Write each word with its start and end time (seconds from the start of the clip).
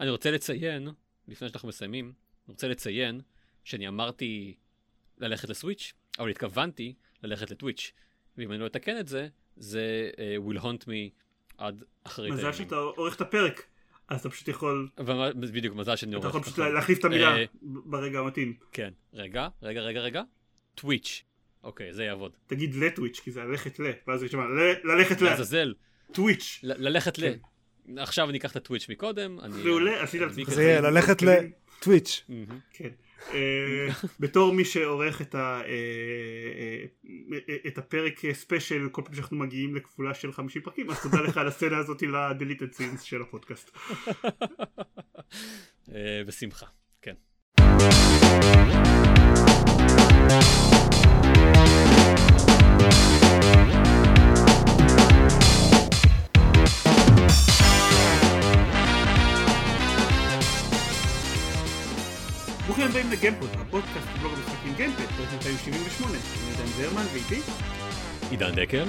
אני 0.00 0.10
רוצה 0.10 0.30
לציין, 0.30 0.88
לפני 1.28 1.48
שאנחנו 1.48 1.68
מסיימים, 1.68 2.04
אני 2.04 2.52
רוצה 2.52 2.68
לציין 2.68 3.20
שאני 3.64 3.88
אמרתי 3.88 4.54
ללכת 5.18 5.48
לסוויץ', 5.48 5.92
אבל 6.18 6.30
התכוונתי 6.30 6.94
ללכת 7.22 7.50
לטוויץ'. 7.50 7.92
ואם 8.38 8.52
אני 8.52 8.60
לא 8.60 8.66
אתקן 8.66 8.98
את 9.00 9.08
זה, 9.08 9.28
זה 9.56 10.10
uh, 10.14 10.50
will 10.52 10.60
hunt 10.62 10.84
me 10.86 11.10
עד 11.58 11.84
אחרית 12.04 12.32
מזל 12.32 12.52
שאתה 12.52 12.76
עורך 12.76 13.16
את 13.16 13.20
הפרק, 13.20 13.62
אז 14.08 14.20
אתה 14.20 14.30
פשוט 14.30 14.48
יכול... 14.48 14.88
ומה- 14.98 15.32
בדיוק, 15.32 15.74
מזל 15.76 15.96
שאני 15.96 16.10
אתה 16.10 16.16
עורך. 16.16 16.28
יכול 16.28 16.42
פשוט. 16.42 16.58
להחליף 16.58 16.98
את 16.98 17.04
המילה 17.04 17.36
אה, 17.36 17.44
ברגע 17.62 18.18
המתאים. 18.18 18.54
כן. 18.72 18.92
רגע, 19.14 19.48
רגע, 19.62 19.80
רגע, 19.80 20.00
רגע. 20.00 20.22
טוויץ'. 20.74 21.24
אוקיי, 21.62 21.92
זה 21.94 22.04
יעבוד. 22.04 22.32
תגיד 22.46 22.74
לטוויץ', 22.74 23.20
כי 23.20 23.30
זה 23.30 23.40
ללכת 23.44 23.78
ל, 23.80 23.90
ואז 24.06 24.22
יש 24.22 24.32
שם 24.32 24.40
ל- 24.40 24.92
ללכת 24.92 25.20
לעזאזל, 25.20 25.74
לטוויץ'. 26.10 26.60
ל- 26.62 26.88
ללכת 26.88 27.18
ל... 27.18 27.22
עכשיו 27.98 28.30
אני 28.30 28.38
אקח 28.38 28.50
את 28.50 28.56
הטוויץ' 28.56 28.86
מקודם. 28.88 29.40
אני- 29.40 29.62
מעולה, 29.64 30.02
עשית 30.02 30.20
אני 30.22 30.28
לעצמך 30.30 30.46
כזה- 30.46 30.54
זה 30.56 30.62
יהיה 30.62 30.80
ללכת 30.80 31.22
לטוויץ'. 31.22 32.24
מהמם. 32.28 32.58
כן. 32.72 32.88
אה, 33.32 33.38
בתור 34.20 34.52
מי 34.54 34.64
שעורך 34.64 35.20
את 35.22 35.34
ה- 35.34 35.60
אה, 35.66 36.84
אה, 37.48 37.56
את 37.66 37.78
הפרק 37.78 38.20
special 38.32 38.88
כל 38.92 39.02
פעם 39.04 39.14
שאנחנו 39.14 39.36
מגיעים 39.36 39.74
לכפולה 39.76 40.14
של 40.14 40.32
50 40.32 40.62
פרקים 40.62 40.90
אז 40.90 41.02
תודה 41.02 41.20
לך 41.20 41.36
על 41.36 41.48
הסצנה 41.48 41.78
הזאת 41.78 42.02
ל 42.02 42.11
deleted 42.11 42.72
scenes 42.72 43.02
של 43.02 43.22
הפודקאסט. 43.22 43.70
אה, 45.94 46.22
בשמחה, 46.26 46.66
כן. 47.02 47.14
ברוכים 62.80 63.00
הבאים 63.00 63.12
לגיימפוד, 63.12 63.48
הפודקאסט 63.60 64.06
בלוג 64.20 64.32
המשחקים 64.32 64.74
גיימפד, 64.76 65.04
פרק 65.04 65.32
278, 65.32 66.12
אני 66.12 66.50
עידן 66.50 66.66
זרמן 66.66 67.04
ואיתי, 67.12 67.40
עידן 68.30 68.54
דקל. 68.54 68.88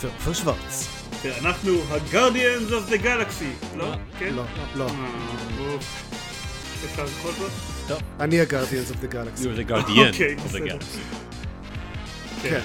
ועופר 0.00 0.32
שוורץ. 0.32 0.88
ואנחנו 1.22 1.72
ה-Guardians 1.72 2.70
of 2.70 2.92
the 2.92 3.04
Galaxy, 3.04 3.76
לא? 3.76 3.94
כן? 4.18 4.34
לא, 4.34 4.42
לא. 4.74 4.86
אה. 4.86 5.76
אפשר 6.84 7.06
זאת? 7.06 8.02
אני 8.20 8.40
ה-Guardians 8.40 8.92
of 8.92 9.04
the 9.04 9.14
Galaxy. 9.14 9.42
You're 9.42 9.68
the 9.68 9.70
guardian 9.70 10.12
אוקיי, 10.12 10.36
of 10.36 10.52
the 10.52 10.70
galaxy. 10.70 11.28
כן. 12.42 12.60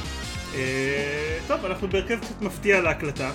אה, 0.56 1.38
טוב, 1.48 1.66
אנחנו 1.66 1.88
בהרכב 1.88 2.20
קצת 2.20 2.42
מפתיע 2.42 2.82
להקלטה. 2.82 3.32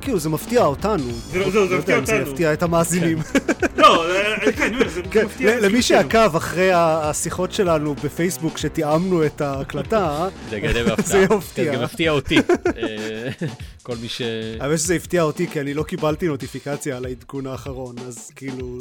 כאילו 0.00 0.18
זה 0.18 0.28
מפתיע 0.28 0.64
אותנו. 0.64 1.12
זה- 1.12 1.50
זהו, 1.50 1.50
זה 1.50 1.74
לא 1.74 1.78
מפתיע 1.78 1.94
יודע 1.94 1.98
אם 1.98 2.06
זה 2.06 2.18
אותנו. 2.18 2.30
יפתיע 2.30 2.52
את 2.52 2.62
המאזינים. 2.62 3.18
לא, 3.76 4.10
אה, 4.10 4.52
כן, 4.52 4.62
אני 4.62 4.74
אומר, 4.76 4.88
זה 4.88 5.00
כן, 5.10 5.24
מפתיע. 5.26 5.60
למי. 5.60 5.82
שעקב 5.82 6.36
אחרי 6.36 6.70
השיחות 6.74 7.52
שלנו 7.52 7.94
בפייסבוק 7.94 8.58
שתיאמנו 8.58 9.26
את 9.26 9.40
ההקלטה, 9.40 10.28
זה 10.50 10.56
יגלה 10.56 10.84
בהפתעה. 10.84 11.06
זה 11.12 11.18
יפתיע. 11.34 11.64
זה 11.64 11.70
גם 11.76 11.82
הפתיע 11.82 12.10
אותי. 12.10 12.38
אה, 12.76 13.28
כל 13.82 13.96
מי 14.02 14.08
ש... 14.08 14.22
האמת 14.60 14.78
שזה 14.78 14.94
הפתיע 14.94 15.22
אותי 15.22 15.46
כי 15.46 15.60
אני 15.60 15.74
לא 15.74 15.82
קיבלתי 15.82 16.26
נוטיפיקציה 16.28 16.96
על 16.96 17.04
העדכון 17.04 17.46
האחרון, 17.46 17.94
אז 18.08 18.30
כאילו, 18.36 18.78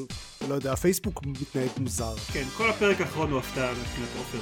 לא 0.50 0.56
יודע, 0.56 0.72
הפייסבוק 0.74 1.22
מתנהג 1.26 1.70
מוזר. 1.78 2.14
כן, 2.34 2.44
כל 2.58 2.70
הפרק 2.70 3.02
האחרון 3.02 3.32
הוא 3.32 3.40
הפתעה 3.40 3.72
מבחינת 3.72 4.08
עופר. 4.18 4.38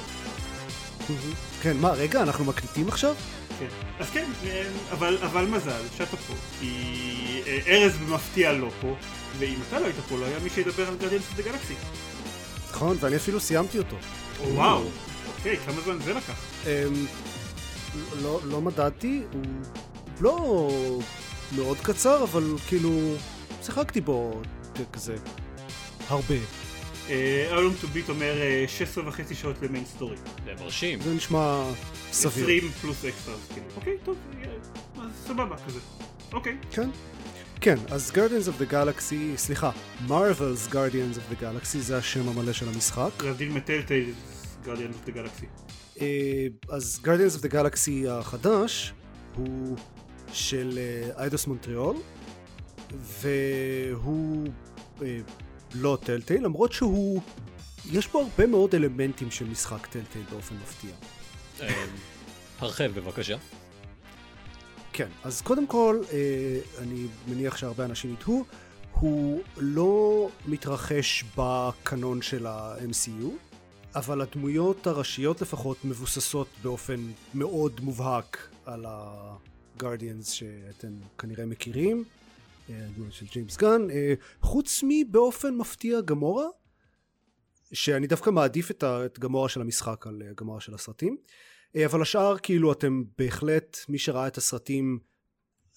כן, 1.62 1.76
מה, 1.80 1.90
רגע, 1.90 2.22
אנחנו 2.22 2.44
מקליטים 2.44 2.88
עכשיו? 2.88 3.14
כן. 3.58 3.66
אז 3.98 4.10
כן, 4.10 4.30
אה, 4.46 4.64
אבל 4.92 5.18
אבל 5.22 5.44
מזל 5.44 5.82
שאתה 5.96 6.16
פה, 6.16 6.34
כי 6.60 6.72
אה, 7.46 7.58
ארז 7.66 7.96
במפתיע 7.96 8.52
לא 8.52 8.70
פה, 8.80 8.94
ואם 9.38 9.58
אתה 9.68 9.80
לא 9.80 9.84
היית 9.84 9.96
פה 10.08 10.18
לא 10.18 10.24
היה 10.26 10.38
מי 10.38 10.50
שידבר 10.50 10.88
על 10.88 10.96
Guardians 10.96 11.19
of 11.19 11.24
the 11.36 11.40
Galaxy. 11.40 11.74
נכון, 12.70 12.96
ואני 13.00 13.16
אפילו 13.16 13.40
סיימתי 13.40 13.78
אותו. 13.78 13.96
וואו, 14.40 14.84
אוקיי, 15.36 15.56
כמה 15.56 15.80
זמן 15.80 15.98
זה 16.04 16.14
לקח? 16.14 16.40
אמ, 16.66 16.70
לא, 18.22 18.40
לא 18.44 18.60
מדדתי, 18.60 19.22
הוא 19.32 19.42
לא 20.20 20.68
מאוד 21.56 21.76
קצר, 21.82 22.24
אבל 22.24 22.44
כאילו, 22.68 23.14
שיחקתי 23.62 24.00
בו 24.00 24.42
כזה 24.92 25.16
הרבה. 26.08 26.34
How 27.50 27.60
Long 27.60 27.74
to 27.80 27.88
Beat 27.88 28.08
אומר 28.08 28.40
אה, 28.40 28.64
16 28.68 29.08
וחצי 29.08 29.34
שעות 29.34 29.56
ל 29.62 29.66
main 29.66 29.84
story. 29.84 30.16
זה 30.44 30.52
מרשים. 30.60 31.00
זה 31.00 31.14
נשמע 31.14 31.62
סביר. 32.18 32.44
20 32.44 32.70
פלוס 32.80 33.04
אקסטרה, 33.04 33.34
כאילו. 33.54 33.66
אוקיי, 33.76 33.96
טוב, 34.04 34.16
אה, 34.42 35.04
אז 35.04 35.10
סבבה 35.26 35.56
כזה. 35.66 35.80
אוקיי. 36.32 36.56
כן. 36.70 36.90
כן, 37.60 37.76
אז 37.90 38.12
Guardians 38.14 38.48
of 38.48 38.62
the 38.62 38.72
Galaxy, 38.72 39.36
סליחה, 39.36 39.70
Marvel's 40.08 40.72
Guardians 40.72 41.16
of 41.16 41.32
the 41.32 41.42
Galaxy 41.42 41.78
זה 41.78 41.98
השם 41.98 42.28
המלא 42.28 42.52
של 42.52 42.68
המשחק. 42.68 43.22
להבדיל 43.24 43.52
מטלטייל 43.52 44.12
גרדיאנס 44.64 44.94
of 44.96 45.08
the 45.08 45.12
Galaxy. 45.12 45.46
אה, 46.00 46.46
אז 46.68 47.00
Guardians 47.04 47.40
of 47.40 47.44
the 47.44 47.52
Galaxy 47.52 48.08
החדש 48.10 48.92
הוא 49.36 49.76
של 50.32 50.78
אה, 50.78 51.22
איידוס 51.22 51.46
מונטריאול, 51.46 51.96
והוא 53.00 54.48
אה, 55.02 55.18
לא 55.74 55.98
טלטייל, 56.04 56.44
למרות 56.44 56.72
שהוא, 56.72 57.22
יש 57.90 58.08
בו 58.08 58.20
הרבה 58.20 58.46
מאוד 58.46 58.74
אלמנטים 58.74 59.30
של 59.30 59.44
משחק 59.44 59.86
טלטייל 59.86 60.24
באופן 60.30 60.54
מפתיע. 60.54 60.90
הרחב 62.58 62.90
בבקשה. 62.94 63.36
כן, 64.92 65.08
אז 65.24 65.40
קודם 65.40 65.66
כל, 65.66 66.00
אה, 66.12 66.60
אני 66.78 67.06
מניח 67.28 67.56
שהרבה 67.56 67.84
אנשים 67.84 68.12
יתהו, 68.12 68.44
הוא 68.92 69.42
לא 69.56 70.28
מתרחש 70.46 71.24
בקנון 71.36 72.22
של 72.22 72.46
ה-MCU, 72.46 73.26
אבל 73.94 74.20
הדמויות 74.20 74.86
הראשיות 74.86 75.40
לפחות 75.40 75.84
מבוססות 75.84 76.48
באופן 76.62 77.00
מאוד 77.34 77.80
מובהק 77.80 78.48
על 78.64 78.86
ה-Guardians 78.88 80.30
שאתם 80.30 80.92
כנראה 81.18 81.46
מכירים, 81.46 82.04
אה, 82.70 82.74
הדמויות 82.86 83.12
של 83.12 83.26
ג'יימס 83.32 83.56
גן, 83.56 83.90
אה, 83.90 84.14
חוץ 84.40 84.84
מבאופן 84.88 85.54
מפתיע 85.54 86.00
גמורה, 86.00 86.46
שאני 87.72 88.06
דווקא 88.06 88.30
מעדיף 88.30 88.70
את 88.84 89.18
גמורה 89.18 89.48
של 89.48 89.60
המשחק 89.60 90.06
על 90.06 90.22
גמורה 90.36 90.60
של 90.60 90.74
הסרטים. 90.74 91.16
אה, 91.76 91.86
אבל 91.86 92.02
השאר 92.02 92.38
כאילו 92.38 92.72
אתם 92.72 93.02
בהחלט 93.18 93.76
מי 93.88 93.98
שראה 93.98 94.26
את 94.26 94.36
הסרטים 94.36 94.98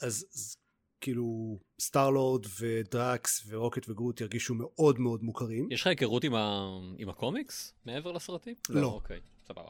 אז, 0.01 0.25
אז 0.33 0.57
כאילו 1.01 1.59
סטארלורד 1.81 2.45
ודרקס 2.59 3.43
ורוקט 3.47 3.89
וגרוט 3.89 4.21
ירגישו 4.21 4.53
מאוד 4.55 4.99
מאוד 4.99 5.23
מוכרים. 5.23 5.67
יש 5.71 5.81
לך 5.81 5.87
היכרות 5.87 6.23
עם 6.23 6.35
ה- 6.35 6.67
עם 6.97 7.09
הקומיקס 7.09 7.73
מעבר 7.85 8.11
לסרטים? 8.11 8.55
לא. 8.69 8.87
אוקיי, 8.87 9.19
סבבה. 9.47 9.67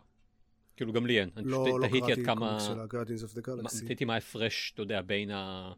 כאילו 0.75 0.93
גם 0.93 1.05
לי 1.05 1.19
אין. 1.19 1.29
אני 1.37 1.45
לא, 1.47 1.63
פשוט 1.67 1.81
לא 1.81 1.87
תהיתי 1.87 2.11
עד 2.11 2.25
כמה... 2.25 2.57
תהיתי 3.87 4.05
מה 4.05 4.13
ההפרש, 4.13 4.71
אתה 4.73 4.81
יודע, 4.81 5.01
בין 5.01 5.31
ה... 5.31 5.71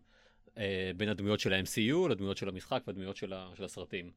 אה, 0.57 0.91
בין 0.97 1.09
הדמויות 1.09 1.39
של 1.39 1.53
ה-MCU 1.53 2.09
לדמויות 2.09 2.37
של 2.37 2.49
המשחק 2.49 2.83
והדמויות 2.87 3.15
של 3.15 3.33
ה- 3.33 3.51
של 3.55 3.63
הסרטים. 3.63 4.11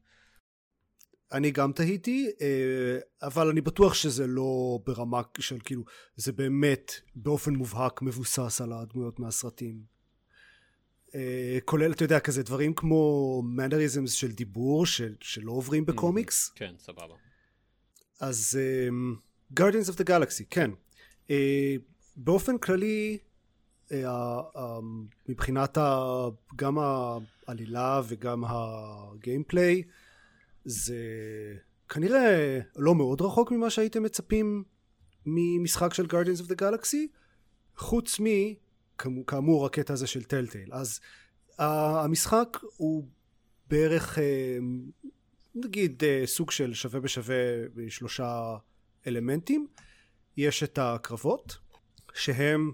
אני 1.31 1.51
גם 1.51 1.71
תהיתי, 1.71 2.31
אה, 2.41 3.27
אבל 3.27 3.49
אני 3.49 3.61
בטוח 3.61 3.93
שזה 3.93 4.27
לא 4.27 4.79
ברמה 4.85 5.21
של 5.39 5.57
כאילו, 5.63 5.83
זה 6.15 6.31
באמת 6.31 6.91
באופן 7.15 7.55
מובהק 7.55 8.01
מבוסס 8.01 8.61
על 8.61 8.73
הדמויות 8.73 9.19
מהסרטים. 9.19 9.81
אה, 11.15 11.57
כולל, 11.65 11.91
אתה 11.91 12.03
יודע, 12.03 12.19
כזה 12.19 12.43
דברים 12.43 12.73
כמו 12.73 13.41
מנריזמס 13.45 14.11
של 14.11 14.31
דיבור 14.31 14.85
של, 14.85 15.15
שלא 15.21 15.51
עוברים 15.51 15.85
בקומיקס. 15.85 16.51
כן, 16.55 16.73
סבבה. 16.79 17.15
אז 18.19 18.59
um, 18.59 19.19
Guardians 19.59 19.89
of 19.91 19.95
the 19.95 20.07
Galaxy, 20.09 20.43
כן. 20.49 20.71
Uh, 21.27 21.31
באופן 22.15 22.57
כללי, 22.57 23.17
uh, 23.87 23.91
uh, 23.91 24.59
מבחינת 25.29 25.77
ה, 25.77 26.05
גם 26.55 26.77
העלילה 26.77 28.01
וגם 28.07 28.43
הגיימפליי, 28.47 29.83
זה 30.69 30.95
כנראה 31.89 32.59
לא 32.75 32.95
מאוד 32.95 33.21
רחוק 33.21 33.51
ממה 33.51 33.69
שהייתם 33.69 34.03
מצפים 34.03 34.63
ממשחק 35.25 35.93
של 35.93 36.05
Guardians 36.05 36.41
of 36.41 36.49
the 36.49 36.55
Galaxy, 36.61 36.97
חוץ 37.75 38.19
מ... 38.19 38.25
כאמור- 38.97 39.25
כאמור 39.27 39.65
הקטע 39.65 39.93
הזה 39.93 40.07
של 40.07 40.23
טלטייל. 40.23 40.69
אז 40.73 40.99
המשחק 41.59 42.57
הוא 42.77 43.07
בערך 43.69 44.19
אה, 44.19 44.57
נגיד 45.55 46.03
אה, 46.03 46.23
סוג 46.25 46.51
של 46.51 46.73
שווה 46.73 46.99
בשווה 46.99 47.35
בשלושה 47.75 48.57
אלמנטים. 49.07 49.67
יש 50.37 50.63
את 50.63 50.79
הקרבות, 50.81 51.57
שהם, 52.13 52.71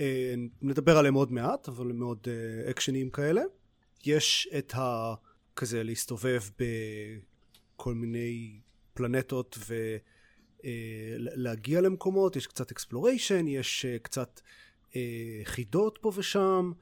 אה, 0.00 0.34
נדבר 0.62 0.98
עליהם 0.98 1.14
עוד 1.14 1.32
מעט, 1.32 1.68
אבל 1.68 1.90
הם 1.90 1.98
מאוד 1.98 2.28
אקשניים 2.70 3.10
כאלה. 3.10 3.42
יש 4.04 4.48
את 4.58 4.74
ה... 4.74 5.14
כזה 5.56 5.82
להסתובב 5.82 6.42
בכל 7.76 7.94
מיני 7.94 8.60
פלנטות 8.94 9.58
ולהגיע 10.64 11.80
למקומות, 11.80 12.36
יש 12.36 12.46
קצת 12.46 12.70
exploration, 12.70 13.48
יש 13.48 13.84
אה, 13.84 13.98
קצת 13.98 14.40
אה, 14.96 15.40
חידות 15.44 15.98
פה 16.02 16.12
ושם, 16.14 16.72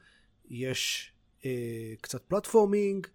יש 0.49 1.13
אה, 1.45 1.95
קצת 2.01 2.23
platforming, 2.23 3.07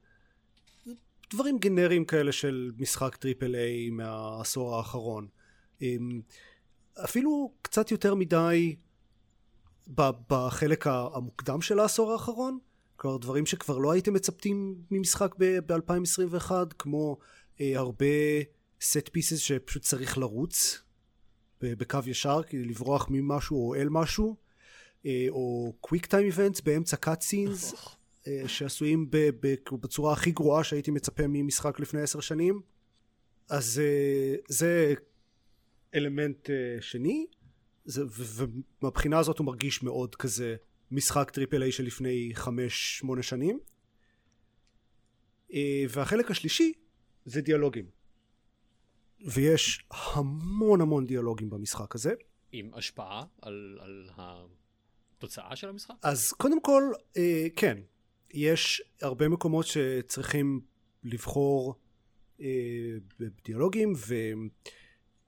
דברים 1.30 1.58
גנריים 1.58 2.06
כאלה 2.06 2.32
של 2.32 2.72
משחק 2.78 3.16
triple 3.16 3.56
A 3.56 3.90
מהעשור 3.90 4.76
האחרון. 4.76 5.28
אמ, 5.82 6.22
אפילו 7.04 7.54
קצת 7.62 7.92
יותר 7.92 8.16
מדי 8.16 8.76
בחלק 10.30 10.88
המוקדם 10.88 11.62
של 11.62 11.80
העשור 11.80 12.12
האחרון, 12.12 12.60
כלומר 12.98 13.18
דברים 13.18 13.46
שכבר 13.46 13.78
לא 13.78 13.92
הייתם 13.92 14.14
מצפים 14.14 14.76
ממשחק 14.92 15.36
ב-2021, 15.40 16.52
כמו 16.80 17.18
אה, 17.62 17.72
הרבה 17.76 18.06
set 18.82 19.10
pieces 19.18 19.38
שפשוט 19.38 19.82
צריך 19.82 20.18
לרוץ 20.18 20.82
בקו 21.62 22.00
ישר 22.06 22.42
כדי 22.48 22.66
לברוח 22.66 23.08
ממשהו 23.10 23.68
או 23.68 23.76
אל 23.76 23.90
משהו, 23.90 24.36
אה, 25.06 25.26
או 25.30 25.74
quick 25.88 26.06
time 26.06 26.36
events 26.36 26.62
באמצע 26.64 26.98
cut 27.06 27.20
scenes. 27.20 27.78
אה, 28.28 28.48
שעשויים 28.48 29.10
בצורה 29.72 30.14
הכי 30.14 30.32
גרועה 30.32 30.64
שהייתי 30.64 30.92
מצפה 30.92 31.24
ממשחק 31.28 31.80
לפני 31.80 32.02
עשר 32.02 32.20
שנים 32.20 32.62
אז 33.50 33.82
אה, 33.84 34.36
זה 34.48 34.94
אלמנט 35.96 36.50
אה, 36.50 36.78
שני 36.82 37.26
זה, 37.86 38.04
ומבחינה 38.82 39.20
הזאת 39.20 39.38
הוא 39.38 39.46
מרגיש 39.46 39.84
מאוד 39.84 40.16
כזה 40.16 40.56
משחק 40.92 41.32
triple 41.32 41.64
A 41.64 41.72
של 41.72 41.84
לפני 41.84 42.32
חמש 42.34 42.98
שמונה 42.98 43.24
שנים 43.24 43.60
והחלק 45.90 46.32
השלישי 46.32 46.74
זה 47.26 47.42
דיאלוגים 47.42 47.86
ויש 49.26 49.86
המון 49.92 50.82
המון 50.82 51.06
דיאלוגים 51.06 51.50
במשחק 51.50 51.96
הזה 51.96 52.14
עם 52.52 52.74
השפעה 52.74 53.24
על, 53.42 53.78
על 53.82 54.10
התוצאה 54.18 55.56
של 55.56 55.70
המשחק? 55.70 55.96
אז 56.02 56.32
קודם 56.32 56.62
כל 56.62 56.84
כן 57.56 57.78
יש 58.34 58.82
הרבה 59.02 59.30
מקומות 59.30 59.66
שצריכים 59.68 60.62
לבחור 61.04 61.76
אה, 62.42 62.46
בדיאלוגים 63.20 63.94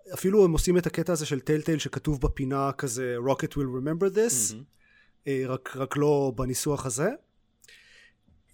ואפילו 0.10 0.46
הם 0.46 0.52
עושים 0.52 0.78
את 0.78 0.88
הקטע 0.88 1.14
הזה 1.14 1.26
של 1.26 1.40
טלטייל 1.40 1.80
שכתוב 1.80 2.22
בפינה 2.22 2.72
כזה 2.72 3.16
rocket 3.28 3.52
will 3.52 3.72
remember 3.82 4.16
this 4.16 4.52
mm-hmm. 4.52 4.79
אה, 5.30 5.44
רק, 5.48 5.78
רק 5.78 5.98
לא 5.98 6.34
בניסוח 6.36 6.86
הזה 6.86 7.10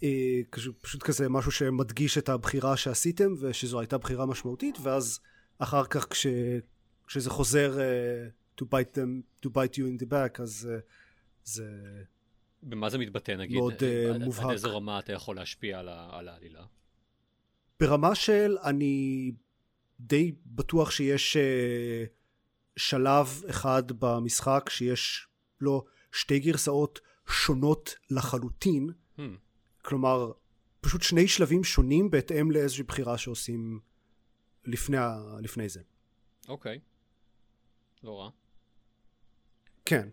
אה, 0.04 0.42
פשוט 0.81 1.04
כזה 1.04 1.30
משהו 1.30 1.51
שמדגיש 1.51 2.18
את 2.18 2.30
הבחירה 2.30 2.77
שעשיתם 2.77 3.33
ושזו 3.39 3.80
הייתה 3.80 3.98
בחירה 3.98 4.25
משמעותית 4.25 4.77
ואז 4.81 5.19
אחר 5.60 5.86
כך 5.86 6.07
כש, 6.10 6.27
כשזה 7.07 7.30
חוזר 7.30 7.77
uh, 7.77 8.62
to 8.62 8.66
bite 8.66 8.98
them 8.98 9.45
to 9.45 9.50
bite 9.50 9.75
you 9.75 9.86
in 10.00 10.04
the 10.04 10.10
back 10.12 10.42
אז 10.42 10.69
uh, 10.72 10.83
זה 11.44 11.66
במה 12.63 12.89
זה 12.89 12.98
מתבטא 12.98 13.31
נגיד? 13.31 13.57
מאוד 13.57 13.74
uh, 13.74 14.24
מובהק. 14.24 14.45
עד 14.45 14.51
איזה 14.51 14.68
רמה 14.68 15.00
אתה 15.00 15.13
יכול 15.13 15.36
להשפיע 15.36 15.80
על, 15.80 15.89
על 15.89 16.28
העלילה? 16.28 16.66
ברמה 17.80 18.16
של 18.16 18.57
אני 18.63 19.31
די 20.00 20.31
בטוח 20.45 20.92
שיש 20.92 21.38
uh, 21.38 22.10
שלב 22.78 23.44
אחד 23.50 23.83
במשחק 24.00 24.69
שיש 24.69 25.28
לו 25.62 25.86
שתי 26.16 26.40
גרסאות 26.40 27.00
שונות 27.28 27.96
לחלוטין. 28.10 28.90
Hmm. 29.18 29.22
כלומר, 29.82 30.32
פשוט 30.82 31.02
שני 31.02 31.28
שלבים 31.28 31.64
שונים 31.64 32.10
בהתאם 32.10 32.52
לאיזושהי 32.52 32.84
בחירה 32.84 33.18
שעושים 33.18 33.80
לפני, 34.66 34.98
לפני 35.42 35.70
זה. 35.70 35.82
אוקיי. 36.48 36.80
לא 38.04 38.20
רע. 38.20 38.30
כן. 39.86 40.10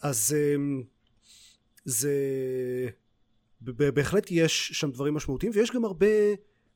אז... 0.00 0.36
Um, 0.36 0.84
זה 1.84 2.14
בהחלט 3.60 4.26
יש 4.30 4.68
שם 4.72 4.90
דברים 4.90 5.14
משמעותיים 5.14 5.52
ויש 5.54 5.70
גם 5.70 5.84
הרבה 5.84 6.06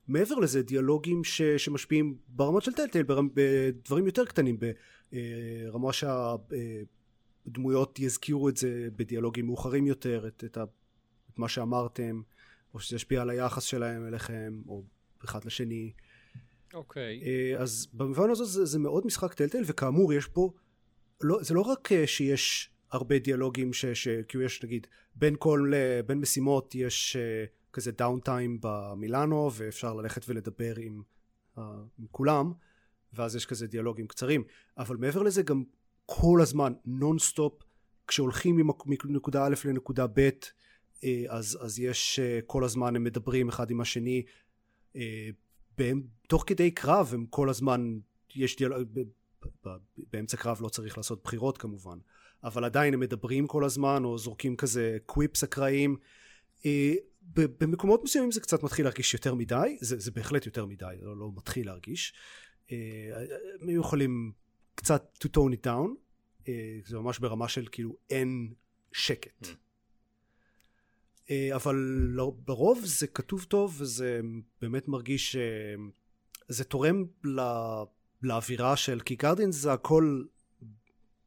מעבר 0.08 0.34
לזה 0.34 0.62
דיאלוגים 0.62 1.24
ש, 1.24 1.42
שמשפיעים 1.42 2.16
ברמות 2.28 2.62
של 2.62 2.72
טלטל 2.72 3.02
בדברים 3.34 4.06
יותר 4.06 4.24
קטנים 4.24 4.58
ברמה 5.12 5.90
שהדמויות 7.44 7.98
יזכירו 7.98 8.48
את 8.48 8.56
זה 8.56 8.88
בדיאלוגים 8.96 9.46
מאוחרים 9.46 9.86
יותר 9.86 10.26
את, 10.28 10.44
את, 10.44 10.56
ה, 10.56 10.64
את 11.32 11.38
מה 11.38 11.48
שאמרתם 11.48 12.22
או 12.74 12.80
שזה 12.80 12.96
ישפיע 12.96 13.22
על 13.22 13.30
היחס 13.30 13.62
שלהם 13.62 14.06
אליכם 14.06 14.62
או 14.68 14.82
אחד 15.24 15.44
לשני 15.44 15.92
אוקיי 16.74 17.20
okay. 17.20 17.26
אה, 17.26 17.62
אז 17.62 17.88
במובן 17.92 18.30
הזה 18.30 18.44
זה, 18.44 18.64
זה 18.64 18.78
מאוד 18.78 19.06
משחק 19.06 19.34
Telltale 19.34 19.62
וכאמור 19.66 20.12
יש 20.12 20.26
פה 20.26 20.52
לא, 21.20 21.42
זה 21.42 21.54
לא 21.54 21.60
רק 21.60 21.92
אה, 21.92 22.06
שיש 22.06 22.70
הרבה 22.90 23.18
דיאלוגים 23.18 23.72
ש... 23.72 23.86
ש... 23.86 24.08
כאילו 24.28 24.44
יש 24.44 24.64
נגיד 24.64 24.86
בין 25.14 25.34
כל 25.38 25.72
בין 26.06 26.18
משימות 26.18 26.74
יש 26.74 27.16
כזה 27.72 27.92
downtime 27.92 28.58
במילאנו 28.62 29.50
ואפשר 29.52 29.94
ללכת 29.94 30.28
ולדבר 30.28 30.74
עם, 30.76 31.02
עם 31.56 32.06
כולם 32.10 32.52
ואז 33.12 33.36
יש 33.36 33.46
כזה 33.46 33.66
דיאלוגים 33.66 34.06
קצרים 34.06 34.44
אבל 34.78 34.96
מעבר 34.96 35.22
לזה 35.22 35.42
גם 35.42 35.64
כל 36.20 36.40
הזמן 36.42 36.72
נון 36.84 37.18
סטופ 37.18 37.62
כשהולכים 38.06 38.60
מנקודה 39.04 39.46
א' 39.46 39.54
לנקודה 39.64 40.06
ב' 40.06 40.28
uh, 40.28 41.04
אז, 41.28 41.58
אז 41.60 41.78
יש 41.78 42.18
uh, 42.18 42.44
כל 42.46 42.64
הזמן 42.64 42.96
הם 42.96 43.04
מדברים 43.04 43.48
אחד 43.48 43.70
עם 43.70 43.80
השני 43.80 44.22
uh, 44.92 44.98
בהם, 45.78 46.02
תוך 46.28 46.44
כדי 46.46 46.70
קרב 46.70 47.10
הם 47.14 47.26
כל 47.26 47.48
הזמן 47.48 47.98
יש 48.34 48.56
דיאלוג 48.56 48.88
באמצע 49.96 50.36
קרב 50.36 50.58
לא 50.62 50.68
צריך 50.68 50.96
לעשות 50.96 51.22
בחירות 51.24 51.58
כמובן 51.58 51.98
אבל 52.44 52.64
עדיין 52.64 52.94
הם 52.94 53.00
מדברים 53.00 53.46
כל 53.46 53.64
הזמן 53.64 54.04
או 54.04 54.18
זורקים 54.18 54.56
כזה 54.56 54.98
קוויפס 55.06 55.44
אקראיים 55.44 55.96
אה, 56.66 56.94
במקומות 57.34 58.04
מסוימים 58.04 58.32
זה 58.32 58.40
קצת 58.40 58.62
מתחיל 58.62 58.84
להרגיש 58.84 59.14
יותר 59.14 59.34
מדי 59.34 59.76
זה, 59.80 59.98
זה 59.98 60.10
בהחלט 60.10 60.46
יותר 60.46 60.66
מדי 60.66 60.94
לא, 61.00 61.16
לא 61.16 61.30
מתחיל 61.36 61.66
להרגיש 61.66 62.14
אה, 62.72 62.76
הם 63.60 63.70
יכולים 63.70 64.32
קצת 64.74 65.18
to 65.24 65.28
tone 65.28 65.52
it 65.52 65.66
down 65.66 65.88
אה, 65.88 66.01
זה 66.84 66.98
ממש 66.98 67.18
ברמה 67.18 67.48
של 67.48 67.68
כאילו 67.72 67.96
אין 68.10 68.52
שקט 68.92 69.46
mm. 69.46 69.48
אבל 71.54 71.76
לרוב 72.48 72.80
זה 72.84 73.06
כתוב 73.06 73.44
טוב 73.44 73.76
וזה 73.78 74.20
באמת 74.60 74.88
מרגיש 74.88 75.36
זה 76.48 76.64
תורם 76.64 77.04
לאווירה 78.22 78.76
של 78.76 79.00
כי 79.00 79.16
גרדינס 79.16 79.56
זה 79.56 79.72
הכל 79.72 80.22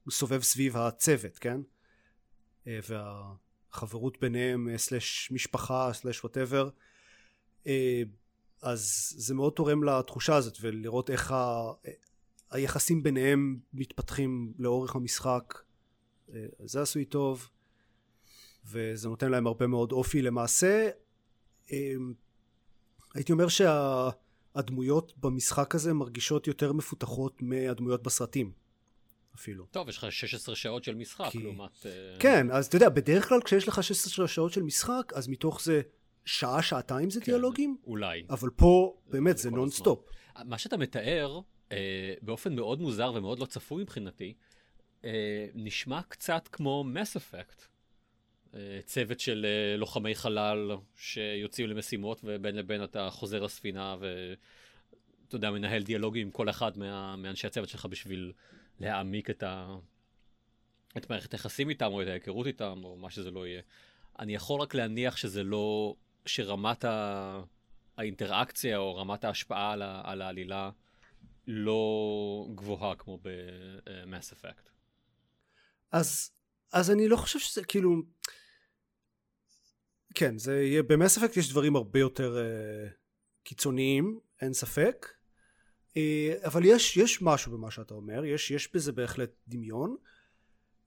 סובב 0.09 0.41
סביב 0.41 0.77
הצוות, 0.77 1.37
כן? 1.37 1.61
אה, 2.67 2.79
והחברות 2.89 4.19
ביניהם, 4.21 4.69
אה, 4.69 4.77
סלש 4.77 5.31
משפחה, 5.31 5.89
סלש 5.93 6.23
ווטאבר. 6.23 6.69
אה, 7.67 8.03
אז 8.61 9.13
זה 9.17 9.33
מאוד 9.33 9.53
תורם 9.53 9.83
לתחושה 9.83 10.35
הזאת, 10.35 10.57
ולראות 10.61 11.09
איך 11.09 11.31
ה... 11.31 11.71
היחסים 12.55 13.03
ביניהם 13.03 13.59
מתפתחים 13.73 14.53
לאורך 14.57 14.95
המשחק. 14.95 15.53
זה 16.59 16.81
עשוי 16.81 17.05
טוב, 17.05 17.49
וזה 18.65 19.09
נותן 19.09 19.31
להם 19.31 19.47
הרבה 19.47 19.67
מאוד 19.67 19.91
אופי 19.91 20.21
למעשה. 20.21 20.89
הייתי 23.13 23.31
אומר 23.31 23.47
שהדמויות 23.47 25.13
במשחק 25.17 25.75
הזה 25.75 25.93
מרגישות 25.93 26.47
יותר 26.47 26.73
מפותחות 26.73 27.41
מהדמויות 27.41 28.03
בסרטים. 28.03 28.51
אפילו. 29.35 29.65
טוב, 29.65 29.89
יש 29.89 29.97
לך 29.97 30.11
16 30.11 30.55
שעות 30.55 30.83
של 30.83 30.95
משחק 30.95 31.29
כי... 31.31 31.43
לעומת... 31.43 31.85
אה, 31.85 31.91
כן, 32.19 32.51
אז 32.51 32.65
אתה 32.65 32.75
יודע, 32.75 32.89
בדרך 32.89 33.29
כלל 33.29 33.41
כשיש 33.41 33.67
לך 33.67 33.83
16 33.83 34.27
שעות 34.27 34.51
של 34.53 34.63
משחק, 34.63 35.11
אז 35.15 35.27
מתוך 35.27 35.61
זה 35.63 35.81
שעה, 36.25 36.61
שעתיים 36.61 37.09
זה 37.09 37.19
כן, 37.19 37.25
דיאלוגים. 37.25 37.77
אולי. 37.87 38.25
אבל 38.29 38.49
פה, 38.49 38.97
באמת, 39.07 39.37
זה 39.37 39.51
נונסטופ. 39.51 40.05
מה 40.45 40.57
שאתה 40.57 40.77
מתאר, 40.77 41.35
אה, 41.35 41.41
באופן 42.21 42.55
מאוד 42.55 42.81
מוזר 42.81 43.11
ומאוד 43.15 43.39
לא 43.39 43.45
צפוי 43.45 43.83
מבחינתי, 43.83 44.33
אה, 45.05 45.47
נשמע 45.53 46.01
קצת 46.01 46.47
כמו 46.51 46.83
מס 46.83 47.15
אפקט. 47.15 47.65
אה, 48.55 48.79
צוות 48.85 49.19
של 49.19 49.45
אה, 49.45 49.77
לוחמי 49.77 50.15
חלל 50.15 50.71
שיוצאים 50.95 51.67
למשימות 51.67 52.21
ובין 52.23 52.55
לבין 52.55 52.83
אתה 52.83 53.09
חוזר 53.09 53.43
לספינה 53.43 53.95
ואתה 53.99 55.35
יודע, 55.35 55.51
מנהל 55.51 55.83
דיאלוגים 55.83 56.27
עם 56.27 56.31
כל 56.31 56.49
אחד 56.49 56.77
מה, 56.77 57.15
מאנשי 57.15 57.47
הצוות 57.47 57.69
שלך 57.69 57.85
בשביל 57.85 58.31
להעמיק 58.79 59.29
את, 59.29 59.43
ה... 59.43 59.75
את 60.97 61.09
מערכת 61.09 61.31
היחסים 61.33 61.69
איתם, 61.69 61.85
או 61.91 62.01
את 62.01 62.07
ההיכרות 62.07 62.47
איתם, 62.47 62.81
או 62.83 62.97
מה 62.97 63.09
שזה 63.09 63.31
לא 63.31 63.47
יהיה. 63.47 63.61
אני 64.19 64.35
יכול 64.35 64.61
רק 64.61 64.75
להניח 64.75 65.17
שזה 65.17 65.43
לא, 65.43 65.95
שרמת 66.25 66.85
ה... 66.85 67.41
האינטראקציה 67.97 68.77
או 68.77 68.95
רמת 68.95 69.23
ההשפעה 69.23 69.71
על, 69.71 69.81
ה... 69.81 70.01
על 70.03 70.21
העלילה 70.21 70.69
לא 71.47 72.47
גבוהה 72.55 72.95
כמו 72.95 73.17
ב-Mass 73.17 74.33
Effect. 74.33 74.69
אז, 75.91 76.31
אז 76.73 76.91
אני 76.91 77.07
לא 77.07 77.15
חושב 77.15 77.39
שזה 77.39 77.63
כאילו... 77.63 77.95
כן, 80.15 80.37
זה 80.37 80.61
יהיה, 80.61 80.83
ב-Mass 80.83 81.17
Effect 81.17 81.39
יש 81.39 81.49
דברים 81.49 81.75
הרבה 81.75 81.99
יותר 81.99 82.37
uh, 82.37 82.93
קיצוניים, 83.43 84.19
אין 84.41 84.53
ספק. 84.53 85.07
אה, 85.97 86.33
אבל 86.43 86.65
יש, 86.65 86.97
יש 86.97 87.21
משהו 87.21 87.51
במה 87.51 87.71
שאתה 87.71 87.93
אומר, 87.93 88.25
יש, 88.25 88.51
יש 88.51 88.73
בזה 88.73 88.91
בהחלט 88.91 89.31
דמיון. 89.47 89.95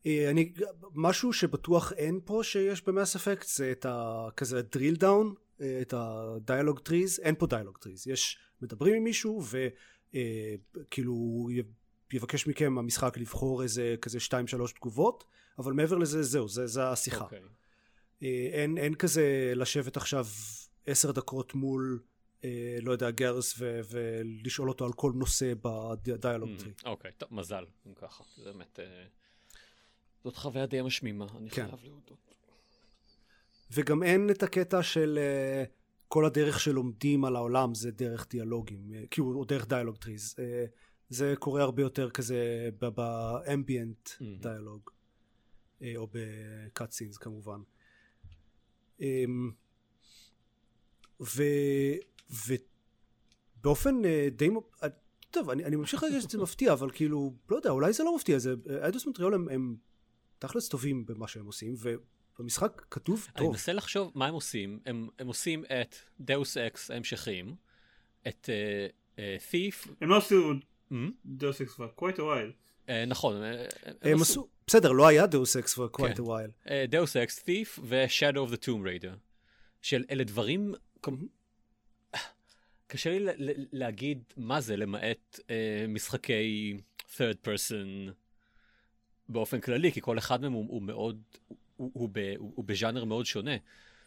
אה, 0.06 0.30
אני, 0.30 0.52
משהו 0.94 1.32
שבטוח 1.32 1.92
אין 1.92 2.20
פה 2.24 2.40
שיש 2.42 2.82
במאס 2.86 3.16
אפקט 3.16 3.46
זה 3.46 3.72
את 3.72 3.86
ה... 3.86 4.28
כזה 4.36 4.62
drill 4.76 5.00
down 5.00 5.34
אה, 5.60 5.78
את 5.82 5.94
ה 5.96 6.05
dialogue 6.05 6.78
trees, 6.78 7.20
אין 7.20 7.34
פה 7.38 7.46
dialogue 7.46 7.78
trees, 7.78 8.06
יש, 8.06 8.38
מדברים 8.62 8.94
עם 8.94 9.04
מישהו 9.04 9.42
וכאילו 9.44 9.70
אה, 10.14 10.54
יבקש 12.12 12.46
מכם 12.46 12.78
המשחק 12.78 13.18
לבחור 13.18 13.62
איזה 13.62 13.94
כזה 14.02 14.20
שתיים 14.20 14.46
שלוש 14.46 14.72
תגובות, 14.72 15.24
אבל 15.58 15.72
מעבר 15.72 15.98
לזה 15.98 16.22
זהו, 16.22 16.48
זה, 16.48 16.66
זה 16.66 16.88
השיחה. 16.88 17.24
Okay. 17.24 17.24
אוקיי. 17.24 17.40
אין, 18.52 18.78
אין 18.78 18.94
כזה 18.94 19.52
לשבת 19.56 19.96
עכשיו 19.96 20.26
עשר 20.86 21.12
דקות 21.12 21.54
מול 21.54 22.00
אה, 22.44 22.78
לא 22.82 22.92
יודע, 22.92 23.10
Garrus 23.10 23.54
ו- 23.58 23.80
ולשאול 23.90 24.68
אותו 24.68 24.84
על 24.84 24.92
כל 24.92 25.12
נושא 25.14 25.52
ב 25.62 25.72
dialogue 25.72 26.50
tree. 26.58 26.72
Mm, 26.78 26.86
אוקיי, 26.86 27.12
טוב, 27.18 27.28
מזל, 27.34 27.64
אם 27.86 27.94
ככה. 27.94 28.24
זה 28.36 28.52
באמת... 28.52 28.80
אה, 28.80 29.04
זאת 30.24 30.36
חוויה 30.36 30.66
די 30.66 30.82
משמימה, 30.82 31.26
אני 31.36 31.50
כן. 31.50 31.66
חייב 31.66 31.84
להודות. 31.84 32.34
וגם 33.70 34.02
אין 34.02 34.30
את 34.30 34.42
הקטע 34.42 34.82
של 34.82 35.18
uh, 35.18 35.77
כל 36.08 36.24
הדרך 36.24 36.60
שלומדים 36.60 37.24
על 37.24 37.36
העולם 37.36 37.74
זה 37.74 37.90
דרך 37.90 38.26
דיאלוגים, 38.30 38.90
uh, 38.90 39.06
כאילו, 39.10 39.34
או 39.34 39.44
דרך 39.44 39.68
דיאלוג 39.68 39.96
טריז. 39.96 40.34
Uh, 40.38 40.42
זה 41.08 41.34
קורה 41.38 41.62
הרבה 41.62 41.82
יותר 41.82 42.10
כזה 42.10 42.68
באמביאנט 42.78 44.10
דיאלוג, 44.40 44.90
uh, 45.80 45.84
או 45.96 46.08
בקאט 46.12 46.90
סינס 46.90 47.16
כמובן. 47.16 47.60
ו... 51.20 51.42
ובאופן 53.60 54.02
די... 54.36 54.48
טוב, 55.30 55.50
אני, 55.50 55.64
אני 55.64 55.76
ממשיך 55.76 56.02
להגיד 56.02 56.20
שזה 56.20 56.38
מפתיע, 56.38 56.72
אבל 56.72 56.90
כאילו, 56.90 57.34
לא 57.50 57.56
יודע, 57.56 57.70
אולי 57.70 57.92
זה 57.92 58.04
לא 58.04 58.16
מפתיע, 58.16 58.38
זה, 58.38 58.54
Eidos 58.82 59.06
Montreal 59.06 59.34
הם, 59.34 59.48
הם 59.48 59.76
תכלס 60.38 60.68
טובים 60.68 61.06
במה 61.06 61.28
שהם 61.28 61.46
עושים, 61.46 61.74
והמשחק 62.38 62.82
כתוב 62.90 63.26
טוב. 63.26 63.36
אני 63.36 63.48
מנסה 63.48 63.72
לחשוב 63.72 64.12
מה 64.14 64.26
הם 64.26 64.34
עושים, 64.34 64.80
הם, 64.86 65.08
הם 65.18 65.26
עושים 65.26 65.64
את 65.64 65.96
Deus 66.20 66.56
Ex 66.56 66.90
ההמשכים, 66.90 67.54
את 68.28 68.48
uh, 68.48 69.16
uh, 69.16 69.20
Thief. 69.50 69.88
הם 70.00 70.08
לא 70.08 70.16
עשו 70.16 70.52
Deus 71.26 71.60
Ex 71.60 71.74
כבר 71.74 71.88
quite 72.00 72.16
a 72.16 72.20
while. 72.20 72.92
נכון. 73.06 73.42
הם 74.02 74.20
עשו, 74.20 74.48
בסדר, 74.66 74.92
לא 74.92 75.06
היה 75.06 75.26
Deus 75.26 75.56
Ex 75.56 75.74
כבר 75.74 75.88
quite 75.96 76.18
a 76.18 76.20
while. 76.20 76.70
Deus 76.88 77.16
Ex, 77.16 77.38
Thief 77.38 77.80
ו-Shadow 77.82 78.50
of 78.50 78.52
the 78.52 78.64
Tomb 78.64 78.84
Raider. 78.84 79.16
שאלה 79.82 80.24
דברים 80.24 80.74
קשה 82.86 83.18
לי 83.18 83.32
להגיד 83.72 84.22
מה 84.36 84.60
זה 84.60 84.76
למעט 84.76 85.40
אה, 85.50 85.84
משחקי 85.88 86.76
third 87.14 87.46
person 87.46 88.12
באופן 89.28 89.60
כללי, 89.60 89.92
כי 89.92 90.00
כל 90.00 90.18
אחד 90.18 90.40
מהם 90.40 90.52
הוא, 90.52 90.66
הוא 90.68 90.82
מאוד, 90.82 91.22
הוא, 91.78 91.90
הוא, 91.94 92.08
ב, 92.12 92.34
הוא, 92.38 92.52
הוא 92.54 92.64
בז'אנר 92.64 93.04
מאוד 93.04 93.26
שונה. 93.26 93.56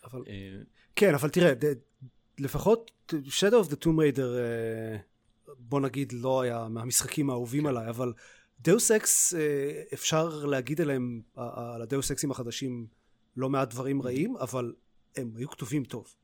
אבל... 0.04 0.24
אה... 0.28 0.58
כן, 0.96 1.14
אבל 1.14 1.30
תראה, 1.30 1.54
ד, 1.54 1.66
לפחות 2.40 2.92
Shadow 3.12 3.66
of 3.66 3.72
the 3.72 3.76
Tomb 3.84 3.98
Raider, 3.98 4.22
אה, 4.22 4.98
בוא 5.58 5.80
נגיד, 5.80 6.14
לא 6.14 6.42
היה 6.42 6.68
מהמשחקים 6.68 7.30
האהובים 7.30 7.64
כן. 7.64 7.70
עליי, 7.70 7.90
אבל 7.90 8.14
Deus 8.60 8.92
Ex, 8.92 9.34
אה, 9.34 9.84
אפשר 9.94 10.46
להגיד 10.46 10.82
עליהם, 10.82 11.22
על 11.36 11.82
הדאוס 11.82 12.12
אקסים 12.12 12.32
החדשים, 12.32 12.88
לא 13.38 13.50
מעט 13.50 13.70
דברים 13.70 14.02
רעים, 14.02 14.38
אבל 14.38 14.74
הם 15.16 15.32
היו 15.36 15.50
כתובים 15.50 15.84
טוב. 15.84 16.16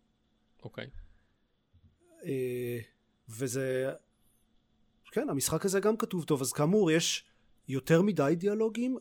אוקיי. 0.64 0.86
Okay. 0.86 0.90
אה, 2.26 2.80
וזה 3.30 3.92
כן 5.12 5.30
המשחק 5.30 5.66
הזה 5.66 5.80
גם 5.80 5.98
כתוב 5.98 6.24
טוב 6.24 6.42
אז 6.42 6.54
כאמור 6.54 6.92
יש 6.92 7.26
יותר 7.68 8.02
מדי 8.02 8.34
דיאלוגים 8.38 8.98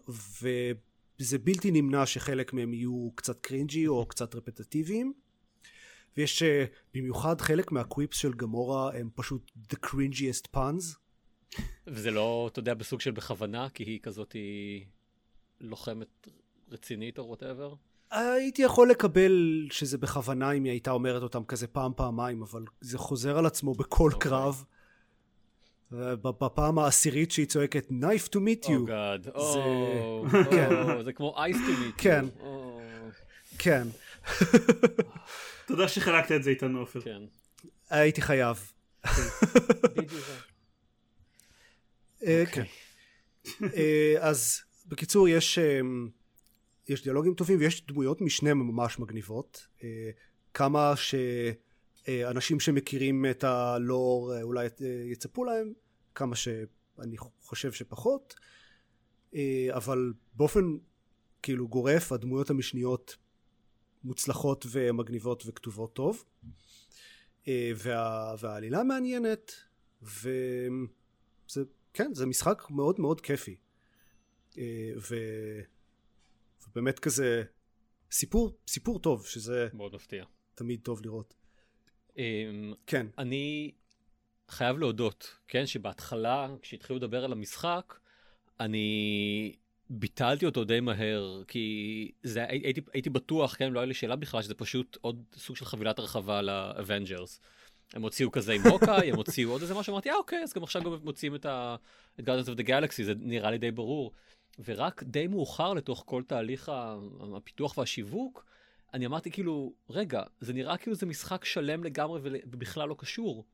וזה 1.20 1.38
בלתי 1.38 1.70
נמנע 1.70 2.06
שחלק 2.06 2.52
מהם 2.52 2.74
יהיו 2.74 3.10
קצת 3.14 3.40
cringy 3.40 3.86
או 3.86 4.06
קצת 4.06 4.34
רפטטיביים 4.34 5.12
ויש 6.16 6.42
אה, 6.42 6.64
במיוחד 6.94 7.40
חלק 7.40 7.72
מה 7.72 7.85
quips 7.85 8.16
של 8.16 8.32
גמורה 8.32 8.96
הם 8.96 9.10
פשוט 9.14 9.52
the 9.72 9.76
cringiest 9.86 10.56
puns 10.56 10.84
וזה 11.86 12.10
לא 12.10 12.48
אתה 12.52 12.58
יודע 12.58 12.74
בסוג 12.74 13.00
של 13.00 13.10
בכוונה 13.10 13.68
כי 13.68 13.84
היא 13.84 14.00
כזאת 14.02 14.32
היא 14.32 14.86
לוחמת 15.60 16.28
רצינית 16.70 17.18
או 17.18 17.24
whatever 17.24 17.74
הייתי 18.10 18.62
יכול 18.62 18.90
לקבל 18.90 19.66
שזה 19.70 19.98
בכוונה 19.98 20.52
אם 20.52 20.64
היא 20.64 20.70
הייתה 20.70 20.90
אומרת 20.90 21.22
אותם 21.22 21.44
כזה 21.44 21.66
פעם 21.66 21.92
פעמיים 21.96 22.42
אבל 22.42 22.64
זה 22.80 22.98
חוזר 22.98 23.38
על 23.38 23.46
עצמו 23.46 23.74
בכל 23.74 24.10
okay. 24.10 24.14
אוקיי. 24.14 24.30
קרב 24.30 24.64
בפעם 25.92 26.78
העשירית 26.78 27.30
שהיא 27.30 27.46
צועקת 27.46 27.88
knife 27.88 28.28
to 28.28 28.36
meet 28.36 28.64
you 28.64 28.68
oh 28.68 28.88
God. 28.88 29.24
זה... 29.24 29.30
Oh, 29.30 30.44
כן. 30.50 30.68
oh, 30.70 31.02
זה 31.04 31.12
כמו 31.12 31.36
ice 31.38 31.56
to 31.56 31.70
meet 31.70 32.02
כן. 32.02 32.24
you 32.38 32.42
oh. 32.42 32.46
כן 33.58 33.88
תודה 35.66 35.88
שחלקת 35.88 36.32
את 36.32 36.42
זה 36.42 36.50
איתנו 36.50 36.78
עופר 36.78 37.00
כן. 37.00 37.22
הייתי 37.90 38.22
חייב 38.22 38.72
אה, 42.26 42.42
אוקיי. 42.46 42.46
כן. 42.46 42.64
אה, 43.76 44.14
אז 44.20 44.60
בקיצור 44.86 45.28
יש 45.28 45.58
אמ, 45.58 46.08
יש 46.88 47.04
דיאלוגים 47.04 47.34
טובים 47.34 47.58
ויש 47.58 47.86
דמויות 47.86 48.20
משנה 48.20 48.54
ממש 48.54 48.98
מגניבות 48.98 49.66
אה, 49.84 50.10
כמה 50.54 50.96
שאנשים 52.06 52.60
שמכירים 52.60 53.26
את 53.30 53.44
הלור 53.44 54.34
אה, 54.34 54.42
אולי 54.42 54.66
אה, 54.66 54.86
יצפו 55.12 55.44
להם 55.44 55.72
כמה 56.14 56.36
שאני 56.36 57.16
חושב 57.42 57.72
שפחות 57.72 58.34
אבל 59.70 60.12
באופן 60.34 60.76
כאילו 61.42 61.68
גורף 61.68 62.12
הדמויות 62.12 62.50
המשניות 62.50 63.16
מוצלחות 64.04 64.66
ומגניבות 64.70 65.42
וכתובות 65.46 65.92
טוב 65.94 66.24
וה, 67.76 68.34
והעלילה 68.40 68.82
מעניינת 68.82 69.52
וזה 70.02 71.64
כן 71.92 72.14
זה 72.14 72.26
משחק 72.26 72.62
מאוד 72.70 73.00
מאוד 73.00 73.20
כיפי 73.20 73.56
ו... 74.96 75.14
באמת 76.76 76.98
כזה 76.98 77.42
סיפור, 78.10 78.58
סיפור 78.68 78.98
טוב, 78.98 79.26
שזה... 79.26 79.68
מאוד 79.72 79.94
מפתיע. 79.94 80.24
תמיד 80.54 80.80
טוב 80.82 81.00
לראות. 81.02 81.34
Um, 82.16 82.18
כן. 82.86 83.06
אני 83.18 83.72
חייב 84.48 84.78
להודות, 84.78 85.36
כן, 85.48 85.66
שבהתחלה, 85.66 86.48
כשהתחילו 86.62 86.98
לדבר 86.98 87.24
על 87.24 87.32
המשחק, 87.32 87.94
אני 88.60 89.56
ביטלתי 89.90 90.46
אותו 90.46 90.64
די 90.64 90.80
מהר, 90.80 91.42
כי 91.48 92.12
זה, 92.22 92.44
הייתי, 92.48 92.80
הייתי 92.92 93.10
בטוח, 93.10 93.54
כן, 93.54 93.72
לא 93.72 93.80
היה 93.80 93.86
לי 93.86 93.94
שאלה 93.94 94.16
בכלל, 94.16 94.42
שזה 94.42 94.54
פשוט 94.54 94.98
עוד 95.00 95.22
סוג 95.36 95.56
של 95.56 95.64
חבילת 95.64 95.98
הרחבה 95.98 96.42
ל 96.42 96.52
Avengers. 96.52 97.40
הם 97.92 98.02
הוציאו 98.02 98.32
כזה 98.32 98.52
עם 98.52 98.62
Hawkeye, 98.62 99.10
הם 99.10 99.16
הוציאו 99.16 99.50
עוד 99.50 99.60
איזה 99.60 99.74
משהו, 99.74 99.92
אמרתי, 99.92 100.10
אה 100.10 100.16
אוקיי, 100.16 100.42
אז 100.42 100.52
גם 100.52 100.62
עכשיו 100.62 100.82
גם 100.82 100.92
מוציאים 101.04 101.34
את 101.34 101.46
ה-Guardians 101.46 102.48
of 102.54 102.58
the 102.58 102.66
Galaxy, 102.66 103.02
זה 103.02 103.12
נראה 103.18 103.50
לי 103.50 103.58
די 103.58 103.70
ברור. 103.70 104.12
ורק 104.64 105.02
די 105.02 105.26
מאוחר 105.26 105.74
לתוך 105.74 106.02
כל 106.06 106.22
תהליך 106.26 106.72
הפיתוח 107.36 107.78
והשיווק, 107.78 108.46
אני 108.96 109.06
אמרתי 109.06 109.30
כאילו, 109.30 109.72
רגע, 109.90 110.22
זה 110.40 110.52
נראה 110.52 110.76
כאילו 110.76 110.96
זה 110.96 111.06
משחק 111.06 111.44
שלם 111.44 111.84
לגמרי 111.84 112.20
ובכלל 112.22 112.88
לא 112.88 112.96
קשור 112.98 113.44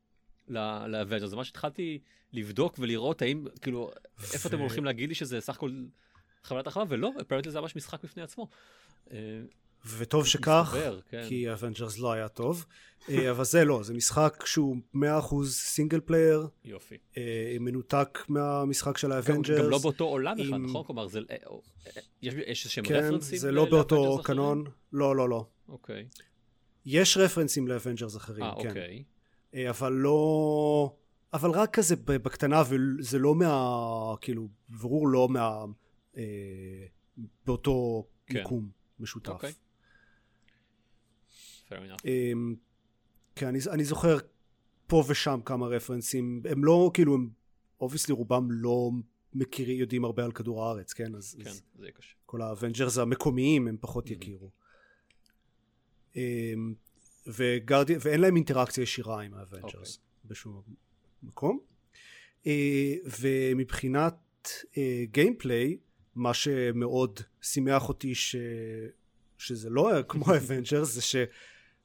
ל 0.49 0.57
Avengers. 0.57 1.27
זה 1.27 1.37
מה 1.37 1.45
שהתחלתי 1.45 1.99
לבדוק 2.33 2.77
ולראות 2.79 3.23
האם, 3.23 3.47
כאילו, 3.61 3.91
ו... 4.19 4.33
איפה 4.35 4.49
אתם 4.49 4.59
הולכים 4.59 4.85
להגיד 4.85 5.09
לי 5.09 5.15
שזה 5.15 5.41
סך 5.41 5.57
הכל 5.57 5.85
חבילת 6.45 6.67
הרחבה, 6.67 6.87
ולא, 6.89 7.11
apparently 7.21 7.53
זה 7.53 7.61
ממש 7.61 7.77
משחק 7.77 8.05
בפני 8.05 8.23
עצמו. 8.23 8.49
וטוב 9.87 10.27
שכך, 10.27 10.75
מסתבר, 10.75 11.01
כן. 11.09 11.25
כי 11.29 11.53
Avengers 11.53 11.99
לא 11.99 12.13
היה 12.13 12.29
טוב, 12.29 12.67
אה, 13.09 13.31
אבל 13.31 13.45
זה 13.45 13.65
לא, 13.65 13.83
זה 13.83 13.95
משחק 13.95 14.43
שהוא 14.47 14.77
100% 14.95 14.99
single 15.45 16.01
player, 16.01 16.47
יופי, 16.65 16.97
אה, 17.17 17.57
מנותק 17.61 18.19
מהמשחק 18.29 18.99
של 18.99 19.13
ה 19.13 19.17
Avengers, 19.17 19.59
גם, 19.59 19.65
גם 19.65 19.71
לא 19.71 19.79
באותו 19.79 20.05
עולם 20.05 20.37
בכלל, 20.39 20.59
נכון? 20.59 20.85
כלומר, 20.85 21.07
זה, 21.09 21.21
אה, 21.31 21.37
יש, 22.23 22.35
יש 22.47 22.65
איזשהם 22.65 22.85
כן, 22.85 22.95
רפרנסים? 22.95 23.39
זה 23.39 23.53
לא 23.53 23.65
באותו 23.65 24.21
קנון, 24.25 24.65
לא, 24.93 25.17
לא, 25.17 25.29
לא. 25.29 25.47
אוקיי. 25.69 26.09
יש 26.87 27.17
רפרנסים 27.17 27.69
ל 27.69 27.74
Avengers 27.74 28.17
אחרים, 28.17 28.45
אה, 28.45 28.63
כן. 28.63 28.69
אוקיי. 28.69 29.05
אבל 29.71 29.93
לא... 29.93 30.97
אבל 31.33 31.51
רק 31.51 31.75
כזה 31.75 31.97
בקטנה, 31.97 32.63
וזה 32.69 33.19
לא 33.19 33.35
מה... 33.35 34.15
כאילו, 34.21 34.49
ברור 34.69 35.09
לא 35.09 35.29
מה... 35.29 35.65
אה, 36.17 36.23
באותו 37.47 38.07
כן. 38.27 38.39
מיקום 38.39 38.69
משותף. 39.01 39.29
אוקיי. 39.29 39.53
אמ, 42.05 42.55
כן, 43.37 43.47
אני, 43.47 43.59
אני 43.71 43.85
זוכר 43.85 44.19
פה 44.87 45.05
ושם 45.09 45.41
כמה 45.45 45.67
רפרנסים, 45.67 46.43
הם 46.45 46.65
לא, 46.65 46.91
כאילו, 46.95 47.15
הם, 47.15 47.29
obviously 47.81 48.15
רובם 48.15 48.49
לא 48.51 48.91
מכירים, 49.35 49.79
יודעים 49.79 50.05
הרבה 50.05 50.25
על 50.25 50.33
כדור 50.33 50.65
הארץ, 50.65 50.93
כן? 50.93 51.15
אז, 51.15 51.37
כן, 51.45 51.51
אז 51.51 51.63
זה 51.79 51.91
קשה. 51.91 52.15
כל 52.27 52.43
ה 52.43 52.49
Avengers 52.49 52.99
המקומיים 52.99 53.69
הם 53.69 53.77
פחות 53.81 54.07
mm-hmm. 54.07 54.13
יכירו. 54.13 54.51
Um, 56.13 56.17
וגרדי, 57.27 57.95
ואין 58.01 58.21
להם 58.21 58.37
אינטראקציה 58.37 58.83
ישירה 58.83 59.23
עם 59.23 59.35
ה 59.35 59.39
Avengers 59.39 59.73
okay. 59.73 59.75
אוקיי. 59.75 59.99
בשום 60.25 60.63
מקום. 61.23 61.61
Uh, 62.45 62.47
ומבחינת 63.21 64.49
gameplay, 65.11 65.75
uh, 65.75 65.77
מה 66.15 66.35
שמאוד 66.35 67.21
שימח 67.43 67.89
אותי 67.89 68.15
ש... 68.15 68.37
שזה 69.39 69.71
לא 69.71 69.91
היה 69.93 70.03
כמו 70.03 70.25
ה 70.33 70.39
Avengers, 70.39 70.95
זה 70.95 71.03
ש... 71.03 71.17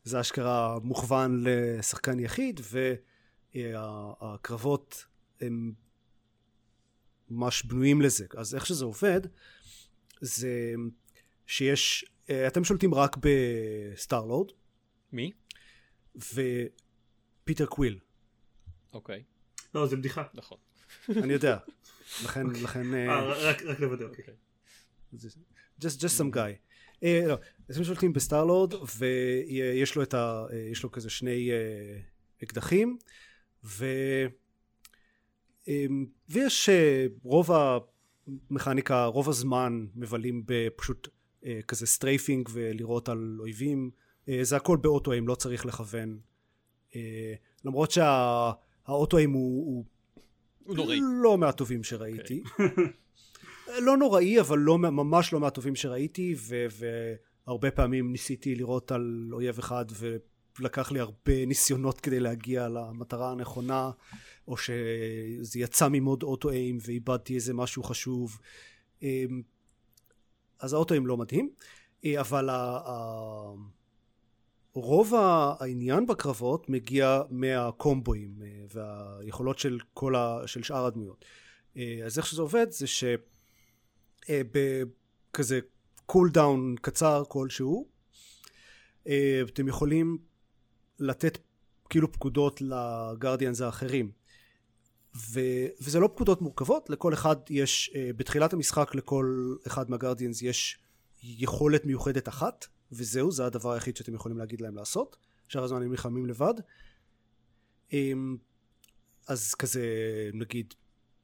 זה 0.08 0.22
אשכרה 0.22 0.80
מוכוון 0.84 1.44
לשחקן 1.44 2.20
יחיד 2.20 2.62
והקרבות 3.56 5.06
הם 5.42 5.74
ממש 7.30 7.64
בנויים 7.64 8.02
לזה 8.02 8.26
אז 8.38 8.56
איך 8.56 8.66
שזה 8.66 8.86
עובד 8.86 9.22
זה 10.22 10.74
שיש 11.48 12.06
אתם 12.48 12.64
שולטים 12.64 12.94
רק 12.94 13.18
ב 13.20 13.33
Star-Lord 13.33 14.52
who? 15.12 15.32
Peter 16.16 17.66
Quill 17.66 18.00
אוקיי, 18.94 19.24
לא, 19.76 19.88
זה 19.88 19.96
בדיחה. 19.96 20.24
נכון. 20.34 20.58
אני 21.24 21.34
יודע 21.34 21.58
לכן 22.24 22.48
לכן 22.48 22.94
אה, 22.94 23.10
אה, 23.10 23.50
רק 23.50 23.62
רק 23.62 23.80
לוודא, 23.80 24.06
אוקיי. 24.06 24.34
just, 25.82 26.00
just 26.00 26.20
some 26.20 26.36
guy. 26.36 26.67
אה, 27.04 27.24
לא, 27.27 27.38
אז 27.70 27.77
הם 27.77 27.84
שולטים 27.84 28.13
ב 28.14 28.20
Star-Lord 28.20 28.74
ויש 28.98 29.96
לו 29.96 30.04
את 30.04 30.13
ה... 30.13 30.46
אה, 30.51 30.58
יש 30.58 30.84
לו 30.84 30.92
כזה 30.92 31.10
שני 31.10 31.51
אה, 31.51 32.00
אקדחים 32.44 32.98
ו... 33.63 33.86
אה, 35.68 35.86
ויש 36.30 36.70
רוב 37.24 37.50
המכניקה, 38.50 39.06
רוב 39.06 39.30
הזמן 39.30 39.86
מבלים 39.96 40.44
בפשוט 40.46 41.08
כזה 41.68 41.88
strafing 41.88 42.50
ולירות 42.54 43.10
על 43.10 43.38
אויבים. 43.39 43.92
זה 44.42 44.56
הכל 44.56 44.77
ב 44.78 44.83
auto-aim, 44.83 45.28
לא 45.27 45.36
צריך 45.36 45.66
לכוון. 45.66 46.20
למרות 47.66 47.92
שה 47.92 48.30
auto-aim 48.30 49.32
הוא, 49.32 49.66
הוא 49.66 49.86
הוא 50.63 50.75
נוראי. 50.77 51.00
לא 51.24 51.38
מהטובים 51.38 51.84
שראיתי. 51.84 52.44
לא 53.82 53.98
נוראי, 53.98 54.40
אבל 54.40 54.58
לא, 54.58 54.78
ממש 54.78 55.34
לא 55.34 55.40
מהטובים 55.40 55.76
שראיתי, 55.76 56.36
ו, 56.38 56.66
והרבה 57.48 57.72
פעמים 57.72 58.12
ניסיתי 58.12 58.56
לירות 58.56 58.92
על 58.92 59.30
אויב 59.32 59.60
אחד, 59.60 59.86
ולקח 60.60 60.92
לי 60.92 61.00
הרבה 61.00 61.46
ניסיונות 61.46 62.02
כדי 62.02 62.20
להגיע 62.20 62.68
למטרה 62.68 63.32
הנכונה, 63.32 63.92
או 64.48 64.58
שזה 64.58 65.60
יצא 65.60 65.88
ממוד 65.92 66.24
אוטו-איים 66.24 66.78
ואיבדתי 66.82 67.36
איזה 67.36 67.54
משהו 67.54 67.84
חשוב. 67.84 68.40
אמ, 69.02 69.42
אז 70.60 70.74
האוטו-איים 70.74 71.08
לא 71.08 71.18
מדהים, 71.18 71.50
אה, 72.06 72.20
אבל 72.20 72.50
ה- 72.50 73.52
רוב 74.74 75.14
העניין 75.16 76.08
בקרבות 76.08 76.70
מגיע 76.70 77.22
מהקומבואים 77.30 78.36
אה, 78.42 78.66
והיכולות 78.74 79.60
של 79.60 79.80
כל 79.94 80.16
ה... 80.16 80.42
של 80.46 80.64
שאר 80.64 80.86
הדמויות. 80.86 81.26
אה, 81.78 82.00
אז 82.06 82.18
איך 82.18 82.28
שזה 82.28 82.42
עובד 82.42 82.68
זה 82.70 82.88
שבכזה 84.28 85.60
cooldown 86.06 86.76
קצר 86.82 87.24
כלשהו. 87.28 87.88
אה, 89.08 89.42
אתם 89.50 89.68
יכולים 89.68 90.18
לתת 91.00 91.38
כאילו 91.90 92.12
פקודות 92.12 92.62
ל 92.62 92.72
Guardians 92.72 93.62
האחרים. 93.62 94.12
ו... 95.16 95.40
וזה 95.82 96.00
לא 96.00 96.10
פקודות 96.16 96.42
מורכבות 96.42 96.90
לכל 96.90 97.14
אחד 97.14 97.36
יש 97.50 97.92
אה, 97.96 98.10
בתחילת 98.16 98.54
המשחק 98.54 98.96
לכל 98.96 99.56
אחד 99.68 99.90
מה 99.90 99.99
Guardians 99.99 100.42
יש 100.42 100.80
יכולת 101.24 101.86
מיוחדת 101.86 102.28
אחת 102.28 102.66
וזהו 102.92 103.32
זה 103.32 103.46
הדבר 103.46 103.72
היחיד 103.72 103.98
שאתם 103.98 104.14
יכולים 104.14 104.38
להגיד 104.38 104.62
להם 104.62 104.76
לעשות. 104.76 105.18
שאר 105.48 105.64
הזמן 105.64 105.82
הם 105.82 105.92
נלחמים 105.92 106.26
לבד. 106.26 106.54
אמ, 107.94 108.38
אז 109.28 109.54
כזה 109.54 109.84
נגיד 110.34 110.74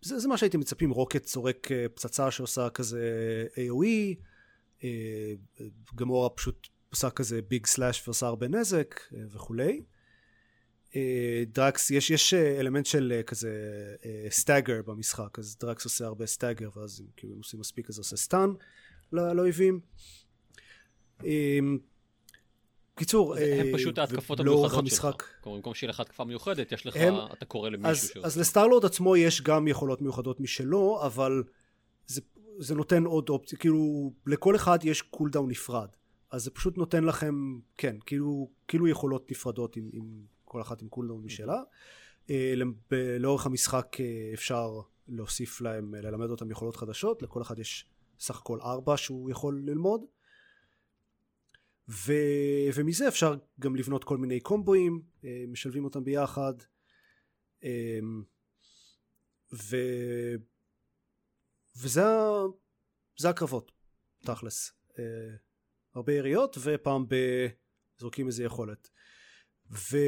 זה, 0.04 0.20
זה 0.20 0.28
מה 0.28 0.38
שהייתם 0.38 0.60
מצפים 0.60 0.90
Rocket 0.90 1.28
זורק 1.28 1.72
אה, 1.72 1.86
פצצה 1.94 2.32
שעושה 2.32 2.70
כזה 2.70 3.46
AOE 3.56 4.16
אה, 4.84 5.34
גאמורה 5.96 6.30
פשוט 6.30 6.68
עושה 6.90 7.10
כזה 7.10 7.42
big 7.42 7.66
slash 7.66 8.08
ועושה 8.08 8.26
הרבה 8.28 8.48
נזק 8.48 9.00
אה, 9.16 9.20
וכולי. 9.32 9.84
אה, 10.96 11.44
דרקס 11.48 11.92
יש, 11.92 12.12
יש 12.12 12.34
אה, 12.34 12.60
אלמנט 12.60 12.86
של 12.86 13.14
אה, 13.16 13.24
כזה 13.24 13.52
stagger 14.30 14.82
במשחק 14.82 15.40
אז 15.40 15.58
דרקס 15.60 15.86
עושה 15.86 16.06
הרבה 16.06 16.26
stagger 16.26 16.70
ואז 16.76 17.02
אם 17.02 17.06
כאילו 17.18 17.36
עושים 17.38 17.60
מספיק 17.60 17.90
אז 17.90 17.98
עושה 17.98 18.36
לא- 19.12 19.34
לאויבים. 19.34 19.80
אמ, 21.24 21.78
קיצור 22.96 23.36
הם 23.36 23.42
אה, 23.42 23.72
פשוט 23.74 23.98
ההתקפות 23.98 24.40
המיוחדות 24.40 24.70
שלך. 24.70 24.78
המשחק 24.78 25.24
כלומר, 25.42 25.58
במקום 25.58 25.74
שיהיה 25.74 25.90
לך 25.90 26.00
התקפה 26.00 26.24
מיוחדת, 26.24 26.72
יש 26.72 26.86
לך, 26.86 26.96
הם- 26.96 27.14
אתה 27.34 27.46
קורא 27.46 27.68
אז, 27.70 27.74
למישהו 27.74 28.08
שעושה. 28.08 28.28
אז 28.28 28.38
ל 28.38 28.43
Star-Lord 28.43 28.86
עצמו 28.86 29.16
יש 29.18 29.42
גם 29.42 29.68
יכולות 29.68 30.02
מיוחדות 30.02 30.40
משלו 30.40 31.00
אבל 31.06 31.44
זה, 32.08 32.22
זה 32.60 32.76
נותן 32.76 33.04
עוד 33.06 33.30
אופציה. 33.30 33.58
כאילו 33.58 34.14
לכל 34.28 34.56
אחד 34.56 34.80
יש 34.84 35.02
cooldown 35.02 35.50
נפרד. 35.50 35.88
אז 36.32 36.44
זה 36.44 36.52
פשוט 36.52 36.78
נותן 36.78 37.04
לכם 37.04 37.60
כן 37.78 37.96
כאילו 38.06 38.50
כאילו 38.68 38.88
יכולות 38.88 39.32
נפרדות 39.32 39.76
עם, 39.76 39.90
עם 39.94 40.04
כל 40.46 40.62
אחת 40.62 40.82
עם 40.82 40.88
cooldown 40.88 41.24
משלה. 41.26 41.62
אה, 42.30 42.54
לאורך 43.20 43.46
המשחק 43.46 43.98
אה, 44.00 44.06
אפשר 44.34 44.70
להוסיף 45.08 45.62
להם 45.62 45.96
ללמד 45.96 46.30
אותם 46.30 46.52
יכולות 46.52 46.76
חדשות. 46.76 47.22
לכל 47.22 47.42
אחד 47.42 47.60
יש 47.60 47.86
סך 48.20 48.38
הכל 48.38 48.62
ארבע 48.62 48.98
שהוא 48.98 49.30
יכול 49.30 49.64
ללמוד 49.66 50.02
ו... 51.90 52.14
ומזה 52.76 53.08
אפשר 53.08 53.36
גם 53.60 53.76
לבנות 53.76 54.04
כל 54.04 54.18
מיני 54.18 54.40
קומבואים 54.40 55.02
אה, 55.24 55.44
משלבים 55.48 55.86
אותם 55.86 56.04
ביחד 56.04 56.54
אמ, 57.64 58.24
ו... 59.54 59.78
וזה. 61.82 62.02
זה 63.20 63.30
הקרבות 63.30 63.72
תכלס 64.26 64.72
אה, 65.00 65.36
הרבה 65.96 66.14
יריות 66.14 66.58
ופעם 66.64 67.06
בזורקים 67.98 68.28
איזה 68.28 68.44
יכולת 68.44 68.90
וזה 69.70 70.08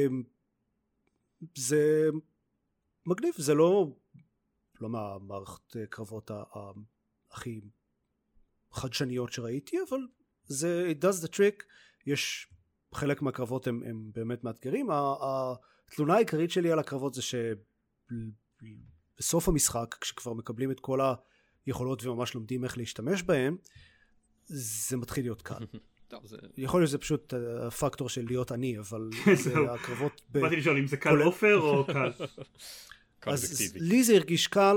מגניב 3.06 3.34
זה 3.38 3.54
לא 3.54 3.96
לא 4.80 4.88
מהמערכת 4.88 5.76
אה, 5.76 5.86
קרבות. 5.86 6.30
הכי 7.30 7.60
חדשניות 8.72 9.32
שראיתי 9.32 9.76
אבל 9.88 10.00
זה 10.46 10.92
it 10.92 11.04
does 11.04 11.24
the 11.24 11.28
trick 11.28 11.64
יש 12.06 12.48
חלק 12.94 13.22
מהקרבות 13.22 13.66
הם, 13.66 13.82
הם 13.86 14.10
באמת 14.14 14.44
מאתגרים 14.44 14.88
התלונה 14.92 16.14
העיקרית 16.14 16.50
שלי 16.50 16.72
על 16.72 16.78
הקרבות 16.78 17.14
זה 17.14 17.22
שבסוף 19.18 19.48
המשחק 19.48 19.96
כשכבר 20.00 20.32
מקבלים 20.32 20.70
את 20.70 20.80
כל 20.80 21.00
היכולות 21.66 22.04
וממש 22.04 22.34
לומדים 22.34 22.64
איך 22.64 22.78
להשתמש 22.78 23.22
בהם 23.22 23.56
זה 24.46 24.96
מתחיל 24.96 25.24
להיות 25.24 25.42
קל 25.42 25.66
טוב, 26.08 26.26
זה... 26.26 26.36
יכול 26.56 26.80
להיות 26.80 26.88
שזה 26.88 26.98
פשוט 26.98 27.34
אה, 27.34 27.66
הפקטור 27.66 28.08
של 28.08 28.24
להיות 28.26 28.52
עני 28.52 28.78
אבל 28.78 29.10
זה. 29.44 29.54
הקרבות 29.70 30.22
ב... 30.32 30.38
באתי 30.38 30.56
לשאול 30.56 30.78
אם 30.78 30.86
זה 30.86 30.96
קל 30.96 31.22
עופר 31.22 31.58
או 31.60 31.84
קל. 31.92 32.12
אז. 33.26 33.72
לי 33.74 34.04
זה 34.04 34.14
הרגיש 34.14 34.46
קל 34.46 34.76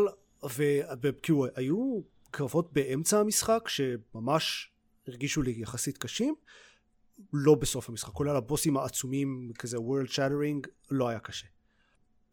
וכאילו 1.01 1.45
היו 1.55 2.01
קרבות 2.31 2.73
באמצע 2.73 3.19
המשחק 3.19 3.67
שממש 3.67 4.71
הרגישו 5.07 5.41
לי 5.41 5.53
יחסית 5.57 5.97
קשים 5.97 6.35
לא 7.33 7.55
בסוף 7.55 7.89
המשחק 7.89 8.13
כולל 8.13 8.35
הבוסים 8.35 8.77
העצומים 8.77 9.51
כזה 9.59 9.77
world 9.77 10.09
shattering 10.09 10.69
לא 10.91 11.07
היה 11.07 11.19
קשה 11.19 11.47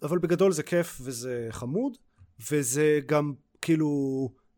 אבל 0.03 0.19
בגדול 0.19 0.53
זה 0.53 0.63
כיף 0.63 0.99
וזה 1.01 1.49
חמוד 1.51 1.93
וזה 2.51 3.01
גם 3.07 3.35
כאילו 3.63 3.89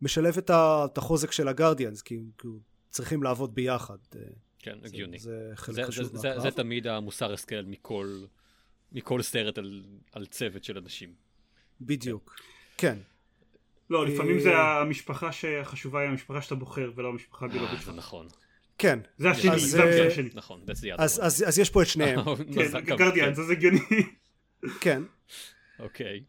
משלב 0.02 0.38
את 0.38 0.98
החוזק 0.98 1.32
של 1.32 1.48
הגרדיאנס 1.48 2.02
כי 2.02 2.18
כאילו 2.38 2.58
צריכים 2.90 3.22
לעבוד 3.22 3.54
ביחד 3.54 3.96
אה, 4.16 4.20
כן, 4.58 4.78
זה- 4.82 4.86
הגיוני. 4.86 5.18
זה 5.18 5.50
חלק 5.54 5.74
זה- 5.76 5.84
חשוב 5.86 6.04
זה- 6.04 6.18
זה- 6.18 6.28
מהקרב. 6.28 6.42
זה 6.42 6.50
תמיד 6.50 6.86
המוסר 6.86 7.32
השכל 7.32 7.62
מכל 7.66 8.24
מכל 8.92 9.22
סרט 9.22 9.58
על- 9.58 9.84
על 10.12 10.26
צוות 10.26 10.64
של 10.64 10.78
אנשים. 10.78 11.14
בדיוק 11.80 12.34
כן 12.78 12.98
לא, 13.90 14.06
לפעמים 14.06 14.36
אה, 14.36 14.42
זה 14.42 14.56
המשפחה 14.56 15.32
שהחשובה 15.32 16.00
היא 16.00 16.08
המשפחה 16.08 16.42
שאתה 16.42 16.54
בוחר 16.54 16.92
ולא 16.96 17.08
המשפחה 17.08 17.44
אה, 17.44 17.50
הביולוגית 17.50 17.80
שלך. 17.80 17.92
נכון. 17.96 18.28
כן 18.78 18.98
זה 19.18 19.30
השני, 19.30 19.58
זה 19.58 19.82
אה, 19.82 19.84
המשחק 19.84 20.06
השני. 20.06 20.28
נכון, 20.34 20.60
that's 20.66 20.78
the 20.78 20.98
other 20.98 21.02
אז, 21.02 21.18
one. 21.18 21.22
אז, 21.22 21.44
אז 21.46 21.58
יש 21.58 21.70
פה 21.70 21.82
את 21.82 21.86
שניהם 21.86 22.20
כן, 22.54 22.96
גרדיאן, 22.96 23.34
זה 23.34 23.52
הגיוני. 23.52 23.80
כן 24.80 25.02
אוקיי. 25.78 26.24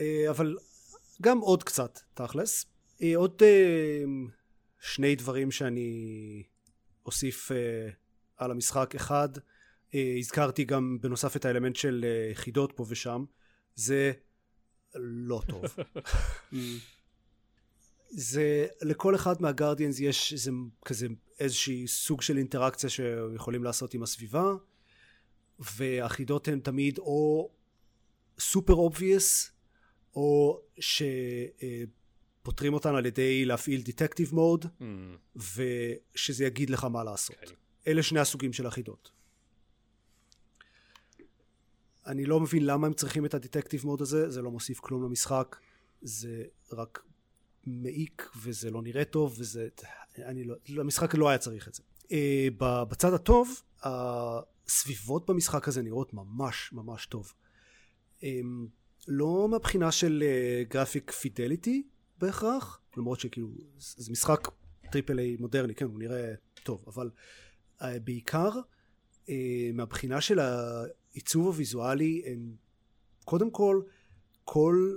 אה, 0.00 0.30
אבל 0.30 0.56
גם 1.22 1.38
עוד 1.38 1.62
קצת 1.62 1.98
תכלס 2.14 2.66
אה, 3.02 3.16
עוד 3.16 3.42
אה, 3.42 4.04
שני 4.80 5.14
דברים 5.14 5.50
שאני 5.50 6.42
אוסיף 7.06 7.52
אה, 7.52 7.88
על 8.36 8.50
המשחק 8.50 8.94
אחד 8.94 9.28
אה, 9.94 10.14
הזכרתי 10.18 10.64
גם 10.64 10.98
בנוסף 11.00 11.36
את 11.36 11.44
האלמנט 11.44 11.76
של 11.76 12.04
אה, 12.04 12.34
חידות 12.34 12.72
פה 12.76 12.84
ושם 12.88 13.24
זה 13.74 14.12
לא 14.94 15.42
טוב. 15.48 15.64
זה 18.10 18.66
לכל 18.82 19.14
אחד 19.14 19.42
מה 19.42 19.52
Guardians 19.52 20.00
יש 20.00 20.32
איזה 20.32 20.50
כזה 20.84 21.06
איזושהי 21.40 21.86
סוג 21.86 22.22
של 22.22 22.38
אינטראקציה 22.38 22.90
שיכולים 22.90 23.64
לעשות 23.64 23.94
עם 23.94 24.02
הסביבה 24.02 24.52
והחידות 25.58 26.48
הן 26.48 26.60
תמיד 26.60 26.98
או 26.98 27.50
super 28.38 28.74
obvious 28.74 29.52
או 30.14 30.60
שפותרים 32.40 32.74
אותן 32.74 32.94
על 32.94 33.06
ידי 33.06 33.44
להפעיל 33.44 33.82
דטקטיב 33.82 34.34
מוד 34.34 34.64
Mm, 34.64 34.84
ושזה 35.36 36.44
יגיד 36.44 36.70
לך 36.70 36.84
מה 36.84 37.04
לעשות. 37.04 37.36
אוקיי. 37.42 37.56
אלה 37.86 38.02
שני 38.02 38.20
הסוגים 38.20 38.52
של 38.52 38.66
החידות 38.66 39.10
אני 42.06 42.24
לא 42.24 42.40
מבין 42.40 42.66
למה 42.66 42.86
הם 42.86 42.92
צריכים 42.92 43.26
את 43.26 43.34
הדטקטיב 43.34 43.86
מוד 43.86 44.00
הזה, 44.00 44.30
זה 44.30 44.42
לא 44.42 44.50
מוסיף 44.50 44.80
כלום 44.80 45.02
למשחק, 45.02 45.56
זה 46.02 46.44
רק 46.72 47.02
מעיק 47.66 48.30
וזה 48.42 48.70
לא 48.70 48.82
נראה 48.82 49.04
טוב 49.04 49.36
וזה, 49.38 49.68
אני 50.18 50.44
לא, 50.44 50.54
המשחק 50.68 51.14
לא 51.14 51.28
היה 51.28 51.38
צריך 51.38 51.68
את 51.68 51.74
זה. 51.74 51.82
Uh, 52.04 52.12
בצד 52.58 53.12
הטוב, 53.12 53.62
הסביבות 53.82 55.30
במשחק 55.30 55.68
הזה 55.68 55.82
נראות 55.82 56.14
ממש 56.14 56.72
ממש 56.72 57.06
טוב. 57.06 57.32
Um, 58.20 58.24
לא 59.08 59.48
מהבחינה 59.50 59.92
של 59.92 60.24
graphic 60.68 61.10
uh, 61.10 61.12
fidelity 61.12 61.82
בהכרח, 62.18 62.80
למרות 62.96 63.20
שכאילו 63.20 63.48
זה 63.78 64.12
משחק 64.12 64.48
triple 64.92 65.18
A 65.18 65.36
מודרני, 65.40 65.74
כן 65.74 65.84
הוא 65.84 65.98
נראה 65.98 66.34
טוב, 66.62 66.84
אבל 66.86 67.10
uh, 67.78 67.84
בעיקר 68.04 68.50
מהבחינה 69.74 70.20
של 70.20 70.38
העיצוב 71.12 71.46
הוויזואלי 71.46 72.22
הם 72.26 72.56
קודם 73.24 73.50
כל 73.50 73.82
כל 74.44 74.96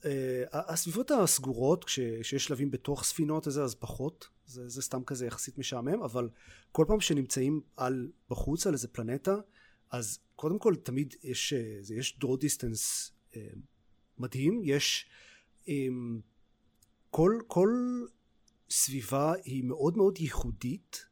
uh, 0.00 0.06
הסביבות 0.52 1.10
הסגורות 1.10 1.84
כש, 1.84 2.00
כשיש 2.20 2.44
שלבים 2.44 2.70
בתוך 2.70 3.04
ספינות 3.04 3.46
הזה 3.46 3.62
אז 3.62 3.74
פחות. 3.74 4.28
זה, 4.46 4.68
זה 4.68 4.82
סתם 4.82 5.04
כזה 5.04 5.26
יחסית 5.26 5.58
משעמם 5.58 6.02
אבל 6.02 6.28
כל 6.72 6.84
פעם 6.88 7.00
שנמצאים 7.00 7.60
על 7.76 8.10
בחוץ 8.30 8.66
על 8.66 8.72
איזה 8.72 8.88
פלנטה 8.88 9.36
אז 9.90 10.18
קודם 10.36 10.58
כל 10.58 10.74
תמיד 10.76 11.14
יש, 11.22 11.52
uh, 11.52 11.92
יש 11.94 12.18
דרו 12.18 12.36
דיסטנס 12.36 13.12
uh, 13.32 13.36
מדהים. 14.18 14.60
יש 14.64 15.06
um, 15.66 15.70
כל, 17.10 17.38
כל 17.46 17.70
סביבה 18.70 19.32
היא 19.44 19.64
מאוד 19.64 19.96
מאוד 19.96 20.18
ייחודית 20.18 21.06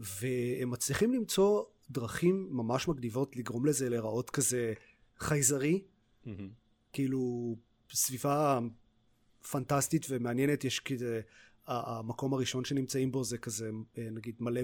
והם 0.00 0.70
מצליחים 0.70 1.12
למצוא 1.12 1.64
דרכים 1.90 2.48
ממש 2.50 2.88
מגניבות 2.88 3.36
לגרום 3.36 3.66
לזה 3.66 3.88
להיראות 3.88 4.30
כזה 4.30 4.72
חייזרי. 5.18 5.82
mm-hmm. 6.24 6.28
כאילו 6.92 7.56
סביבה 7.92 8.60
פנטסטית 9.50 10.06
ומעניינת. 10.08 10.64
יש 10.64 10.80
כזה 10.80 11.20
המקום 11.66 12.34
הראשון 12.34 12.64
שנמצאים 12.64 13.12
בו 13.12 13.24
זה 13.24 13.38
כזה 13.38 13.70
נגיד 13.96 14.34
מלא 14.40 14.60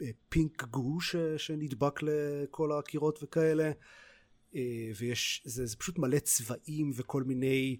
בפינק 0.00 0.64
גו 0.64 1.00
ש, 1.00 1.16
שנדבק 1.36 2.00
לכל 2.02 2.72
הקירות 2.72 3.22
וכאלה. 3.22 3.72
ויש 4.96 5.42
זה, 5.44 5.66
זה 5.66 5.76
פשוט 5.76 5.98
מלא 5.98 6.18
צבעים 6.18 6.90
וכל 6.94 7.22
מיני 7.22 7.76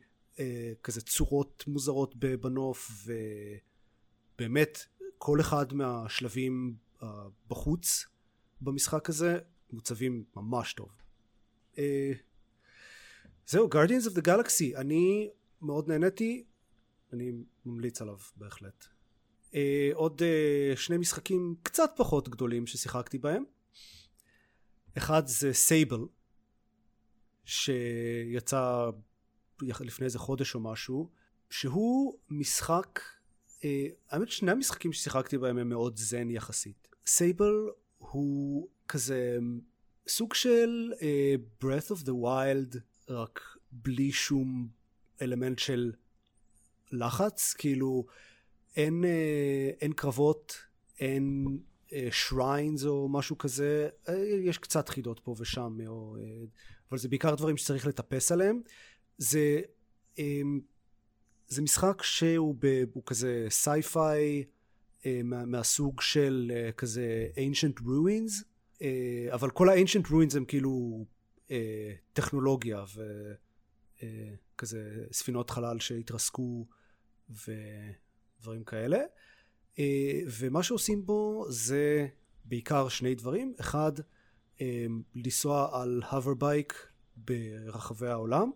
כזה 0.82 1.00
צורות 1.00 1.64
מוזרות 1.66 2.16
בנוף. 2.16 3.06
ובאמת 4.36 4.78
כל 5.18 5.40
אחד 5.40 5.72
מהשלבים 5.72 6.74
בחוץ 7.50 8.06
במשחק 8.64 9.08
הזה 9.08 9.38
מוצבים 9.72 10.24
ממש 10.36 10.72
טוב. 10.72 10.88
Uh, 11.74 11.78
זהו, 13.46 13.68
Guardians 13.68 14.08
of 14.08 14.16
the 14.16 14.22
Galaxy, 14.26 14.76
אני 14.76 15.30
מאוד 15.62 15.88
נהניתי, 15.88 16.44
אני 17.12 17.32
ממליץ 17.64 18.02
עליו 18.02 18.18
בהחלט. 18.36 18.84
Uh, 19.50 19.56
עוד 19.94 20.22
uh, 20.22 20.76
שני 20.76 20.96
משחקים 20.96 21.54
קצת 21.62 21.90
פחות 21.96 22.28
גדולים 22.28 22.66
ששיחקתי 22.66 23.18
בהם. 23.18 23.44
אחד 24.98 25.26
זה 25.26 25.52
סייבל, 25.52 26.00
שיצא 27.44 28.90
לפני 29.62 30.04
איזה 30.04 30.18
חודש 30.18 30.54
או 30.54 30.60
משהו, 30.60 31.10
שהוא 31.50 32.18
משחק, 32.28 33.00
האמת 34.10 34.28
שני 34.28 34.50
המשחקים 34.50 34.92
ששיחקתי 34.92 35.38
בהם 35.38 35.58
הם 35.58 35.68
מאוד 35.68 35.96
זן 35.96 36.30
יחסית. 36.30 36.88
סייבל 37.06 37.70
הוא 38.14 38.68
כזה 38.88 39.38
סוג 40.08 40.34
של 40.34 40.92
uh, 40.92 41.64
breath 41.64 41.96
of 41.96 42.04
the 42.04 42.12
wild 42.12 42.78
רק 43.08 43.40
בלי 43.72 44.12
שום 44.12 44.68
אלמנט 45.22 45.58
של 45.58 45.92
לחץ 46.92 47.54
כאילו 47.58 48.06
אין, 48.76 49.04
uh, 49.04 49.76
אין 49.80 49.92
קרבות 49.92 50.56
אין 51.00 51.46
shrines 52.10 52.84
uh, 52.84 52.86
או 52.86 53.08
משהו 53.08 53.38
כזה 53.38 53.88
uh, 54.06 54.12
יש 54.44 54.58
קצת 54.58 54.88
חידות 54.88 55.20
פה 55.20 55.34
ושם 55.38 55.78
או, 55.86 56.16
uh, 56.16 56.46
אבל 56.90 56.98
זה 56.98 57.08
בעיקר 57.08 57.34
דברים 57.34 57.56
שצריך 57.56 57.86
לטפס 57.86 58.32
עליהם. 58.32 58.60
זה 59.18 59.60
um, 60.16 60.20
זה 61.46 61.62
משחק 61.62 62.02
שהוא 62.02 62.56
ב, 62.58 62.84
כזה 63.06 63.46
sci-fi 63.48 64.38
אה, 64.38 64.53
מה, 65.24 65.44
מהסוג 65.44 66.00
של 66.00 66.52
uh, 66.54 66.72
כזה 66.72 67.28
ancient 67.34 67.80
ruins 67.80 68.42
uh, 68.78 68.82
אבל 69.32 69.50
כל 69.50 69.68
ה-ancient 69.68 70.06
ruins 70.06 70.36
הם 70.36 70.44
כאילו 70.44 71.04
טכנולוגיה 72.12 72.84
וכזה 74.02 75.06
ספינות 75.12 75.50
חלל 75.50 75.80
שהתרסקו 75.80 76.66
ודברים 77.30 78.64
כאלה 78.64 78.98
ומה 80.38 80.62
שעושים 80.62 81.06
בו 81.06 81.46
זה 81.48 82.08
בעיקר 82.44 82.88
שני 82.88 83.14
דברים 83.14 83.54
אחד 83.60 83.92
לנסוע 85.14 85.82
על 85.82 86.02
הוברבייק 86.10 86.86
ברחבי 87.16 88.08
העולם 88.08 88.50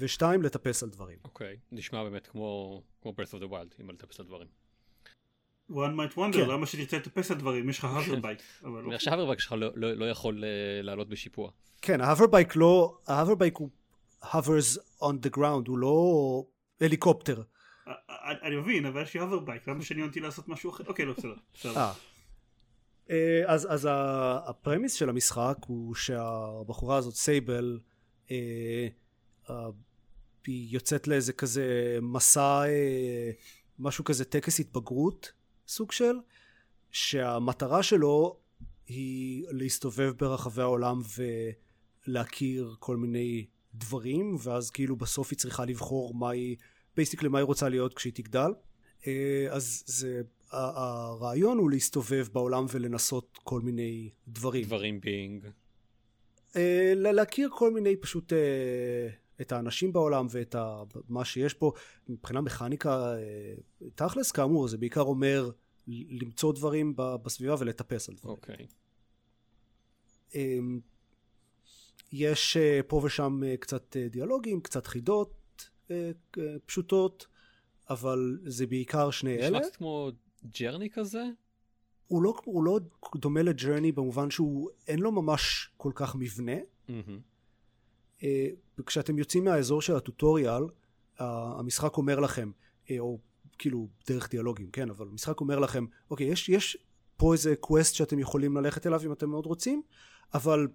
ושתיים 0.00 0.42
לטפס 0.42 0.82
על 0.82 0.90
דברים. 0.90 1.18
אוקיי, 1.24 1.54
okay. 1.54 1.58
נשמע 1.72 2.04
באמת 2.04 2.26
כמו, 2.26 2.82
כמו 3.02 3.14
Breath 3.18 3.30
of 3.34 3.42
the 3.42 3.50
Wild, 3.50 3.80
אם 3.80 3.90
לטפס 3.90 4.20
על 4.20 4.26
דברים. 4.26 4.48
One 5.72 5.96
might 5.96 6.16
wonder 6.16 6.36
כן. 6.36 6.48
למה 6.48 6.66
שתרצה 6.66 6.96
לטפס 6.96 7.30
על 7.30 7.38
דברים 7.38 7.68
יש 7.68 7.78
לך 7.78 7.84
hoverbike. 7.84 8.38
אני 8.64 8.96
חושב 8.96 8.98
שה 8.98 9.09
hoverbike 9.09 9.40
שלך 9.40 9.52
לא, 9.52 9.68
לא, 9.74 9.92
לא 9.92 10.10
יכול 10.10 10.38
uh, 10.38 10.82
לעלות 10.82 11.08
בשיפוע. 11.08 11.50
כן 11.82 12.00
ה 12.00 12.06
hoverbike 12.06 12.56
לא 12.56 12.98
ה 13.06 13.11
hoverbike 13.11 13.56
הוא 13.56 13.70
hovers 14.22 14.78
on 15.02 15.26
the 15.26 15.36
ground 15.38 15.68
הוא 15.68 15.78
לא 15.78 16.44
הליקופטר. 16.80 17.42
אני 18.42 18.56
מבין 18.56 18.86
אבל 18.86 19.02
יש 19.02 19.14
לי 19.14 19.20
hoverbike 19.20 19.68
למה 19.68 19.82
שאני 19.82 20.00
עונתי 20.00 20.20
לעשות 20.20 20.48
משהו 20.48 20.70
אחר 20.70 20.84
אוקיי 20.86 21.04
לא 21.04 21.14
בסדר. 21.54 21.76
אה. 21.76 21.92
אז, 23.46 23.66
אז 23.70 23.88
ה 24.46 24.52
premise 24.52 24.94
של 24.94 25.08
המשחק 25.08 25.56
הוא 25.66 25.94
שהבחורה 25.94 26.96
הזאת 26.96 27.14
Sable 27.14 27.80
אה, 28.30 28.86
אה, 29.50 29.66
היא 30.46 30.74
יוצאת 30.74 31.08
לאיזה 31.08 31.32
כזה 31.32 31.98
מסע 32.02 32.62
אה, 32.62 33.30
משהו 33.78 34.04
כזה 34.04 34.24
טקס 34.24 34.60
התבגרות 34.60 35.32
סוג 35.72 35.92
של, 35.92 36.14
שהמטרה 36.90 37.82
שלו 37.82 38.36
היא 38.86 39.44
להסתובב 39.50 40.12
ברחבי 40.18 40.62
העולם 40.62 41.00
ולהכיר 42.06 42.74
כל 42.78 42.96
מיני 42.96 43.46
דברים, 43.74 44.36
ואז 44.42 44.70
כאילו 44.70 44.96
בסוף 44.96 45.30
היא 45.30 45.38
צריכה 45.38 45.64
לבחור 45.64 46.14
מה 46.14 46.30
היא, 46.30 46.56
basically 46.96 47.28
מה 47.28 47.38
היא 47.38 47.44
רוצה 47.44 47.68
להיות 47.68 47.94
כשהיא 47.94 48.12
תגדל. 48.12 48.52
אה, 49.06 49.46
אז 49.50 49.82
זה, 49.86 50.22
הרעיון 50.50 51.58
הוא 51.58 51.70
להסתובב 51.70 52.26
בעולם 52.32 52.66
ולנסות 52.72 53.38
כל 53.42 53.60
מיני 53.60 54.10
דברים. 54.28 54.64
things 54.64 55.00
being. 55.00 55.46
אה, 56.56 56.92
להכיר 56.94 57.48
כל 57.52 57.72
מיני 57.72 57.96
פשוט 57.96 58.32
אה, 58.32 59.08
את 59.40 59.52
האנשים 59.52 59.92
בעולם 59.92 60.26
ואת 60.30 60.56
מה 61.08 61.24
שיש 61.24 61.54
פה 61.54 61.72
מבחינה 62.08 62.40
מכניקה 62.40 63.14
תכלס 63.94 64.30
כאמור 64.32 64.68
זה 64.68 64.78
בעיקר 64.78 65.00
אומר 65.00 65.50
למצוא 65.88 66.52
דברים 66.52 66.94
בסביבה 66.96 67.54
ולטפס 67.58 68.08
על 68.08 68.14
דברים. 68.14 68.36
אוקיי. 68.36 68.56
Okay. 68.56 68.82
אמ, 70.34 70.80
יש 72.12 72.56
אה, 72.56 72.80
פה 72.86 73.00
ושם 73.04 73.40
אה, 73.46 73.56
קצת 73.56 73.96
אה, 73.96 74.08
דיאלוגים, 74.08 74.60
קצת 74.60 74.86
חידות 74.86 75.38
פשוטות, 76.66 77.26
אבל 77.90 78.38
זה 78.46 78.66
בעיקר 78.66 79.10
שני 79.10 79.36
אלה. 79.36 79.46
נשמע 79.46 79.60
קצת 79.60 79.76
כמו 79.76 80.10
ג'רני 80.60 80.90
כזה? 80.90 81.24
הוא 82.08 82.22
לא, 82.22 82.34
הוא 82.44 82.64
לא 82.64 82.80
דומה 83.16 83.42
לג'רני 83.42 83.92
במובן 83.92 84.30
שהוא 84.30 84.70
אין 84.88 84.98
לו 84.98 85.12
ממש 85.12 85.70
כל 85.76 85.92
כך 85.94 86.16
מבנה. 86.16 86.56
Mm-hmm. 86.88 88.22
כשאתם 88.86 89.18
יוצאים 89.18 89.44
מהאזור 89.44 89.82
של 89.82 89.96
הטוטוריאל, 89.96 90.62
המשחק 91.18 91.96
אומר 91.96 92.20
לכם, 92.20 92.50
או 92.98 93.18
כאילו 93.62 93.88
דרך 94.06 94.30
דיאלוגים, 94.30 94.70
כן, 94.70 94.90
אבל 94.90 95.08
המשחק 95.08 95.40
אומר 95.40 95.58
לכם, 95.58 95.86
אוקיי, 96.10 96.26
יש, 96.26 96.48
יש 96.48 96.76
פה 97.16 97.32
איזה 97.32 97.56
קווסט 97.56 97.94
שאתם 97.94 98.18
יכולים 98.18 98.56
ללכת 98.56 98.86
אליו 98.86 99.00
אם 99.04 99.12
אתם 99.12 99.30
מאוד 99.30 99.46
רוצים, 99.46 99.82
אבל 100.34 100.68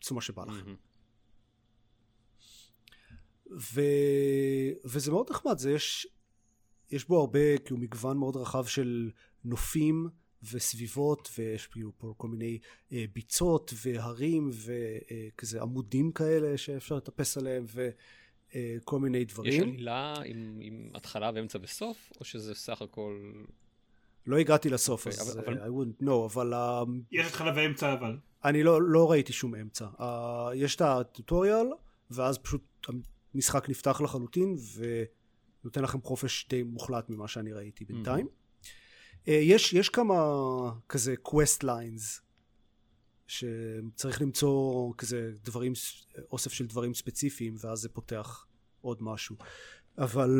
צאו 0.00 0.16
מה 0.16 0.22
שבא 0.22 0.44
לכם. 0.44 0.74
ו... 3.50 3.80
וזה 4.84 5.10
מאוד 5.10 5.30
נחמד, 5.30 5.58
זה 5.58 5.72
יש, 5.72 6.06
יש 6.90 7.08
בו 7.08 7.20
הרבה, 7.20 7.58
כאילו 7.58 7.80
מגוון 7.80 8.16
מאוד 8.16 8.36
רחב 8.36 8.66
של 8.66 9.10
נופים 9.44 10.08
וסביבות, 10.52 11.28
ויש 11.38 11.66
כאילו 11.66 11.92
פה 11.98 12.14
כל 12.16 12.28
מיני 12.28 12.58
אה, 12.92 13.04
ביצות 13.12 13.74
והרים 13.84 14.50
וכזה 14.52 15.58
אה, 15.58 15.62
עמודים 15.62 16.12
כאלה 16.12 16.58
שאפשר 16.58 16.96
לטפס 16.96 17.38
עליהם, 17.38 17.64
ו... 17.68 17.80
אה, 17.80 17.90
כל 18.84 18.98
מיני 18.98 19.24
דברים. 19.24 19.52
יש 19.52 19.60
עלילה 19.60 20.14
עם, 20.24 20.58
עם 20.60 20.90
התחלה 20.94 21.30
ואמצע 21.34 21.58
וסוף, 21.62 22.12
או 22.20 22.24
שזה 22.24 22.54
סך 22.54 22.82
הכל... 22.82 23.32
לא 24.26 24.38
הגעתי 24.38 24.70
לסוף, 24.70 25.06
okay, 25.06 25.10
אוקיי, 25.10 25.22
אז 25.22 25.38
אבל... 25.38 25.54
I 25.54 25.66
wouldn't 25.66 26.04
know, 26.04 26.24
אבל... 26.24 26.52
יש 27.12 27.26
התחלה 27.26 27.52
ואמצע 27.56 27.92
אבל. 27.92 28.18
אני 28.44 28.62
לא, 28.62 28.82
לא 28.82 29.10
ראיתי 29.10 29.32
שום 29.32 29.54
אמצע. 29.54 29.86
Uh, 29.98 30.02
יש 30.54 30.76
את 30.76 30.80
הטוטוריאל, 30.80 31.66
ואז 32.10 32.38
פשוט 32.38 32.86
המשחק 33.34 33.68
נפתח 33.68 34.00
לחלוטין, 34.00 34.56
ונותן 35.62 35.82
לכם 35.82 36.02
חופש 36.02 36.46
די 36.48 36.62
מוחלט 36.62 37.10
ממה 37.10 37.28
שאני 37.28 37.52
ראיתי 37.52 37.84
בינתיים. 37.84 38.26
Mm-hmm. 38.26 39.26
Uh, 39.26 39.30
יש, 39.30 39.72
יש 39.72 39.88
כמה 39.88 40.14
כזה 40.88 41.14
quest 41.28 41.62
lines, 41.62 42.20
שצריך 43.26 44.22
למצוא 44.22 44.92
כזה 44.98 45.32
דברים, 45.44 45.72
אוסף 46.32 46.52
של 46.52 46.66
דברים 46.66 46.94
ספציפיים, 46.94 47.56
ואז 47.60 47.78
זה 47.78 47.88
פותח 47.88 48.46
עוד 48.80 49.02
משהו. 49.02 49.36
אבל 49.98 50.30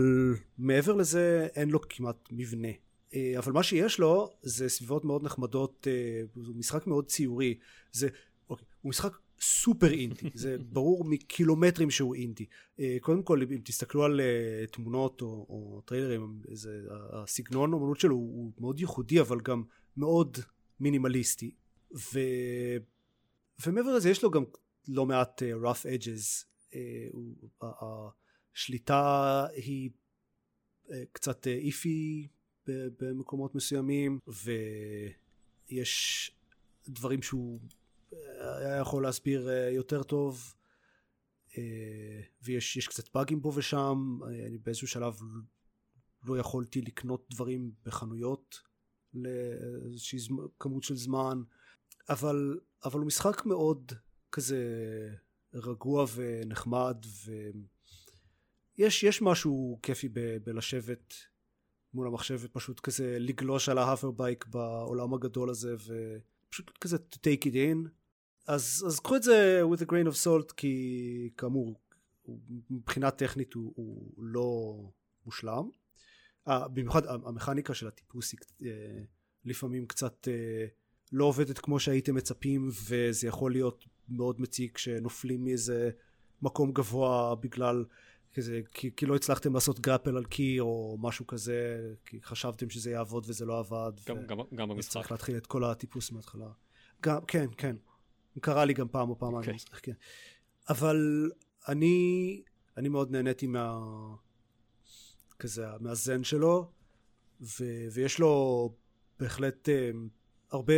מעבר 0.59 0.95
לזה 0.95 1.49
אין 1.55 1.71
לו 1.71 1.81
כמעט 1.89 2.29
מבנה. 2.31 2.69
אה, 3.15 3.35
אבל 3.39 3.53
מה 3.53 3.63
שיש 3.63 3.99
לו 3.99 4.31
זה 4.43 4.69
סביבות 4.69 5.05
מאוד 5.05 5.25
נחמדות, 5.25 5.87
אה, 5.91 6.23
הוא 6.35 6.57
משחק 6.57 6.87
מאוד 6.87 7.07
ציורי, 7.07 7.59
זה, 7.93 8.09
אוקיי, 8.51 8.67
הוא 8.83 8.91
משחק 8.91 9.13
סופר 9.41 9.91
אינדי, 9.91 10.31
זה 10.35 10.57
ברור 10.59 11.05
מקילומטרים 11.05 11.91
שהוא 11.91 12.15
אינדי. 12.15 12.47
אה, 12.81 12.97
קודם 13.01 13.23
כל 13.23 13.43
אם 13.43 13.61
תסתכלו 13.65 14.05
על 14.05 14.21
תמונות 14.73 15.23
או, 15.23 15.47
או 15.49 15.83
טריילרים, 15.85 16.41
זה, 16.53 16.81
הסגנון 17.13 17.73
האמנות 17.73 18.01
שלו 18.01 18.15
הוא 18.15 18.53
מאוד 18.59 18.81
ייחודי 18.81 19.21
אבל 19.21 19.41
גם 19.41 19.63
מאוד 19.97 20.39
מינימליסטי. 20.81 21.51
ו... 21.95 22.19
ומעבר 23.67 23.95
לזה 23.97 24.11
יש 24.11 24.23
לו 24.23 24.31
גם 24.31 24.45
לא 24.89 25.07
מעט 25.07 25.43
rough 25.43 25.87
edges. 25.87 26.47
השליטה 28.55 29.47
היא 29.55 29.91
קצת 31.13 31.47
איפי 31.47 32.29
במקומות 32.69 33.55
מסוימים 33.55 34.19
ויש 35.71 36.31
דברים 36.89 37.23
שהוא 37.23 37.61
היה 38.39 38.77
יכול 38.77 39.03
להסביר 39.03 39.49
אה, 39.49 39.71
יותר 39.71 40.03
טוב 40.03 40.55
אה, 41.59 42.21
ויש 42.43 42.89
קצת 42.89 43.15
באגים 43.15 43.41
פה 43.41 43.53
ושם 43.55 44.19
אני 44.47 44.59
באיזשהו 44.59 44.89
שלב 44.89 45.19
לא 46.25 46.39
יכולתי 46.39 46.81
לקנות 46.81 47.27
דברים 47.31 47.73
בחנויות 47.85 48.61
לאיזושהי 49.15 50.19
כמות 50.59 50.83
של 50.83 50.97
זמן 50.97 51.43
אבל 52.09 52.59
אבל 52.85 52.99
הוא 52.99 53.07
משחק 53.07 53.47
מאוד 53.47 53.93
כזה 54.33 54.61
רגוע 55.55 56.07
ונחמד 56.15 57.05
ויש 58.79 59.03
יש 59.03 59.23
משהו 59.23 59.79
כיפי 59.83 60.09
ב, 60.09 60.37
בלשבת 60.45 61.15
מול 61.95 62.07
המחשב 62.07 62.39
ופשוט 62.43 62.81
כזה 62.81 63.17
לגלוש 63.21 63.69
על 63.69 63.79
ה 63.79 63.85
hoverbike 63.85 64.47
בעולם 64.47 65.15
הגדול 65.15 65.51
הזה 65.51 65.75
ופשוט 65.75 66.79
כזה 66.81 66.97
to 66.97 67.17
take 67.17 67.45
it 67.45 67.55
in. 67.55 67.89
אז, 68.47 68.85
אז 68.87 69.01
קחו 69.01 69.17
את 69.17 69.23
זה 69.23 69.63
with 69.73 69.81
a 69.81 69.85
grain 69.85 70.13
of 70.13 70.25
salt 70.25 70.53
כי 70.57 71.31
כאמור 71.37 71.81
מבחינה 72.71 73.11
טכנית 73.11 73.55
הוא, 73.55 73.73
הוא 73.77 74.25
לא 74.25 74.77
מושלם. 75.27 75.69
uh, 76.49 76.69
במיוחד 76.69 77.07
המכניקה 77.07 77.75
של 77.75 77.89
הטיפוס 77.89 78.33
היא 78.33 78.41
uh, 78.61 79.07
לפעמים 79.45 79.87
קצת 79.87 80.29
uh, 80.29 80.71
לא 81.13 81.25
עובדת 81.25 81.59
כמו 81.59 81.81
שהייתם 81.81 82.15
מצפים 82.15 82.71
וזה 82.89 83.29
יכול 83.29 83.53
להיות 83.53 83.85
מאוד 84.09 84.41
מציג 84.41 84.73
כשנופלים 84.75 85.45
מאיזה 85.45 85.91
מקום 86.43 86.73
גבוה 86.73 87.35
בגלל 87.35 87.85
כזה, 88.35 88.61
כי, 88.71 88.91
כי 88.97 89.07
לא 89.07 89.17
הצלחתם 89.17 89.55
לעשות 89.55 89.81
גרפל 89.81 90.17
על 90.17 90.25
קי 90.25 90.61
או 90.61 90.97
משהו 91.01 91.27
כזה, 91.27 91.93
כי 92.05 92.23
חשבתם 92.23 92.71
שזה 92.71 92.91
יעבוד 92.91 93.25
וזה 93.29 93.47
לא 93.47 93.59
עבד. 93.59 93.93
גם, 94.09 94.17
ו... 94.17 94.27
גם, 94.27 94.39
גם 94.55 94.69
במשחק. 94.69 94.93
צריך 94.93 95.13
להתחיל 95.13 95.37
את 95.37 95.47
כל 95.47 95.65
הטיפוס 95.65 96.13
מההתחלה. 96.13 96.49
גם, 97.03 97.21
כן, 97.27 97.47
כן. 97.57 97.77
קרה 98.41 98.65
לי 98.65 98.75
גם 98.75 98.89
פעם 98.89 99.11
או 99.11 99.19
פעמיים. 99.19 99.51
Okay. 99.51 99.75
אוקיי. 99.75 99.81
כן. 99.83 99.93
אבל 100.69 101.31
אני, 101.69 102.43
אני 102.77 102.89
מאוד 102.89 103.11
נהניתי 103.11 103.47
מה... 103.47 103.81
כזה, 105.39 105.67
מהזן 105.81 106.25
שלו, 106.25 106.71
ו, 107.41 107.65
ויש 107.93 108.19
לו 108.19 108.73
בהחלט 109.19 109.69
um, 109.69 110.09
הרבה 110.51 110.75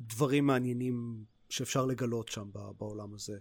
דברים 0.00 0.46
מעניינים 0.46 1.24
שאפשר 1.48 1.86
לגלות 1.86 2.28
שם 2.28 2.50
בעולם 2.78 3.14
הזה. 3.14 3.38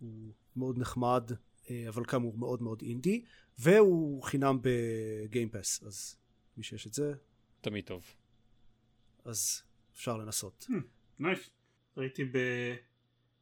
הוא 0.00 0.32
מאוד 0.56 0.78
נחמד, 0.78 1.30
אה, 1.70 1.84
אבל 1.88 2.04
כאמור 2.04 2.38
מאוד 2.38 2.62
מאוד 2.62 2.82
אינדי, 2.82 3.24
והוא 3.58 4.22
חינם 4.22 4.58
בגיימפס, 4.62 5.82
אז 5.82 6.16
מי 6.56 6.62
שיש 6.62 6.86
את 6.86 6.94
זה... 6.94 7.12
תמיד 7.60 7.84
טוב. 7.84 8.04
אז 9.24 9.62
אפשר 9.94 10.16
לנסות. 10.16 10.66
Nice. 11.18 11.38
Hmm, 11.38 11.42
nice. 11.42 11.50
ראיתי 11.96 12.24
ב... 12.24 12.38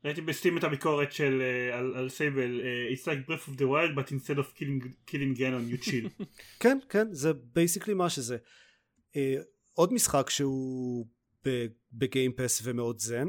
ראיתי 0.05 0.21
ב 0.21 0.27
Steam 0.27 0.59
את 0.59 0.65
הביקורת 0.65 1.13
של 1.13 1.43
uh, 1.43 1.75
על, 1.75 1.97
על 1.97 2.09
Sable 2.09 2.61
uh, 2.61 2.99
It's 2.99 3.05
like 3.05 3.31
Breath 3.31 3.49
of 3.49 3.57
the 3.57 3.65
Wild 3.65 3.95
but 3.97 4.13
instead 4.13 4.39
of 4.39 4.59
killing, 4.59 4.81
killing 5.07 5.39
Ganon 5.39 5.73
you 5.73 5.89
chill 5.89 6.25
כן 6.63 6.79
כן 6.89 7.07
זה 7.13 7.33
basically 7.33 7.95
מה 7.95 8.11
שזה 8.11 8.37
uh, 9.13 9.17
עוד 9.73 9.93
משחק 9.93 10.31
שהוא 10.31 11.07
ב 11.93 12.00
Game 12.00 12.30
Pass 12.30 12.61
ומאוד 12.65 12.99
זן 12.99 13.29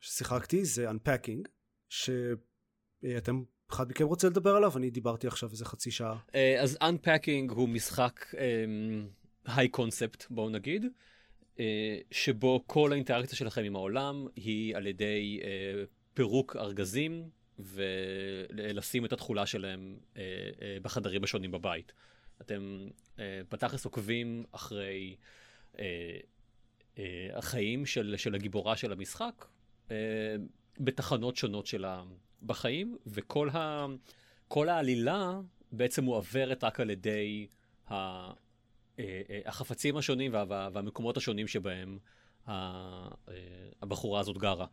ששיחקתי 0.00 0.64
זה 0.64 0.90
Unpacking 0.90 1.48
שאתם 1.88 3.42
אחד 3.70 3.90
מכם 3.90 4.04
רוצה 4.04 4.28
לדבר 4.28 4.56
עליו? 4.56 4.72
אני 4.76 4.90
דיברתי 4.90 5.26
עכשיו 5.26 5.50
איזה 5.50 5.64
חצי 5.64 5.90
שעה. 5.90 6.18
Uh, 6.28 6.34
אז 6.60 6.78
Unpacking 6.82 7.52
הוא 7.52 7.68
משחק 7.68 8.34
היי 9.44 9.66
um, 9.66 9.70
קונספט 9.70 10.26
בואו 10.30 10.50
נגיד, 10.50 10.84
uh, 11.56 11.58
שבו 12.10 12.64
כל 12.66 12.92
האינטראקציה 12.92 13.38
שלכם 13.38 13.62
עם 13.62 13.76
העולם 13.76 14.26
היא 14.36 14.76
על 14.76 14.86
ידי 14.86 15.40
uh, 15.42 15.44
פירוק 16.14 16.56
ארגזים 16.56 17.30
ולשים 17.58 19.04
את 19.04 19.12
התכולה 19.12 19.46
שלהם 19.46 19.98
בחדרים 20.82 21.24
השונים 21.24 21.50
בבית. 21.50 21.92
אתם 22.40 22.88
בתכלס 23.50 23.84
עוקבים 23.84 24.44
אחרי 24.52 25.16
החיים 27.34 27.86
של, 27.86 28.14
של 28.18 28.34
הגיבורה 28.34 28.76
של 28.76 28.92
המשחק 28.92 29.46
uh, 29.88 29.90
בתחנות 30.80 31.36
שונות 31.36 31.66
של 31.66 31.84
ה... 31.84 32.04
בחיים, 32.42 32.96
וכל 33.06 33.48
ה... 33.48 33.86
כל 34.48 34.68
העלילה 34.68 35.40
בעצם 35.72 36.04
מועברת 36.04 36.64
רק 36.64 36.80
על 36.80 36.90
ידי 36.90 37.46
ה... 37.90 37.94
אה, 37.94 38.30
אה, 38.98 39.40
החפצים 39.46 39.96
השונים 39.96 40.32
וה... 40.34 40.68
והמקומות 40.72 41.16
השונים 41.16 41.46
שבהם 41.46 41.98
אה, 42.48 43.08
הבחורה 43.82 44.20
הזאת 44.20 44.38
גרה. 44.38 44.66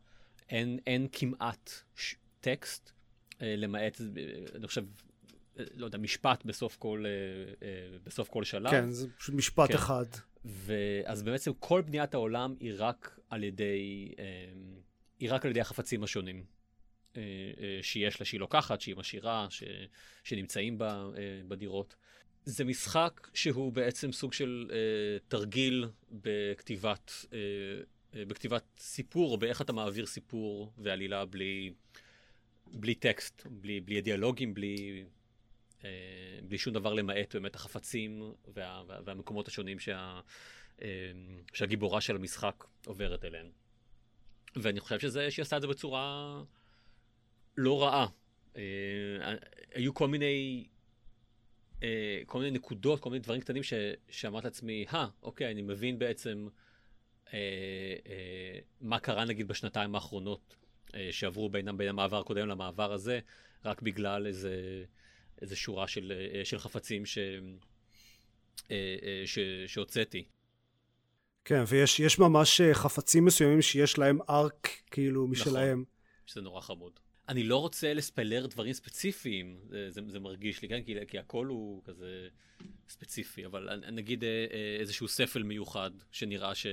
אין, 0.50 0.80
אין 0.88 1.08
כמעט 1.12 1.72
ש... 1.96 2.16
טקסט, 2.42 2.92
למעט, 3.42 4.02
אני 4.56 4.68
חושב, 4.68 4.86
לא 5.56 5.86
יודע, 5.86 5.98
משפט 5.98 6.46
בסוף 6.46 6.78
כל, 6.78 7.06
בסוף 8.04 8.30
כל 8.30 8.44
שלב. 8.44 8.72
כן, 8.72 8.92
זה 8.92 9.08
פשוט 9.18 9.36
משפט 9.36 9.68
כן. 9.68 9.76
אחד. 9.76 10.06
ואז 10.46 11.24
בעצם 11.24 11.52
כל 11.60 11.82
בניית 11.82 12.14
העולם 12.14 12.56
היא 12.60 12.74
רק 12.78 13.20
על 13.30 13.44
ידי, 13.44 14.12
היא 15.20 15.30
רק 15.32 15.46
על 15.46 15.52
ידי 15.52 15.62
החפצים 15.62 16.04
השונים. 16.04 16.56
אה, 17.18 17.22
אה, 17.62 17.80
שיש 17.82 18.20
לה, 18.20 18.26
שהיא 18.26 18.40
לוקחת, 18.40 18.82
שהיא 18.82 18.96
משאירה, 18.96 19.48
ש, 19.50 19.64
שנמצאים 20.24 20.78
בה 20.78 21.06
אה, 21.18 21.42
בדירות. 21.48 21.96
זה 22.46 22.66
משחק 22.66 23.28
שהוא 23.34 23.72
בעצם 23.72 24.12
סוג 24.12 24.34
של 24.34 24.72
תרגיל 25.28 25.86
בכתיבת, 26.12 27.12
בכתיבת 28.14 28.64
סיפור, 28.78 29.32
או 29.32 29.38
באיך 29.38 29.62
אתה 29.62 29.74
מעביר 29.74 30.06
סיפור 30.06 30.74
ועלילה 30.78 31.26
בלי, 31.26 31.74
בלי 32.68 32.96
טקסט, 32.96 33.42
בלי, 33.46 33.82
בלי 33.82 34.02
דיאלוגים, 34.02 34.54
בלי, 34.54 35.06
בלי 36.44 36.58
שום 36.58 36.74
דבר 36.74 36.94
למעט 36.94 37.36
באמת 37.36 37.56
החפצים 37.56 38.34
וה, 38.54 38.84
וה, 38.88 39.00
והמקומות 39.06 39.48
השונים 39.48 39.80
שה, 39.80 40.20
שהגיבורה 41.54 42.02
של 42.02 42.16
המשחק 42.16 42.64
עוברת 42.86 43.26
אליהם. 43.26 43.50
ואני 44.56 44.80
חושב 44.80 45.00
שזה, 45.00 45.32
שהיא 45.32 45.44
עשתה 45.44 45.58
את 45.58 45.62
זה 45.62 45.68
בצורה 45.68 46.42
לא 47.58 47.84
רעה. 47.84 48.08
אה, 48.58 48.62
היו 49.74 49.94
כל 49.94 50.08
מיני, 50.08 50.66
אה, 51.84 52.22
כל 52.26 52.40
מיני 52.40 52.52
נקודות, 52.52 53.00
כל 53.00 53.10
מיני 53.10 53.20
דברים 53.24 53.42
קטנים 53.42 53.64
ש, 53.64 53.74
שאמרתי 54.10 54.48
לעצמי, 54.48 54.86
אה, 54.94 55.08
אוקיי, 55.24 55.52
אני 55.52 55.62
מבין 55.62 56.00
בעצם 56.00 56.48
אה, 57.34 57.40
אה, 58.08 58.60
מה 58.82 59.00
קרה 59.00 59.26
נגיד 59.26 59.48
בשנתיים 59.48 59.96
האחרונות 59.96 60.56
אה, 60.96 61.10
שעברו 61.12 61.50
בין, 61.50 61.78
בין 61.78 61.90
המעבר 61.90 62.20
הקודם 62.20 62.48
למעבר 62.48 62.94
הזה, 62.94 63.20
רק 63.66 63.82
בגלל 63.82 64.28
איזה, 64.28 64.84
איזה 65.42 65.56
שורה 65.56 65.88
של, 65.88 66.14
אה, 66.36 66.46
של 66.46 66.60
חפצים 66.60 67.06
ש, 67.06 67.18
אה, 68.72 68.96
אה, 69.04 69.24
ש, 69.26 69.40
שהוצאתי. 69.68 70.26
כן, 71.46 71.64
ויש 71.68 72.20
ממש 72.20 72.62
חפצים 72.74 73.26
מסוימים 73.26 73.62
שיש 73.62 73.98
להם 73.98 74.20
ארק 74.30 74.68
כאילו 74.92 75.28
משלהם. 75.28 75.82
נכון, 75.82 76.26
שזה 76.26 76.42
נורא 76.42 76.62
חמוד. 76.62 77.00
אני 77.30 77.44
לא 77.44 77.58
רוצה 77.58 77.94
לספיילר 77.94 78.48
דברים 78.48 78.74
ספציפיים, 78.74 79.60
זה, 79.70 79.92
זה, 79.92 80.02
זה 80.08 80.20
מרגיש 80.20 80.62
לי, 80.62 80.68
כן? 80.68 80.84
כי, 80.84 80.96
כי 81.08 81.20
הכל 81.20 81.46
הוא 81.46 81.84
כזה 81.86 82.28
ספציפי, 82.90 83.46
אבל 83.46 83.80
נגיד 83.92 84.24
איזשהו 84.80 85.08
ספל 85.08 85.44
מיוחד 85.44 85.92
שנראה 86.12 86.56
ש, 86.56 86.68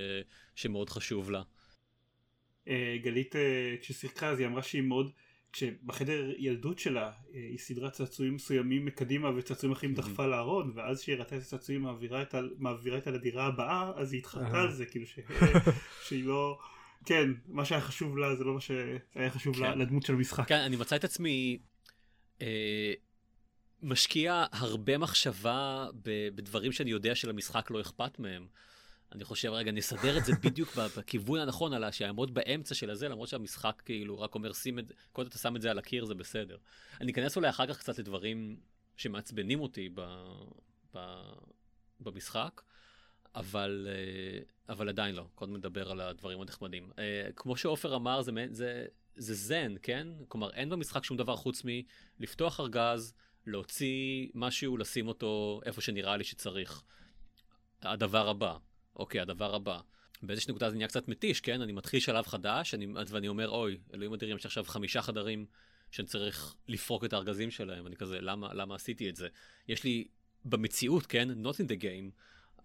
שמאוד 0.55 0.91
חשוב 0.91 1.31
לה. 1.31 1.43
גלית 3.03 3.35
כששיחקה 3.81 4.29
אז 4.29 4.39
היא 4.39 4.47
אמרה 4.47 4.63
שהיא 4.63 4.83
מאוד 4.83 5.11
כשבחדר 5.53 6.33
ילדות 6.39 6.79
שלה 6.79 7.03
אה, 7.07 7.13
היא 7.35 7.59
סידרה 7.59 7.91
צעצועים 7.91 8.35
מסוימים 8.35 8.85
מקדימה 8.85 9.31
וצעצועים 9.37 9.73
אחרים 9.73 9.95
דחפה 9.95 10.27
לארון 10.27 10.73
ואז 10.75 11.01
שהיא 11.01 11.17
ראתה 11.17 11.37
את 11.37 11.43
הצעצועים 11.43 11.83
מעבירה 11.83 12.23
את, 12.23 12.35
ה- 12.35 12.41
מעבירה 12.59 12.99
את 12.99 13.07
לדירה 13.07 13.47
הבאה 13.47 13.93
אז 13.97 14.13
היא 14.13 14.19
התחרטה 14.21 14.47
אהה. 14.55 14.63
על 14.63 14.73
זה 14.73 14.87
כאילו 14.87 15.07
ש... 15.07 15.19
שהיא 16.09 16.25
לא 16.25 16.59
כן 17.07 17.31
מה 17.49 17.65
שהיה 17.65 17.81
חשוב 17.81 18.19
לה 18.19 18.37
זה 18.37 18.45
לא 18.45 18.55
מה 18.55 18.61
שהיה 18.61 19.31
חשוב 19.31 19.61
לה 19.61 19.73
כן. 19.73 19.79
לדמות 19.79 20.03
של 20.03 20.13
המשחק 20.15 20.49
כן, 20.49 20.59
אני 20.61 20.77
מצא 20.77 20.97
את 20.97 21.05
עצמי 21.05 21.59
אה, 22.43 22.93
משקיע 23.83 24.45
הרבה 24.53 24.99
מחשבה 24.99 25.87
ב- 26.03 26.29
בדברים 26.35 26.73
שאני 26.73 26.91
יודע 26.91 27.15
שלמשחק 27.15 27.71
לא 27.71 27.81
אכפת 27.81 28.19
מהם. 28.19 28.47
אני 29.15 29.25
חושב, 29.25 29.53
רגע, 29.53 29.73
נסדר 29.73 30.19
את 30.19 30.25
זה 30.25 30.33
בדיוק 30.43 30.77
בכיוון 30.97 31.41
הנכון, 31.41 31.73
על 31.73 31.85
ה- 31.85 31.93
שיעמוד 31.93 32.35
באמצע 32.35 32.75
של 32.75 32.91
הזה, 32.91 33.09
למרות 33.09 33.29
שהמשחק 33.29 33.83
כאילו 33.85 34.21
רק 34.21 34.35
אומר, 34.35 34.53
שים 34.53 34.79
את 34.79 34.89
זה, 34.89 34.95
קודם 35.13 35.29
אתה 35.29 35.39
שם 35.39 35.57
את 35.57 35.63
זה 35.63 35.71
על 35.71 35.79
הקיר, 35.79 36.05
זה 36.05 36.15
בסדר. 36.15 36.57
אני 37.01 37.13
אכנס 37.13 37.37
אולי 37.37 37.49
אחר 37.49 37.67
כך 37.67 37.79
קצת 37.79 37.99
לדברים 37.99 38.57
שמעצבנים 38.97 39.61
אותי 39.61 39.89
ב, 39.95 40.01
ב, 40.95 41.23
במשחק, 42.01 42.63
אבל, 43.35 43.89
אה, 43.91 44.75
אבל 44.75 44.89
עדיין 44.89 45.15
לא, 45.15 45.27
קודם 45.35 45.57
נדבר 45.57 45.91
על 45.91 46.01
הדברים 46.01 46.41
הנחמדים. 46.41 46.91
אה, 46.99 47.29
כמו 47.37 47.57
שעופר 47.57 47.97
אמר, 47.97 48.23
זה, 48.23 48.33
זה, 48.51 48.87
זה 49.17 49.35
זן, 49.35 49.75
כן? 49.83 50.09
כלומר, 50.29 50.51
אין 50.51 50.69
במשחק 50.71 51.05
שום 51.05 51.17
דבר 51.17 51.37
חוץ 51.37 51.63
מלפתוח 51.65 52.61
ארגז, 52.61 53.15
להוציא 53.47 54.29
משהו, 54.35 54.77
לשים 54.77 55.09
אותו 55.09 55.61
איפה 55.65 55.81
שנראה 55.81 56.17
לי 56.17 56.25
שצריך. 56.25 56.83
הדבר 57.83 58.29
הבא, 58.29 58.57
אוקיי, 58.97 59.21
הדבר 59.21 59.55
הבא. 59.55 59.79
באיזושהי 60.23 60.51
נקודה 60.51 60.71
זה 60.71 60.77
נהיה 60.77 60.89
קצת 60.89 61.09
מתיש, 61.09 61.41
כן? 61.41 61.61
אני 61.61 61.73
מתחיל 61.73 62.01
שלב 62.01 62.27
חדש, 62.27 62.75
אני, 62.75 62.87
ואני 63.09 63.29
אומר, 63.29 63.49
אוי, 63.51 63.79
אלוהים 63.95 64.13
אדירים, 64.15 64.37
יש 64.37 64.47
עכשיו 64.47 64.65
חמישה 64.65 65.03
חדרים 65.03 65.47
שאני 65.91 66.09
צריך 66.09 66.55
לפרוק 66.69 67.05
את 67.05 67.13
הארגזים 67.13 67.51
שלהם. 67.51 67.87
אני 67.87 67.97
כזה, 67.97 68.21
למה, 68.21 68.55
למה 68.55 68.75
עשיתי 68.75 69.09
את 69.09 69.17
זה? 69.17 69.29
יש 69.69 69.85
לי 69.85 70.05
במציאות, 70.45 71.07
כן? 71.07 71.29
Not 71.45 71.55
in 71.55 71.69
the 71.69 71.83
game. 71.83 72.11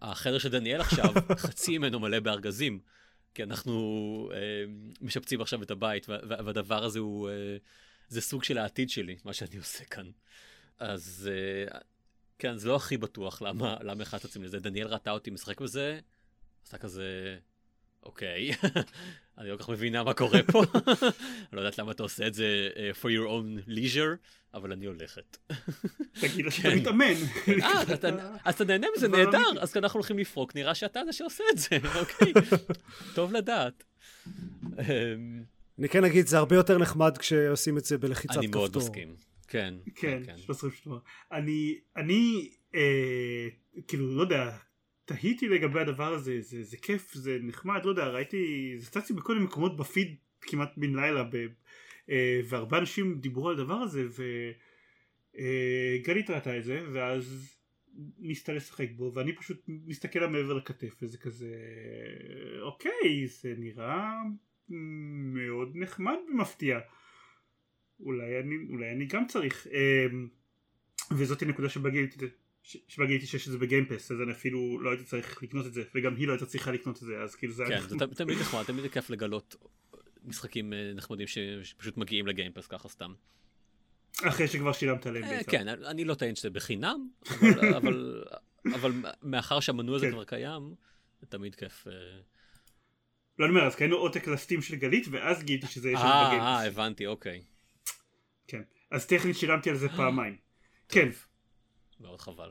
החדר 0.02 0.38
של 0.38 0.48
דניאל 0.48 0.80
עכשיו, 0.80 1.12
חצי 1.46 1.78
ממנו 1.78 2.00
מלא 2.00 2.20
בארגזים. 2.20 2.80
כי 3.34 3.42
אנחנו 3.42 3.72
אה, 4.34 4.38
משפצים 5.00 5.40
עכשיו 5.40 5.62
את 5.62 5.70
הבית, 5.70 6.08
וה- 6.08 6.18
וה- 6.28 6.44
והדבר 6.44 6.84
הזה 6.84 6.98
הוא, 6.98 7.28
אה, 7.30 7.34
זה 8.08 8.20
סוג 8.20 8.44
של 8.44 8.58
העתיד 8.58 8.90
שלי, 8.90 9.16
מה 9.24 9.32
שאני 9.32 9.56
עושה 9.62 9.84
כאן. 9.84 10.10
אז 10.78 11.30
אה, 11.32 11.78
כן, 12.38 12.56
זה 12.56 12.68
לא 12.68 12.76
הכי 12.76 12.96
בטוח 12.96 13.42
למה, 13.42 13.76
למה 13.82 14.02
החלטת 14.02 14.24
עצמי 14.24 14.44
לזה. 14.44 14.60
דניאל 14.60 14.86
ראתה 14.86 15.10
אותי 15.10 15.30
משחק 15.30 15.60
בזה, 15.60 16.00
עשתה 16.64 16.78
כזה, 16.78 17.36
אוקיי, 18.02 18.50
אני 19.38 19.48
לא 19.48 19.56
כל 19.56 19.62
כך 19.62 19.68
מבינה 19.68 20.04
מה 20.04 20.14
קורה 20.14 20.40
פה. 20.52 20.62
אני 20.74 20.82
לא 21.52 21.60
יודעת 21.60 21.78
למה 21.78 21.92
אתה 21.92 22.02
עושה 22.02 22.26
את 22.26 22.34
זה 22.34 22.68
אה, 22.76 22.90
for 23.02 23.06
your 23.06 23.28
own 23.28 23.68
leisure, 23.70 24.16
אבל 24.54 24.72
אני 24.72 24.86
הולכת. 24.86 25.36
תגיד 26.20 26.44
לה 26.44 26.50
שאתה 26.50 26.68
כן. 26.70 26.78
מתאמן 26.78 27.04
אה, 27.62 27.72
אז 27.82 27.90
אתה- 27.90 28.36
אז 28.44 28.54
אתה 28.54 28.64
נהנה 28.64 28.86
מזה, 28.96 29.08
דבר 29.08 29.16
נהדר. 29.16 29.60
אז 29.62 29.76
אנחנו 29.76 29.98
הולכים 29.98 30.18
לפרוק, 30.18 30.54
נראה 30.54 30.74
שאתה 30.74 31.00
זה 31.06 31.12
שעושה 31.12 31.44
את 31.52 31.58
זה, 31.58 31.68
אוקיי. 32.00 32.32
טוב 33.14 33.32
לדעת. 33.32 33.84
אמ, 34.78 35.42
אני 35.78 35.88
כן 35.88 36.04
אגיד, 36.04 36.26
זה 36.26 36.38
הרבה 36.38 36.56
יותר 36.56 36.78
נחמד 36.78 37.18
כשעושים 37.18 37.78
את 37.78 37.84
זה 37.84 37.98
בלחיצת 37.98 38.28
כפתור. 38.34 38.40
אני 38.44 38.50
מאוד 38.50 38.76
מסכים. 38.76 39.14
כן, 39.48 39.74
כן, 39.94 40.22
כן. 40.26 40.36
13 40.38 40.70
שנות. 40.82 41.02
אני, 41.32 41.78
אני, 41.96 42.50
אה, 42.74 43.48
כאילו, 43.88 44.16
לא 44.16 44.22
יודע, 44.22 44.50
תהיתי 45.08 45.48
לגבי 45.48 45.80
הדבר 45.80 46.12
הזה, 46.12 46.40
זה, 46.40 46.62
זה 46.62 46.76
כיף, 46.76 47.14
זה 47.14 47.38
נחמד, 47.42 47.84
לא 47.84 47.90
יודע, 47.90 48.06
ראיתי, 48.06 48.74
זה 48.78 48.90
צצתי 48.90 49.12
בכל 49.12 49.34
מיני 49.34 49.46
מקומות 49.46 49.76
בפיד 49.76 50.16
כמעט 50.40 50.72
בן 50.76 50.96
לילה, 50.96 51.24
ב, 51.24 51.46
אה, 52.10 52.40
והרבה 52.44 52.78
אנשים 52.78 53.18
דיברו 53.20 53.48
על 53.48 53.54
הדבר 53.54 53.74
הזה, 53.74 54.06
וגלית 55.34 56.30
ראתה 56.30 56.58
את 56.58 56.64
זה, 56.64 56.86
ואז 56.92 57.56
ניסתה 58.18 58.52
לשחק 58.52 58.88
בו, 58.96 59.12
ואני 59.14 59.36
פשוט 59.36 59.62
מסתכל 59.66 60.18
לה 60.18 60.28
מעבר 60.28 60.52
לכתף, 60.52 60.94
וזה 61.02 61.18
כזה, 61.18 61.54
אוקיי, 62.62 63.26
זה 63.26 63.54
נראה 63.58 64.12
מאוד 65.34 65.70
נחמד 65.74 66.16
ומפתיע. 66.28 66.78
אולי 68.00 68.40
אני, 68.40 68.54
אולי 68.70 68.92
אני 68.92 69.06
גם 69.06 69.26
צריך 69.26 69.66
אמ, 69.66 70.28
וזאת 71.10 71.42
הנקודה 71.42 71.68
שבה 71.68 71.90
גיליתי 71.90 72.26
ש- 72.26 72.47
שבה 72.88 73.06
גיליתי 73.06 73.26
שיש 73.26 73.46
את 73.46 73.52
זה 73.52 73.58
בגיימפס 73.58 74.10
אז 74.12 74.20
אני 74.20 74.32
אפילו 74.32 74.80
לא 74.80 74.90
הייתי 74.90 75.04
צריך 75.04 75.42
לקנות 75.42 75.66
את 75.66 75.72
זה 75.72 75.82
וגם 75.94 76.16
היא 76.16 76.26
לא 76.26 76.32
הייתה 76.32 76.46
צריכה 76.46 76.72
לקנות 76.72 76.96
את 76.96 77.00
זה 77.00 77.18
אז 77.22 77.34
כאילו 77.34 77.52
זה 77.52 77.64
היה 77.66 77.80
כן, 77.82 77.88
זה 77.88 77.96
ת- 77.98 78.02
תמיד 78.16 78.38
נחמד, 78.38 78.62
תמיד 78.62 78.92
כיף 78.92 79.10
לגלות 79.10 79.56
משחקים 80.24 80.72
אה, 80.72 80.92
נחמדים 80.94 81.26
שפשוט 81.26 81.96
מגיעים 81.96 82.26
לגיימפס 82.26 82.66
ככה 82.66 82.88
סתם. 82.88 83.12
אחרי 84.22 84.48
שכבר 84.48 84.72
שילמת 84.72 85.06
עליהם 85.06 85.24
אה, 85.24 85.30
בעצם. 85.30 85.50
כן, 85.50 85.68
אני 85.68 86.04
לא 86.04 86.14
טוען 86.14 86.34
שזה 86.34 86.50
בחינם, 86.50 87.08
אבל- 88.74 89.02
מאחר 89.22 89.60
שהמנוי 89.60 89.96
הזה 89.96 90.06
כן. 90.06 90.12
כבר 90.12 90.24
קיים, 90.24 90.74
זה 91.20 91.26
תמיד 91.26 91.54
כיף. 91.54 91.86
אה, 91.88 91.92
לא 93.38 93.44
אני 93.44 93.54
אומר 93.54 93.66
אז 93.66 93.74
קראנו 93.76 93.96
עותק 93.96 94.28
לסטים 94.28 94.62
של 94.62 94.76
גלית 94.76 95.06
ואז 95.10 95.42
גיליתי 95.42 95.66
שזה 95.66 95.90
יש 95.90 95.98
זה 95.98 96.04
אה, 96.04 96.28
בגיימפס. 96.28 96.66
הבנתי, 96.78 97.06
אוקיי. 97.06 97.42
כן. 98.48 98.62
אז 98.90 99.06
טכנית 99.06 99.36
שילמתי 99.36 99.70
על 99.70 99.76
זה 99.76 99.88
פעמיים. 99.96 100.36
כן. 100.88 101.08
מאוד 102.00 102.20
חבל. 102.20 102.50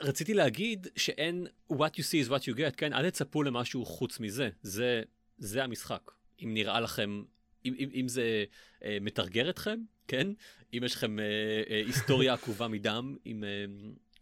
רציתי 0.00 0.34
להגיד 0.34 0.86
שאין 0.96 1.46
what 1.72 1.94
you 1.96 2.02
see 2.02 2.26
is 2.26 2.30
what 2.30 2.42
you 2.42 2.58
get, 2.58 2.76
כן? 2.76 2.92
אל 2.92 3.10
תצפו 3.10 3.42
למשהו 3.42 3.84
חוץ 3.84 4.20
מזה. 4.20 4.50
זה, 4.62 5.02
זה 5.38 5.64
המשחק. 5.64 6.10
אם 6.44 6.54
נראה 6.54 6.80
לכם, 6.80 7.22
אם, 7.64 7.74
אם, 7.78 7.88
אם 7.94 8.08
זה 8.08 8.44
אה, 8.84 8.98
מתרגר 9.00 9.50
אתכם, 9.50 9.80
כן? 10.08 10.28
אם 10.74 10.84
יש 10.84 10.94
לכם 10.94 11.18
אה, 11.18 11.24
אה, 11.70 11.82
היסטוריה 11.86 12.34
עקובה 12.34 12.68
מדם 12.68 13.16
עם, 13.24 13.44
אה, 13.44 13.48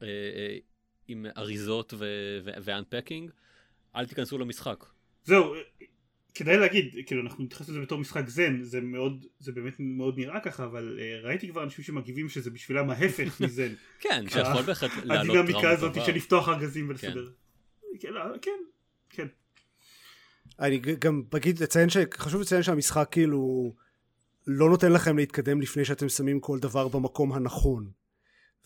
אה, 0.03 0.09
אה, 0.09 0.59
עם 1.09 1.27
אריזות 1.37 1.95
ואנפקינג, 2.45 3.31
אל 3.97 4.07
תיכנסו 4.07 4.39
למשחק. 4.39 4.85
זהו 5.25 5.55
כדאי 6.37 6.57
להגיד 6.57 6.97
כאילו 7.07 7.23
אנחנו 7.23 7.45
נתייחס 7.45 7.69
לזה 7.69 7.81
בתור 7.81 7.99
משחק 7.99 8.29
זן 8.29 8.63
זה 8.63 8.81
מאוד 8.81 9.27
זה 9.41 9.53
באמת 9.53 9.75
מאוד 9.79 10.19
נראה 10.19 10.41
ככה 10.41 10.65
אבל 10.65 10.99
אה, 11.01 11.21
ראיתי 11.29 11.49
כבר 11.49 11.63
אנשים 11.63 11.85
שמגיבים 11.85 12.29
שזה 12.29 12.51
בשבילם 12.51 12.91
ההפך 12.91 13.37
מזן. 13.41 13.73
כן, 14.01 14.25
שיכול 14.29 14.63
בהחלט 14.63 14.91
לעלות 15.05 15.37
הדינמיקה 15.37 15.53
טראומה 15.53 15.71
הזאת 15.71 15.95
טובה. 15.95 16.07
של 16.07 16.13
לפתוח 16.13 16.49
ארגזים 16.49 16.89
ולסדר. 16.89 17.31
כן, 18.01 18.13
לא, 18.13 18.21
כן, 18.43 18.51
כן. 19.11 19.27
אני 20.61 20.79
גם 20.79 21.23
אגיד, 21.37 21.63
לציין 21.63 21.89
שחשוב 21.89 22.41
לציין 22.41 22.63
שהמשחק 22.63 23.09
כאילו 23.11 23.73
לא 24.47 24.69
נותן 24.69 24.93
לכם 24.93 25.17
להתקדם 25.17 25.61
לפני 25.61 25.85
שאתם 25.85 26.09
שמים 26.09 26.41
כל 26.41 26.59
דבר 26.59 26.89
במקום 26.89 27.33
הנכון. 27.33 27.91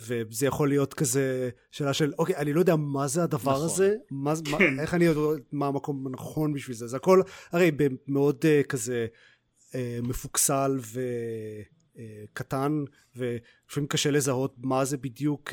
וזה 0.06 0.46
יכול 0.46 0.68
להיות 0.68 0.94
כזה 0.94 1.50
שאלה 1.70 1.92
של 1.92 2.12
אוקיי 2.18 2.36
אני 2.36 2.52
לא 2.52 2.60
יודע 2.60 2.76
מה 2.76 3.06
זה 3.08 3.22
הדבר 3.22 3.52
נכון. 3.52 3.64
הזה 3.64 3.94
מה, 4.10 4.34
זה- 4.34 4.42
כן. 4.58 4.74
מה, 4.74 4.82
איך 4.82 4.94
אני 4.94 5.04
יודע 5.04 5.20
מה 5.52 5.66
המקום 5.66 6.06
הנכון 6.06 6.52
בשביל 6.52 6.76
זה 6.76 6.86
זה 6.86 6.96
הכל 6.96 7.22
הרי 7.52 7.70
מאוד 8.08 8.36
uh, 8.44 8.66
כזה 8.66 9.06
uh, 9.70 9.74
מפוקסל 10.02 10.78
וקטן 12.32 12.84
ולפעמים 13.16 13.88
קשה 13.88 14.10
לזהות 14.10 14.54
מה 14.58 14.84
זה 14.84 14.96
בדיוק 14.96 15.50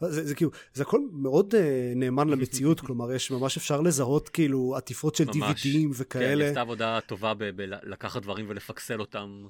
uh, 0.00 0.06
זה, 0.06 0.26
זה 0.26 0.34
כאילו 0.34 0.50
זה 0.74 0.82
הכל 0.82 1.00
מאוד 1.12 1.54
uh, 1.54 1.58
נאמן 1.96 2.28
למציאות 2.28 2.80
כלומר 2.86 3.12
יש 3.12 3.30
ממש 3.30 3.56
אפשר 3.56 3.80
לזהות 3.80 4.28
כאילו 4.28 4.74
עטיפות 4.76 5.14
של 5.14 5.24
ממש. 5.24 5.66
DVDים 5.66 5.72
כן, 5.72 5.88
וכאלה 5.92 6.48
עשתה 6.48 6.60
עבודה 6.60 6.98
טובה 7.06 7.34
בלקחת 7.34 8.22
דברים 8.22 8.46
ולפקסל 8.48 9.00
אותם, 9.00 9.28
אה, 9.44 9.48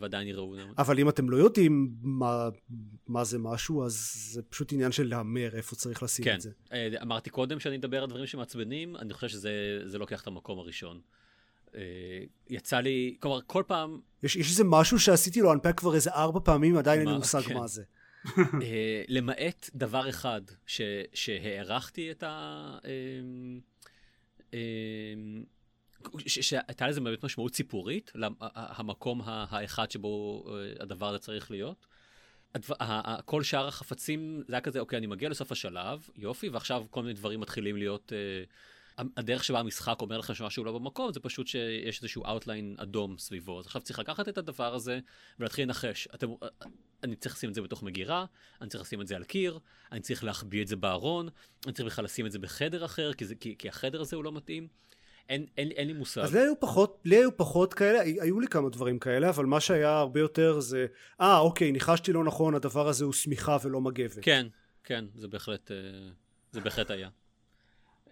ועדיין 0.00 0.28
יראו. 0.28 0.54
אבל 0.78 0.98
אם 0.98 1.08
אתם 1.08 1.30
לא 1.30 1.36
יודעים 1.36 1.94
מה, 2.02 2.48
מה 3.06 3.24
זה 3.24 3.38
משהו, 3.38 3.84
אז 3.84 4.12
זה 4.32 4.42
פשוט 4.42 4.72
עניין 4.72 4.92
של 4.92 5.08
להמר 5.08 5.56
איפה 5.56 5.76
צריך 5.76 6.02
לשים 6.02 6.24
כן, 6.24 6.34
את 6.34 6.40
זה. 6.40 6.50
אה, 6.72 6.88
אמרתי 7.02 7.30
קודם 7.30 7.60
שאני 7.60 7.76
אדבר 7.76 8.02
על 8.02 8.08
דברים 8.08 8.26
שמעצבנים, 8.26 8.96
אני 8.96 9.14
חושב 9.14 9.28
שזה 9.28 9.80
זה 9.84 9.98
לוקח 9.98 10.22
את 10.22 10.26
המקום 10.26 10.58
הראשון. 10.58 11.00
אה, 11.74 11.80
יצא 12.50 12.80
לי, 12.80 13.16
כלומר, 13.20 13.40
כל 13.46 13.62
פעם, 13.66 14.00
יש, 14.22 14.36
יש 14.36 14.50
איזה 14.50 14.64
משהו 14.64 14.98
שעשיתי 14.98 15.40
לו 15.40 15.52
אנפק 15.52 15.78
כבר 15.78 15.94
איזה 15.94 16.10
ארבע 16.10 16.40
פעמים, 16.44 16.76
עדיין 16.76 17.00
אין 17.00 17.08
לי? 17.08 17.14
מושג 17.14 17.40
כן. 17.40 17.54
מה 17.54 17.66
זה. 17.66 17.82
אה, 18.62 19.02
למעט 19.08 19.70
דבר 19.74 20.08
אחד, 20.08 20.40
ש, 20.66 20.80
שהערכתי 21.14 22.10
את 22.10 22.22
ה... 22.22 22.78
אה, 26.04 26.10
אה, 26.14 26.28
שהייתה 26.28 26.88
לזה 26.88 27.00
באמת 27.00 27.24
משמעות 27.24 27.54
סיפורית, 27.54 28.12
המקום 28.54 29.20
האחד 29.24 29.90
שבו 29.90 30.44
אה, 30.48 30.72
הדבר 30.80 31.08
הזה 31.08 31.18
צריך 31.18 31.50
להיות. 31.50 31.86
כל 33.24 33.42
שאר 33.42 33.68
החפצים, 33.68 34.42
זה 34.48 34.54
היה 34.54 34.60
כזה, 34.60 34.80
אוקיי, 34.80 34.98
אני 34.98 35.06
מגיע 35.06 35.28
לסוף 35.28 35.52
השלב, 35.52 36.08
יופי, 36.16 36.48
ועכשיו 36.48 36.86
כל 36.90 37.02
מיני 37.02 37.14
דברים 37.14 37.40
מתחילים 37.40 37.76
להיות... 37.76 38.12
אה, 38.12 38.44
הדרך 39.16 39.44
שבה 39.44 39.60
המשחק 39.60 40.00
אומר 40.00 40.18
לכם 40.18 40.34
שמשהו 40.34 40.64
לא 40.64 40.72
במקום, 40.72 41.12
זה 41.12 41.20
פשוט 41.20 41.46
שיש 41.46 42.02
איזשהו 42.02 42.24
outline 42.24 42.74
אדום 42.78 43.18
סביבו. 43.18 43.60
אז 43.60 43.66
עכשיו 43.66 43.82
צריך 43.82 43.98
לקחת 43.98 44.28
את 44.28 44.38
הדבר 44.38 44.74
הזה 44.74 44.98
ולהתחיל 45.38 45.64
לנחש. 45.64 46.08
אתם, 46.14 46.28
אני 47.02 47.16
צריך 47.16 47.34
לשים 47.34 47.50
את 47.50 47.54
זה 47.54 47.62
בתוך 47.62 47.82
מגירה, 47.82 48.24
אני 48.60 48.70
צריך 48.70 48.84
לשים 48.84 49.00
את 49.00 49.06
זה 49.06 49.16
על 49.16 49.24
קיר, 49.24 49.58
אני 49.92 50.00
צריך 50.00 50.24
להחביא 50.24 50.62
את 50.62 50.68
זה 50.68 50.76
בארון, 50.76 51.28
אני 51.66 51.72
צריך 51.72 51.86
בכלל 51.86 52.04
לשים 52.04 52.26
את 52.26 52.32
זה 52.32 52.38
בחדר 52.38 52.84
אחר, 52.84 53.12
כי, 53.12 53.24
זה, 53.24 53.34
כי, 53.34 53.54
כי 53.58 53.68
החדר 53.68 54.00
הזה 54.00 54.16
הוא 54.16 54.24
לא 54.24 54.32
מתאים. 54.32 54.68
אין, 55.28 55.46
אין, 55.56 55.70
אין 55.70 55.86
לי 55.86 55.92
מושג. 55.92 56.20
אז 56.20 56.34
לי 56.34 56.40
היו 56.40 56.60
פחות, 56.60 57.00
לי 57.04 57.16
היו 57.16 57.36
פחות 57.36 57.74
כאלה, 57.74 58.00
היו 58.00 58.40
לי 58.40 58.48
כמה 58.48 58.70
דברים 58.70 58.98
כאלה, 58.98 59.28
אבל 59.28 59.46
מה 59.46 59.60
שהיה 59.60 59.98
הרבה 59.98 60.20
יותר 60.20 60.60
זה, 60.60 60.86
אה 61.20 61.38
אוקיי, 61.38 61.72
ניחשתי 61.72 62.12
לא 62.12 62.24
נכון, 62.24 62.54
הדבר 62.54 62.88
הזה 62.88 63.04
הוא 63.04 63.12
שמיכה 63.12 63.56
ולא 63.62 63.80
מגבת. 63.80 64.18
כן, 64.22 64.46
כן, 64.84 65.04
זה 65.14 65.28
בהחלט, 65.28 65.70
אה, 65.70 65.76
זה 66.52 66.60
בהחלט 66.60 66.90
היה. 66.90 67.08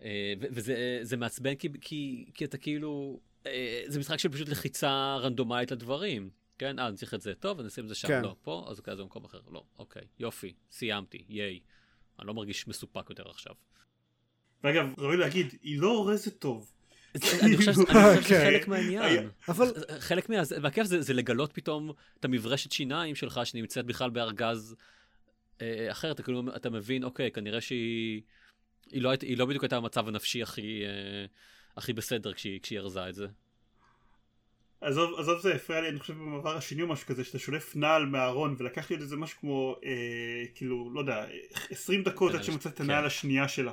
אה, 0.03 0.35
וזה 0.41 1.17
מעצבן 1.17 1.55
כי, 1.55 1.69
כי, 1.81 2.27
כי 2.35 2.45
אתה 2.45 2.59
כאילו, 2.59 3.21
אה, 3.47 3.83
זה 3.87 3.99
משחק 3.99 4.19
של 4.19 4.29
פשוט 4.29 4.49
לחיצה 4.49 5.17
רנדומלית 5.17 5.71
לדברים. 5.71 6.31
כן, 6.59 6.79
אה, 6.79 6.89
אני 6.89 6.97
צריך 6.97 7.15
את 7.15 7.21
זה, 7.21 7.35
טוב, 7.35 7.59
אני 7.59 7.69
אשים 7.69 7.85
את 7.85 7.89
זה 7.89 7.95
שם, 7.95 8.09
כן. 8.09 8.23
לא, 8.23 8.37
פה, 8.43 8.67
אז 8.71 8.79
אוקיי, 8.79 8.97
זה 8.97 9.03
במקום 9.03 9.25
אחר, 9.25 9.41
לא, 9.51 9.65
אוקיי, 9.79 10.03
יופי, 10.19 10.53
סיימתי, 10.71 11.25
ייי. 11.29 11.61
אני 12.19 12.27
לא 12.27 12.35
מרגיש 12.35 12.69
מסופק 12.69 13.11
יותר 13.11 13.31
עכשיו. 13.31 13.55
ואגב, 14.65 14.87
ראוי 14.99 15.17
להגיד, 15.17 15.55
היא 15.63 15.79
לא 15.79 15.89
אורזת 15.89 16.39
טוב. 16.39 16.73
אני 17.43 17.57
חושב 17.57 17.73
שזה 17.73 17.85
כן. 18.29 18.45
חלק 18.45 18.69
מהעניין. 18.69 19.29
אבל 19.49 19.73
חלק 19.99 20.29
מה... 20.29 20.37
והכיף 20.63 20.87
זה 20.87 21.15
לגלות 21.15 21.53
פתאום 21.53 21.93
את 22.21 22.25
המברשת 22.25 22.73
שיניים 22.73 23.15
שלך 23.15 23.41
שנמצאת 23.45 23.87
בכלל 23.87 24.11
בארגז 24.11 24.77
אה, 25.63 25.91
אחר, 25.91 26.11
אתה 26.11 26.23
כאילו, 26.23 26.43
אתה 26.57 26.71
מבין, 26.71 27.05
אוקיי, 27.05 27.31
כנראה 27.31 27.61
שהיא... 27.61 28.23
היא 28.91 29.03
לא, 29.03 29.13
היא 29.23 29.39
לא 29.39 29.47
בדיוק 29.47 29.65
הייתה 29.65 29.81
במצב 29.81 30.09
הנפשי 30.09 30.43
הכי, 30.43 30.83
אה, 30.85 31.27
הכי 31.77 31.93
בסדר 31.93 32.33
כשהיא, 32.33 32.61
כשהיא 32.63 32.79
ארזה 32.79 33.09
את 33.09 33.15
זה. 33.15 33.27
עזוב, 34.81 35.19
עזוב 35.19 35.41
זה 35.41 35.55
הפריע 35.55 35.81
לי, 35.81 35.89
אני 35.89 35.99
חושב 35.99 36.15
במעבר 36.15 36.57
השני 36.57 36.83
או 36.83 36.87
משהו 36.87 37.07
כזה, 37.07 37.25
שאתה 37.25 37.39
שולף 37.39 37.77
נעל 37.77 38.07
מהארון, 38.07 38.57
ולקח 38.59 38.91
לי 38.91 38.97
את 38.97 39.09
זה 39.09 39.17
משהו 39.17 39.41
כמו, 39.41 39.77
אה, 39.85 40.45
כאילו, 40.55 40.91
לא 40.95 41.01
יודע, 41.01 41.27
20 41.71 42.03
דקות 42.03 42.35
עד 42.35 42.45
שמצאת 42.45 42.75
את 42.75 42.81
הנעל 42.81 43.01
כן. 43.01 43.07
השנייה 43.07 43.49
שלה. 43.49 43.73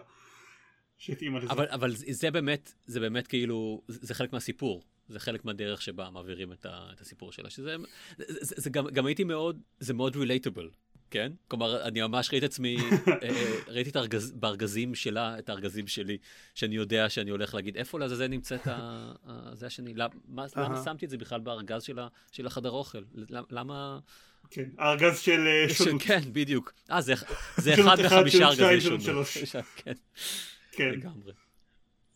שהתאימה 0.98 1.40
לזה. 1.40 1.50
אבל, 1.50 1.66
אבל 1.70 1.92
זה 1.96 2.32
באמת, 2.32 2.74
זה 2.86 3.00
באמת 3.00 3.28
כאילו, 3.28 3.82
זה 3.88 4.14
חלק 4.14 4.34
מהסיפור. 4.34 4.84
זה 5.10 5.20
חלק 5.20 5.46
מהדרך 5.46 5.82
שבה 5.82 6.10
מעבירים 6.10 6.52
את, 6.52 6.66
ה, 6.66 6.90
את 6.94 7.02
הסיפור 7.02 7.32
שלה, 7.32 7.50
שזה, 7.50 7.76
זה, 8.18 8.26
זה, 8.28 8.56
זה 8.58 8.70
גם, 8.70 8.88
גם 8.88 9.06
הייתי 9.06 9.24
מאוד, 9.24 9.62
זה 9.80 9.94
מאוד 9.94 10.16
רילייטבל, 10.16 10.70
כן? 11.12 11.32
כלומר, 11.48 11.84
אני 11.88 12.02
ממש 12.02 12.30
ראיתי 12.32 12.46
את 12.46 12.52
עצמי, 12.52 12.78
אה, 13.24 13.54
ראיתי 13.68 13.90
את 13.90 13.96
הארגז, 13.96 14.32
בארגזים 14.32 14.96
שלה, 14.96 15.40
את 15.40 15.50
הארגזים 15.50 15.88
שלי, 15.88 16.18
שאני 16.56 16.76
יודע 16.76 17.10
שאני 17.10 17.30
הולך 17.30 17.54
להגיד, 17.54 17.78
איפה 17.78 18.00
לעזאזל 18.00 18.28
נמצאת 18.28 18.68
זה 19.54 19.68
השני? 19.68 19.94
למה, 19.94 20.46
למה 20.56 20.82
שמתי 20.86 21.06
את 21.06 21.10
זה 21.10 21.18
בכלל 21.18 21.40
בארגז 21.40 21.84
של, 21.84 22.00
של 22.32 22.48
החדר 22.48 22.72
אוכל? 22.72 23.02
למה... 23.30 24.00
כן, 24.50 24.70
הארגז 24.78 25.20
של 25.20 25.48
אה, 25.48 25.74
שונות. 25.74 26.02
כן, 26.02 26.22
בדיוק. 26.34 26.74
אה, 26.92 27.02
זה, 27.02 27.14
זה 27.58 27.74
אחד 27.82 27.98
מחמישה 28.06 28.48
ארגזי 28.48 28.82
שונות. 28.82 29.28
כן. 29.84 29.94
כן. 30.76 30.90
לגמרי. 30.90 31.34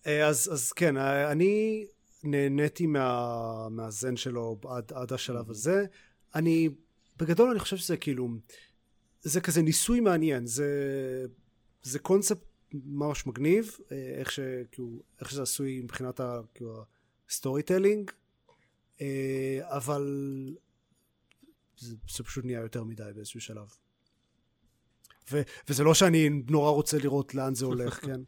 אה, 0.08 0.28
אז, 0.28 0.54
אז 0.54 0.72
כן, 0.72 0.98
אני 0.98 1.86
נהניתי 2.24 2.88
מה, 2.88 3.70
מהזן 3.70 4.18
שלו 4.18 4.60
עד, 4.68 4.94
עד 4.94 5.14
השלב 5.14 5.50
הזה. 5.50 5.86
אני, 6.36 6.70
בגדול 7.18 7.50
אני 7.50 7.60
חושב 7.60 7.78
שזה 7.78 7.98
כאילו, 7.98 8.30
זה 9.22 9.42
כזה 9.42 9.62
ניסוי 9.62 10.00
מעניין, 10.00 10.46
זה, 10.46 10.70
זה 11.84 12.00
קונספט 12.00 12.44
ממש 12.74 13.28
מגניב, 13.28 13.78
אה, 13.92 14.14
איך, 14.20 14.32
ש, 14.32 14.40
כאילו, 14.72 15.02
איך 15.20 15.30
שזה 15.30 15.42
עשוי 15.42 15.82
מבחינת 15.82 16.20
ה, 16.20 16.40
כאילו, 16.54 16.84
ה 17.30 17.64
storytelling, 17.64 18.12
אה, 19.02 19.60
אבל 19.64 20.04
זה, 21.78 21.96
זה 22.10 22.24
פשוט 22.24 22.46
נהיה 22.46 22.62
יותר 22.62 22.84
מדי 22.84 23.04
באיזשהו 23.16 23.42
שלב. 23.42 23.68
ו, 25.32 25.42
וזה 25.70 25.84
לא 25.84 25.94
שאני 25.94 26.30
נורא 26.30 26.72
רוצה 26.72 26.98
לראות 26.98 27.36
לאן 27.36 27.56
זה 27.56 27.66
הולך, 27.66 28.00
כן? 28.06 28.22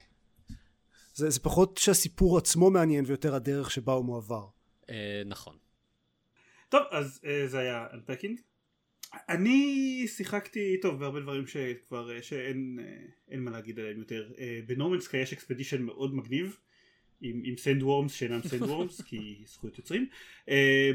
זה, 1.20 1.30
זה 1.30 1.40
פחות 1.40 1.78
שהסיפור 1.78 2.38
עצמו 2.38 2.70
מעניין 2.70 3.06
ויותר 3.08 3.36
הדרך 3.36 3.72
שבה 3.72 3.94
הוא 3.94 4.06
מועבר. 4.06 4.48
אה, 4.90 5.22
נכון. 5.26 5.58
טוב, 6.70 6.82
אז 6.92 7.22
אה, 7.26 7.48
זה 7.48 7.60
היה 7.60 7.88
Unpacking. 7.92 8.42
אני 9.30 10.06
שיחקתי, 10.08 10.78
טוב, 10.82 11.00
בהרבה 11.00 11.20
דברים 11.20 11.48
שכבר, 11.48 12.16
אה, 12.16 12.22
שאין 12.22 12.80
אה, 13.32 13.38
מה 13.38 13.52
להגיד 13.52 13.80
עליהם 13.80 14.00
יותר. 14.00 14.32
אה, 14.40 14.60
ב 14.68 14.72
No 14.72 14.81
Man's 14.81 15.04
Sky 15.04 15.18
יש 15.18 15.34
expedition 15.34 15.82
מאוד 15.82 16.16
מגניב, 16.16 16.58
עם, 17.22 17.42
עם 17.44 17.58
sand 17.58 17.84
worms 17.84 18.14
שאינם 18.14 18.42
sand 18.42 18.62
worms, 18.62 19.02
כי 19.08 19.44
זכויות 19.46 19.78
יוצרים. 19.78 20.08
אה, 20.50 20.92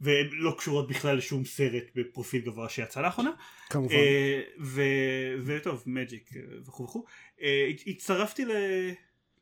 והן 0.00 0.26
לא 0.32 0.54
קשורות 0.58 0.88
בכלל 0.88 1.16
לשום 1.16 1.44
סרט 1.44 1.84
בפרופיל 1.94 2.42
גבוה 2.42 2.68
שיצא 2.68 3.02
לאחרונה. 3.02 3.30
כמובן. 3.70 3.94
וטוב, 5.44 5.82
מג'יק 5.86 6.30
וכו' 6.66 6.84
וכו'. 6.84 7.04
הצטרפתי 7.86 8.44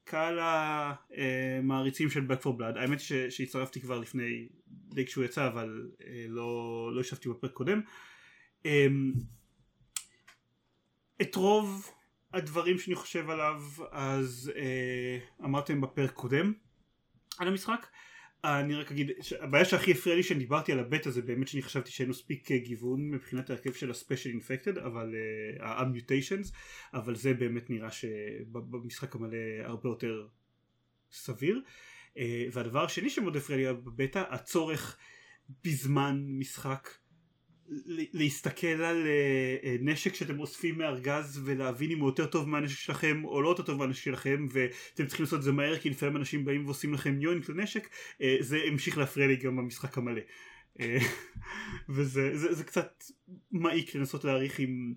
קהל 0.04 0.38
המעריצים 0.40 2.10
של 2.10 2.26
Back 2.28 2.42
for 2.42 2.60
Blood, 2.60 2.78
האמת 2.78 3.00
היא 3.00 3.30
שהצטרפתי 3.30 3.80
כבר 3.80 3.98
לפני 3.98 4.48
די 4.66 5.06
כשהוא 5.06 5.24
יצא 5.24 5.46
אבל 5.46 5.90
אה, 6.06 6.26
לא, 6.28 6.90
לא 6.94 7.00
ישבתי 7.00 7.28
בפרק 7.28 7.52
קודם. 7.52 7.80
אמ, 8.64 9.12
את 11.22 11.34
רוב 11.34 11.90
הדברים 12.32 12.78
שאני 12.78 12.94
חושב 12.94 13.30
עליו 13.30 13.62
אז 13.90 14.52
אה, 14.56 15.18
אמרתם 15.44 15.80
בפרק 15.80 16.12
קודם 16.12 16.52
על 17.38 17.48
המשחק. 17.48 17.86
אני 18.44 18.74
רק 18.74 18.90
אגיד, 18.92 19.10
הבעיה 19.40 19.64
שהכי 19.64 19.92
הפריעה 19.92 20.16
לי 20.16 20.22
שאני 20.22 20.38
דיברתי 20.38 20.72
על 20.72 20.78
הבטא 20.78 21.10
זה 21.10 21.22
באמת 21.22 21.48
שאני 21.48 21.62
חשבתי 21.62 21.90
שאין 21.90 22.08
מספיק 22.08 22.50
אה, 22.50 22.58
גיוון 22.58 23.10
מבחינת 23.10 23.50
ההרכב 23.50 23.72
של 23.72 23.90
הספיישל 23.90 24.30
אינפקטד 24.30 24.78
אבל 24.78 25.14
ה-mutations 25.60 26.52
אבל 26.94 27.14
זה 27.14 27.34
באמת 27.34 27.70
נראה 27.70 27.90
שבמשחק 27.90 29.14
המלא 29.14 29.36
הרבה 29.64 29.88
יותר 29.88 30.26
סביר. 31.12 31.60
והדבר 32.52 32.84
השני 32.84 33.10
שמאוד 33.10 33.36
הפריע 33.36 33.72
לי 33.72 33.78
בבטא 33.78 34.24
הצורך 34.30 34.98
בזמן 35.64 36.24
משחק 36.28 36.88
להסתכל 38.12 38.66
על 38.66 39.06
אה, 39.06 39.56
אה, 39.64 39.76
נשק 39.80 40.14
שאתם 40.14 40.40
אוספים 40.40 40.78
מארגז 40.78 41.40
ולהבין 41.44 41.90
אם 41.90 42.00
הוא 42.00 42.08
יותר 42.08 42.26
טוב 42.26 42.48
מהנשק 42.48 42.78
שלכם 42.78 43.24
או 43.24 43.42
לא 43.42 43.48
יותר 43.48 43.62
טוב 43.62 43.78
מהנשק 43.78 44.02
שלכם 44.02 44.46
ואתם 44.50 45.06
צריכים 45.06 45.24
לעשות 45.24 45.38
את 45.38 45.44
זה 45.44 45.52
מהר 45.52 45.78
כי 45.78 45.90
לפעמים 45.90 46.16
אנשים 46.16 46.44
באים 46.44 46.64
ועושים 46.64 46.94
לכם 46.94 47.20
יוינק 47.20 47.48
לנשק 47.48 47.88
אה, 48.22 48.36
זה 48.40 48.60
המשיך 48.66 48.98
להפריע 48.98 49.26
לי 49.26 49.36
גם 49.36 49.56
במשחק 49.56 49.98
המלא. 49.98 50.20
וזה 51.88 52.36
זה, 52.36 52.54
זה 52.54 52.64
קצת 52.64 53.04
מעיק 53.52 53.94
לנסות 53.94 54.24
להעריך 54.24 54.60
אם 54.60 54.94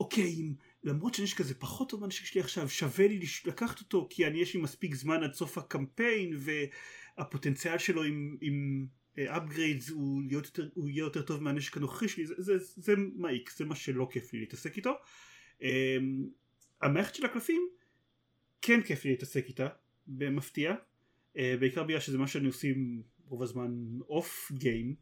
אוקיי 0.00 0.24
אם 0.24 0.52
למרות 0.84 1.14
שנשק 1.14 1.38
כזה 1.38 1.54
פחות 1.54 1.90
טוב 1.90 2.00
מהנשק 2.00 2.24
שלי 2.24 2.40
עכשיו 2.40 2.68
שווה 2.68 3.08
לי 3.08 3.20
לקחת 3.46 3.80
אותו 3.80 4.06
כי 4.10 4.26
אני 4.26 4.40
יש 4.40 4.54
לי 4.54 4.60
מספיק 4.60 4.94
זמן 4.94 5.22
עד 5.22 5.32
סוף 5.32 5.58
הקמפיין 5.58 6.36
והפוטנציאל 7.18 7.78
שלו 7.78 8.02
עם, 8.02 8.36
עם 8.40 8.86
upgrades 9.26 9.92
הוא, 9.92 10.22
יותר, 10.30 10.68
הוא 10.74 10.88
יהיה 10.88 11.00
יותר 11.00 11.22
טוב 11.22 11.42
מהנשק 11.42 11.76
הנוכחי 11.76 12.08
שלי 12.08 12.26
זה, 12.26 12.34
זה, 12.38 12.58
זה 12.58 12.94
מעיק 13.16 13.50
זה 13.56 13.64
מה 13.64 13.76
שלא 13.76 14.08
כיף 14.10 14.32
לי 14.32 14.40
להתעסק 14.40 14.76
איתו 14.76 14.92
um, 15.60 15.64
המערכת 16.82 17.14
של 17.14 17.26
הקלפים 17.26 17.68
כן 18.62 18.82
כיף 18.82 19.04
לי 19.04 19.10
להתעסק 19.10 19.48
איתה 19.48 19.68
במפתיע 20.06 20.74
אה, 20.74 21.38
בעיקר 21.60 21.84
בגלל 21.84 22.00
שזה 22.00 22.18
מה 22.18 22.26
שאני 22.26 22.46
עושים 22.46 23.02
רוב 23.24 23.42
הזמן 23.42 23.70
off 24.08 24.52
game 24.52 24.94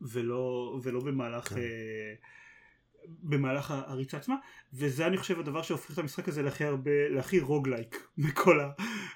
ולא, 0.00 0.80
ולא 0.82 1.00
במהלך 1.00 1.48
כן. 1.48 1.56
אה, 1.56 2.26
במהלך 3.06 3.70
הריצה 3.70 4.16
עצמה 4.16 4.36
וזה 4.72 5.06
אני 5.06 5.16
חושב 5.16 5.40
הדבר 5.40 5.62
שהופך 5.62 5.92
את 5.92 5.98
המשחק 5.98 6.28
הזה 6.28 6.42
להכי 6.42 6.64
הרבה 6.64 7.08
להכי 7.08 7.40
roguelike 7.40 8.08
מכל, 8.18 8.60
ה, 8.60 8.70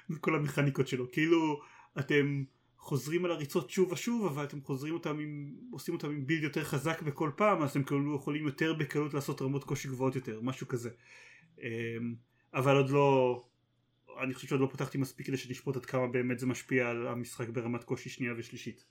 מכל 0.09 0.35
המכניקות 0.35 0.87
שלו 0.87 1.11
כאילו 1.11 1.61
אתם 1.99 2.43
חוזרים 2.87 3.25
על 3.25 3.31
הריצות 3.31 3.69
שוב 3.69 3.91
ושוב 3.91 4.25
אבל 4.25 4.43
אתם 4.43 4.61
חוזרים 4.61 4.93
אותם 4.93 5.19
עם 5.19 5.55
עושים 5.71 5.93
אותם 5.93 6.09
עם 6.09 6.27
build 6.27 6.43
יותר 6.43 6.63
חזק 6.63 7.01
בכל 7.01 7.31
פעם 7.35 7.61
אז 7.61 7.69
אתם 7.69 7.83
כאילו 7.83 8.15
יכולים 8.15 8.45
יותר 8.45 8.73
בקלות 8.73 9.13
לעשות 9.13 9.41
רמות 9.41 9.63
קושי 9.63 9.87
גבוהות 9.87 10.15
יותר 10.15 10.41
משהו 10.41 10.67
כזה. 10.67 10.89
אמ, 11.61 12.15
אבל 12.53 12.75
עוד 12.75 12.89
לא 12.89 13.43
אני 14.23 14.33
חושב 14.33 14.47
שעוד 14.47 14.61
לא 14.61 14.69
פתחתי 14.71 14.97
מספיק 14.97 15.27
כדי 15.27 15.37
שנשפוט 15.37 15.75
עד 15.75 15.85
כמה 15.85 16.07
באמת 16.07 16.39
זה 16.39 16.45
משפיע 16.45 16.89
על 16.89 17.07
המשחק 17.07 17.49
ברמת 17.49 17.83
קושי 17.83 18.09
שנייה 18.09 18.33
ושלישית. 18.37 18.85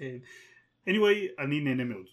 אמ, 0.00 0.18
anyway 0.88 1.42
אני 1.42 1.60
נהנה 1.60 1.84
מאוד. 1.84 2.06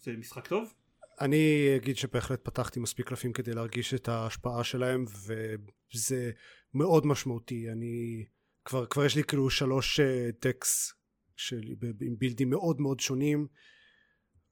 זה 0.00 0.16
משחק 0.16 0.46
טוב. 0.46 0.74
אני 1.20 1.72
אגיד 1.76 1.96
שבהחלט 1.96 2.44
פתחתי 2.44 2.80
מספיק 2.80 3.08
קלפים 3.08 3.32
כדי 3.32 3.54
להרגיש 3.54 3.94
את 3.94 4.08
ההשפעה 4.08 4.64
שלהם 4.64 5.04
וזה 5.26 6.30
מאוד 6.74 7.06
משמעותי. 7.06 7.70
אני 7.72 8.24
כבר, 8.64 8.86
כבר 8.86 9.04
יש 9.04 9.16
לי 9.16 9.24
כאילו 9.24 9.50
שלוש 9.50 10.00
טקס 10.40 10.94
של, 11.36 11.62
עם 12.00 12.18
בילדים 12.18 12.50
מאוד 12.50 12.80
מאוד 12.80 13.00
שונים 13.00 13.46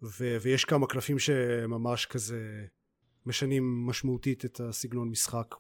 ו, 0.02 0.36
ויש 0.42 0.64
כמה 0.64 0.86
קלפים 0.86 1.18
שממש 1.18 2.06
כזה 2.06 2.66
משנים 3.26 3.86
משמעותית 3.86 4.44
את 4.44 4.61
הסגנון 4.61 5.08
משחק. 5.08 5.54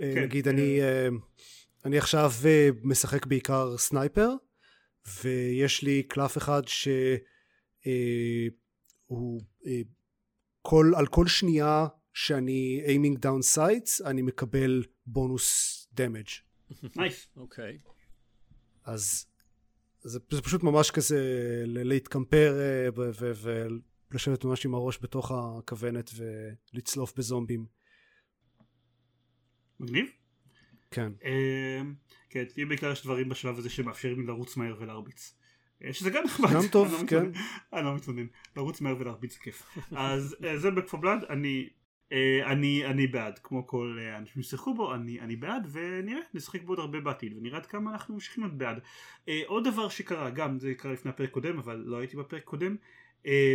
אה, 0.00 0.14
כן. 0.14 0.22
נגיד 0.22 0.48
אני, 0.48 0.82
אה, 0.82 1.08
אני 1.84 1.98
עכשיו 1.98 2.30
אה, 2.44 2.68
משחק 2.82 3.26
בעיקר 3.26 3.76
sniper 3.76 4.30
ויש 5.22 5.82
לי 5.82 6.02
קלף 6.02 6.38
אחד 6.38 6.62
שהוא 6.68 7.00
כל, 10.62 10.92
על 10.96 11.06
כל 11.06 11.26
שנייה 11.26 11.86
שאני 12.12 12.82
aiming 12.86 13.18
down 13.18 13.56
sights 13.56 14.06
אני 14.06 14.22
מקבל 14.22 14.84
בונוס 15.06 15.88
damage. 15.92 16.28
nice. 16.96 17.28
אוקיי. 17.36 17.78
אז 18.84 19.26
זה, 20.02 20.18
זה 20.30 20.42
פשוט 20.42 20.62
ממש 20.62 20.90
כזה 20.90 21.18
להתקמפר 21.66 22.60
אה, 22.60 22.88
ולשבת 24.10 24.44
ממש 24.44 24.66
עם 24.66 24.74
הראש 24.74 24.98
בתוך 25.02 25.32
הכוונת 25.32 26.10
ולצלוף 26.72 27.12
בזומבים. 27.16 27.66
מגניב. 29.80 30.06
כן. 30.90 31.12
אמ, 31.24 31.94
כן, 32.30 32.44
לי 32.56 32.64
בעיקר 32.64 32.92
יש 32.92 33.04
דברים 33.04 33.28
בשלב 33.28 33.58
הזה 33.58 33.70
שמאפשרים 33.70 34.20
לי 34.20 34.26
לרוץ 34.26 34.56
מהר 34.56 34.76
ולהרביץ. 34.80 35.34
אה, 35.84 35.92
שזה 35.92 36.10
גם 36.10 36.24
נחמד. 36.24 36.50
גם 36.54 36.62
טוב, 36.72 36.94
אני 36.94 37.02
לא 37.02 37.08
כן. 37.08 37.30
אני 37.72 37.84
לא 37.84 37.94
מתלונן. 37.94 38.26
לרוץ 38.56 38.80
מהר 38.80 38.96
ולהרביץ 38.98 39.32
זה 39.32 39.38
כיף. 39.40 39.62
אז 39.96 40.36
זה 40.56 40.68
Back 40.68 40.94
4 40.94 41.16
Blood, 41.16 41.30
אני... 41.30 41.68
אה, 42.12 42.52
אני, 42.52 42.86
אני 42.86 43.06
בעד, 43.06 43.38
כמו 43.38 43.66
כל 43.66 43.98
אה, 44.00 44.14
האנשים 44.14 44.42
ששיחקו 44.42 44.74
בו, 44.74 44.94
אני, 44.94 45.20
אני 45.20 45.36
בעד, 45.36 45.66
ונראה, 45.72 46.20
נשחק 46.34 46.62
בו 46.62 46.72
עוד 46.72 46.78
הרבה 46.78 47.00
בעתיד, 47.00 47.36
ונראה 47.36 47.58
עד 47.58 47.66
כמה 47.66 47.92
אנחנו 47.92 48.14
ממשיכים 48.14 48.44
להיות 48.44 48.58
בעד. 48.58 48.80
אה, 49.28 49.42
עוד 49.46 49.68
דבר 49.68 49.88
שקרה, 49.88 50.30
גם 50.30 50.58
זה 50.58 50.74
קרה 50.74 50.92
לפני 50.92 51.10
הפרק 51.10 51.30
קודם, 51.30 51.58
אבל 51.58 51.82
לא 51.86 51.96
הייתי 51.96 52.16
בפרק 52.16 52.44
קודם, 52.44 52.76
אה, 53.26 53.54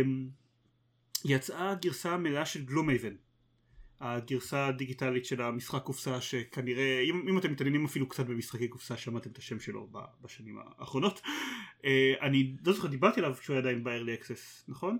יצאה 1.24 1.70
הגרסה 1.70 2.12
המלאה 2.14 2.46
של 2.46 2.64
גלומייבן. 2.64 3.14
הגרסה 4.00 4.66
הדיגיטלית 4.66 5.24
של 5.24 5.42
המשחק 5.42 5.82
קופסה 5.82 6.20
שכנראה 6.20 7.00
אם, 7.00 7.28
אם 7.28 7.38
אתם 7.38 7.52
מתעניינים 7.52 7.84
אפילו 7.84 8.08
קצת 8.08 8.26
במשחקי 8.26 8.68
קופסה 8.68 8.96
שמעתם 8.96 9.30
את 9.30 9.38
השם 9.38 9.60
שלו 9.60 9.88
בשנים 10.22 10.58
האחרונות 10.78 11.20
אה, 11.84 12.14
אני 12.20 12.56
לא 12.66 12.72
זוכר 12.72 12.88
דיברתי 12.88 13.20
עליו 13.20 13.34
כשהוא 13.34 13.54
היה 13.54 13.60
עדיין 13.60 13.84
ב-early 13.84 14.22
access 14.22 14.64
נכון? 14.68 14.98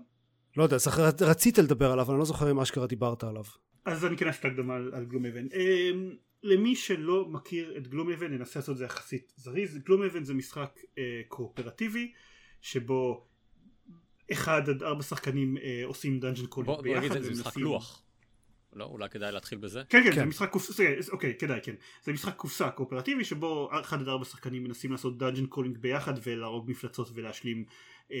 לא 0.59 0.63
יודע, 0.63 0.77
זכר, 0.77 1.09
רצית 1.21 1.57
לדבר 1.57 1.91
עליו, 1.91 2.05
אבל 2.05 2.13
אני 2.13 2.19
לא 2.19 2.25
זוכר 2.25 2.51
אם 2.51 2.59
אשכרה 2.59 2.87
דיברת 2.87 3.23
עליו. 3.23 3.43
אז 3.85 4.05
אני 4.05 4.17
כן 4.17 4.27
אעשה 4.27 4.39
את 4.39 4.45
ההקדמה 4.45 4.75
על, 4.75 4.91
על 4.93 5.05
גלומאבן. 5.05 5.47
אה, 5.53 5.91
למי 6.43 6.75
שלא 6.75 7.25
מכיר 7.29 7.77
את 7.77 7.87
Gloomhaven 7.87 8.33
ננסה 8.33 8.59
לעשות 8.59 8.73
את 8.73 8.77
זה 8.77 8.85
יחסית 8.85 9.33
זריז. 9.35 9.77
Gloomhaven 9.77 10.23
זה 10.23 10.33
משחק 10.33 10.79
אה, 10.97 11.21
קואופרטיבי 11.27 12.11
שבו 12.61 13.27
אחד 14.31 14.69
עד 14.69 14.83
ארבע 14.83 15.03
שחקנים 15.03 15.57
אה, 15.57 15.81
עושים 15.85 16.19
dungeon 16.19 16.45
crawling 16.45 16.67
בוא 16.67 16.75
בוא 16.75 16.83
ביחד. 16.83 17.17
נגיד 17.17 17.21
זה 17.21 17.31
משחק 17.31 17.57
לוח. 17.57 18.03
לא, 18.73 18.85
אולי 18.85 19.09
כדאי 19.09 19.31
להתחיל 19.31 19.57
בזה? 19.57 19.81
כן 19.89 20.03
כן, 20.03 20.11
כן. 20.11 20.15
זה 20.15 20.25
משחק 20.25 20.49
קופסה, 20.49 20.95
אוקיי 21.11 21.33
כדאי 21.39 21.59
כן, 21.63 21.75
זה 22.03 22.13
משחק 22.13 22.35
קופסה 22.35 22.69
קואופרטיבי 22.69 23.25
שבו 23.25 23.69
אחד 23.81 24.01
עד 24.01 24.07
ארבע 24.07 24.25
שחקנים 24.25 24.63
מנסים 24.63 24.91
לעשות 24.91 25.17
dungeon 25.17 25.45
crawling 25.45 25.77
ביחד 25.77 26.13
ולהרוג 26.23 26.71
מפלצות 26.71 27.11
ולהשלים 27.13 27.57
אה, 27.57 27.63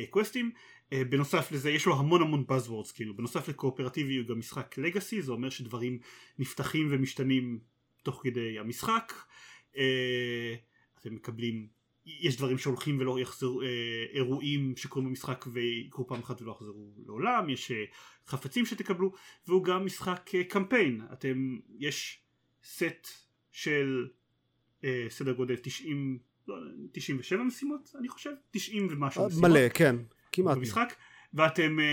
קווסטים, 0.09 0.51
אה, 0.93 1.03
בנוסף 1.03 1.51
לזה 1.51 1.71
יש 1.71 1.85
לו 1.85 1.99
המון 1.99 2.21
המון 2.21 2.45
buzzwords 2.49 2.93
כאילו, 2.93 3.17
בנוסף 3.17 3.49
לקואופרטיבי 3.49 4.17
הוא 4.17 4.27
גם 4.27 4.39
משחק 4.39 4.77
legacy, 4.77 5.21
זה 5.21 5.31
אומר 5.31 5.49
שדברים 5.49 5.99
נפתחים 6.39 6.87
ומשתנים 6.91 7.59
תוך 8.03 8.21
כדי 8.23 8.59
המשחק, 8.59 9.13
אה, 9.77 10.55
אתם 10.99 11.15
מקבלים, 11.15 11.67
יש 12.05 12.37
דברים 12.37 12.57
שהולכים 12.57 12.99
ולא 12.99 13.19
יחזרו, 13.19 13.61
אה, 13.61 13.67
אירועים 14.13 14.73
שקורים 14.77 15.09
במשחק 15.09 15.45
ויקרו 15.53 16.07
פעם 16.07 16.19
אחת 16.19 16.41
ולא 16.41 16.51
יחזרו 16.51 16.93
לעולם, 17.05 17.49
יש 17.49 17.71
אה, 17.71 17.85
חפצים 18.27 18.65
שתקבלו 18.65 19.13
והוא 19.47 19.63
גם 19.63 19.85
משחק 19.85 20.29
אה, 20.35 20.43
קמפיין 20.43 21.01
אתם 21.13 21.59
יש 21.79 22.21
סט 22.63 23.07
של 23.51 24.07
אה, 24.83 25.05
סדר 25.09 25.33
גודל 25.33 25.55
90 25.55 26.13
לא, 26.13 26.28
97 26.91 27.43
משימות 27.43 27.91
אני 27.99 28.09
חושב 28.09 28.31
90 28.51 28.87
ומשהו 28.91 29.27
משימות 29.27 29.51
מלא, 29.51 29.69
כן, 29.69 29.95
כמעט. 30.31 30.57
במשחק 30.57 30.93
ואתם 31.33 31.79
אה, 31.79 31.85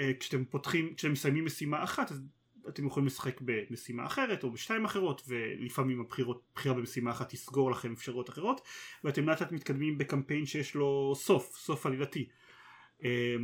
אה, 0.00 0.12
כשאתם 0.20 0.44
פותחים 0.44 0.94
כשאתם 0.94 1.12
מסיימים 1.12 1.44
משימה 1.44 1.84
אחת 1.84 2.12
אז 2.12 2.22
אתם 2.68 2.86
יכולים 2.86 3.06
לשחק 3.06 3.40
במשימה 3.40 4.06
אחרת 4.06 4.44
או 4.44 4.50
בשתיים 4.50 4.84
אחרות 4.84 5.22
ולפעמים 5.28 6.00
הבחירות, 6.00 6.42
בחירה 6.54 6.74
במשימה 6.74 7.10
אחת 7.10 7.28
תסגור 7.28 7.70
לכם 7.70 7.92
אפשרויות 7.92 8.28
אחרות 8.28 8.60
ואתם 9.04 9.28
לאט 9.28 9.40
לאט 9.40 9.52
מתקדמים 9.52 9.98
בקמפיין 9.98 10.46
שיש 10.46 10.74
לו 10.74 11.12
סוף, 11.16 11.56
סוף 11.56 11.86
עלילתי. 11.86 12.28
אה, 13.04 13.36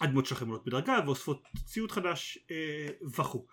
הדמות 0.00 0.26
שלכם 0.26 0.46
עולות 0.46 0.64
בדרגה 0.64 0.98
ואוספות 1.06 1.42
ציוד 1.64 1.92
חדש 1.92 2.38
אה, 2.50 2.88
וכו'. 3.16 3.46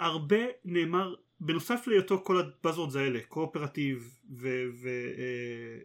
הרבה 0.00 0.36
נאמר 0.64 1.14
בנוסף 1.40 1.86
להיותו 1.86 2.22
כל 2.24 2.40
הבאזוורדס 2.40 2.96
האלה 2.96 3.20
קואופרטיב 3.28 4.20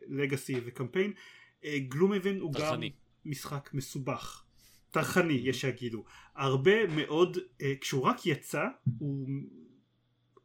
ולגאסי 0.08 0.56
וקמפיין 0.66 1.14
אה, 1.66 1.80
גלומבן 1.80 2.40
הוא 2.40 2.54
גם. 2.54 2.82
משחק 3.26 3.70
מסובך. 3.74 4.44
טרחני 4.92 5.34
יש 5.34 5.62
שיגידו. 5.62 6.04
הרבה 6.36 6.88
מאוד 6.88 7.38
אה, 7.62 7.74
כשהוא 7.82 8.04
רק 8.04 8.26
יצא 8.26 8.68
הוא 9.00 9.28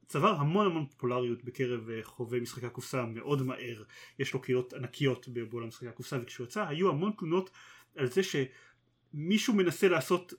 צבר 0.07 0.31
המון 0.31 0.67
המון 0.67 0.87
פופולריות 0.87 1.45
בקרב 1.45 1.91
אה, 1.91 2.01
חובבי 2.03 2.41
משחקי 2.41 2.67
הקופסה 2.67 3.07
מאוד 3.07 3.43
מהר. 3.43 3.83
יש 4.19 4.35
לו 4.35 4.41
קהילות 4.41 4.73
ענקיות 4.73 5.29
בעולם 5.29 5.69
משחקי 5.69 5.89
הקופסה 5.89 6.19
וכשהוא 6.23 6.47
יצא 6.47 6.69
היו 6.69 6.91
המון 6.91 7.13
תלונות 7.19 7.51
על 7.97 8.07
זה 8.07 8.21
שמישהו 8.23 9.55
מנסה 9.55 9.89
לעשות 9.89 10.35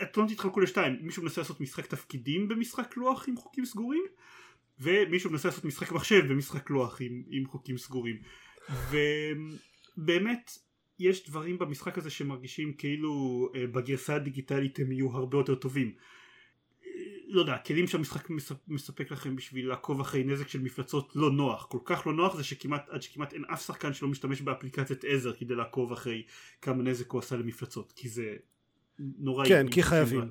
התלונות 0.00 0.32
התחלקו 0.32 0.60
לשתיים. 0.60 0.98
מישהו 1.00 1.22
מנסה 1.22 1.40
לעשות 1.40 1.60
משחק 1.60 1.86
תפקידים 1.86 2.48
במשחק 2.48 2.96
לוח 2.96 3.28
עם 3.28 3.36
חוקים 3.36 3.64
סגורים 3.64 4.02
ומישהו 4.80 5.30
מנסה 5.30 5.48
לעשות 5.48 5.64
משחק 5.64 5.92
מחשב 5.92 6.26
במשחק 6.28 6.70
לוח 6.70 7.00
עם, 7.00 7.22
עם 7.30 7.46
חוקים 7.46 7.78
סגורים. 7.78 8.16
ובאמת 9.96 10.50
יש 10.98 11.28
דברים 11.28 11.58
במשחק 11.58 11.98
הזה 11.98 12.10
שמרגישים 12.10 12.72
כאילו 12.72 13.48
אה, 13.54 13.66
בגרסה 13.66 14.14
הדיגיטלית 14.14 14.78
הם 14.78 14.92
יהיו 14.92 15.16
הרבה 15.16 15.38
יותר 15.38 15.54
טובים. 15.54 15.94
לא 17.26 17.40
יודע, 17.40 17.54
הכלים 17.54 17.86
שהמשחק 17.86 18.30
מספ- 18.30 18.68
מספק 18.68 19.10
לכם 19.10 19.36
בשביל 19.36 19.68
לעקוב 19.68 20.00
אחרי 20.00 20.24
נזק 20.24 20.48
של 20.48 20.60
מפלצות 20.60 21.12
לא 21.14 21.30
נוח, 21.30 21.66
כל 21.66 21.78
כך 21.84 22.06
לא 22.06 22.12
נוח 22.12 22.36
זה 22.36 22.44
שכמעט, 22.44 22.88
עד 22.88 23.02
שכמעט 23.02 23.32
אין 23.32 23.44
אף 23.44 23.66
שחקן 23.66 23.92
שלא 23.92 24.08
משתמש 24.08 24.40
באפליקציית 24.40 25.04
עזר 25.04 25.32
כדי 25.32 25.54
לעקוב 25.54 25.92
אחרי 25.92 26.22
כמה 26.62 26.82
נזק 26.82 27.10
הוא 27.10 27.18
עשה 27.18 27.36
למפלצות, 27.36 27.92
כי 27.96 28.08
זה 28.08 28.36
נוראי. 28.98 29.48
כן, 29.48 29.68
כי 29.68 29.82
חייבים. 29.82 30.30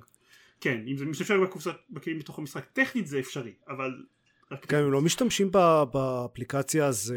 כן, 0.62 0.84
אם 0.88 0.98
זה 0.98 1.06
משתמש 1.06 1.32
רק 1.32 1.40
בקופסת, 1.40 1.76
בכלים 1.90 2.20
בתוך 2.20 2.40
המשחק, 2.40 2.66
טכנית 2.74 3.08
זה 3.08 3.20
אפשרי, 3.20 3.54
אבל... 3.68 4.06
גם 4.68 4.84
אם 4.84 4.92
לא 4.92 5.02
משתמשים 5.02 5.52
ב- 5.52 5.84
באפליקציה 5.94 6.88
אז 6.88 7.14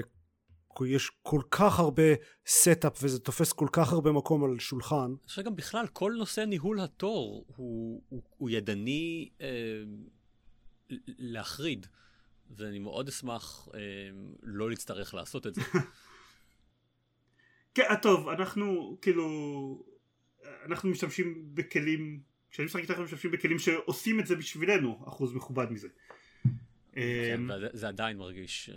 יש 0.87 1.11
כל 1.23 1.41
כך 1.51 1.79
הרבה 1.79 2.03
setup 2.47 2.99
וזה 3.03 3.19
תופס 3.19 3.53
כל 3.53 3.69
כך 3.73 3.93
הרבה 3.93 4.13
מקום 4.13 4.45
על 4.45 4.59
שולחן. 4.59 4.97
אני 4.97 5.29
חושב 5.29 5.43
גם 5.43 5.57
בכלל, 5.57 5.87
כל 5.87 6.15
נושא 6.19 6.41
ניהול 6.41 6.81
התור 6.81 7.45
הוא, 7.57 8.03
הוא, 8.09 8.23
הוא 8.37 8.51
ידני 8.51 9.29
אה, 9.41 9.83
להחריד, 11.07 11.87
ואני 12.51 12.79
מאוד 12.79 13.09
אשמח 13.09 13.69
אה, 13.75 13.81
לא 14.43 14.71
להצטרך 14.71 15.15
לעשות 15.15 15.47
את 15.47 15.55
זה. 15.55 15.63
כן, 17.75 17.83
אה, 17.91 17.97
טוב, 17.97 18.29
אנחנו 18.29 18.99
כאילו, 19.03 19.94
אנחנו 20.65 20.91
משתמשים 20.91 21.35
בכלים, 21.55 22.21
כשאני 22.51 22.67
משחק 22.67 22.81
איתך 22.81 22.91
אנחנו 22.91 23.05
משתמשים 23.05 23.31
בכלים 23.31 23.59
שעושים 23.59 24.21
את 24.21 24.27
זה 24.27 24.37
בשבילנו, 24.37 25.05
אחוז 25.09 25.35
מכובד 25.35 25.73
מזה. 25.73 25.89
כן, 26.93 27.51
אמ, 27.51 27.51
זה 27.73 27.89
עדיין 27.89 28.17
מרגיש... 28.17 28.71
אה, 28.71 28.77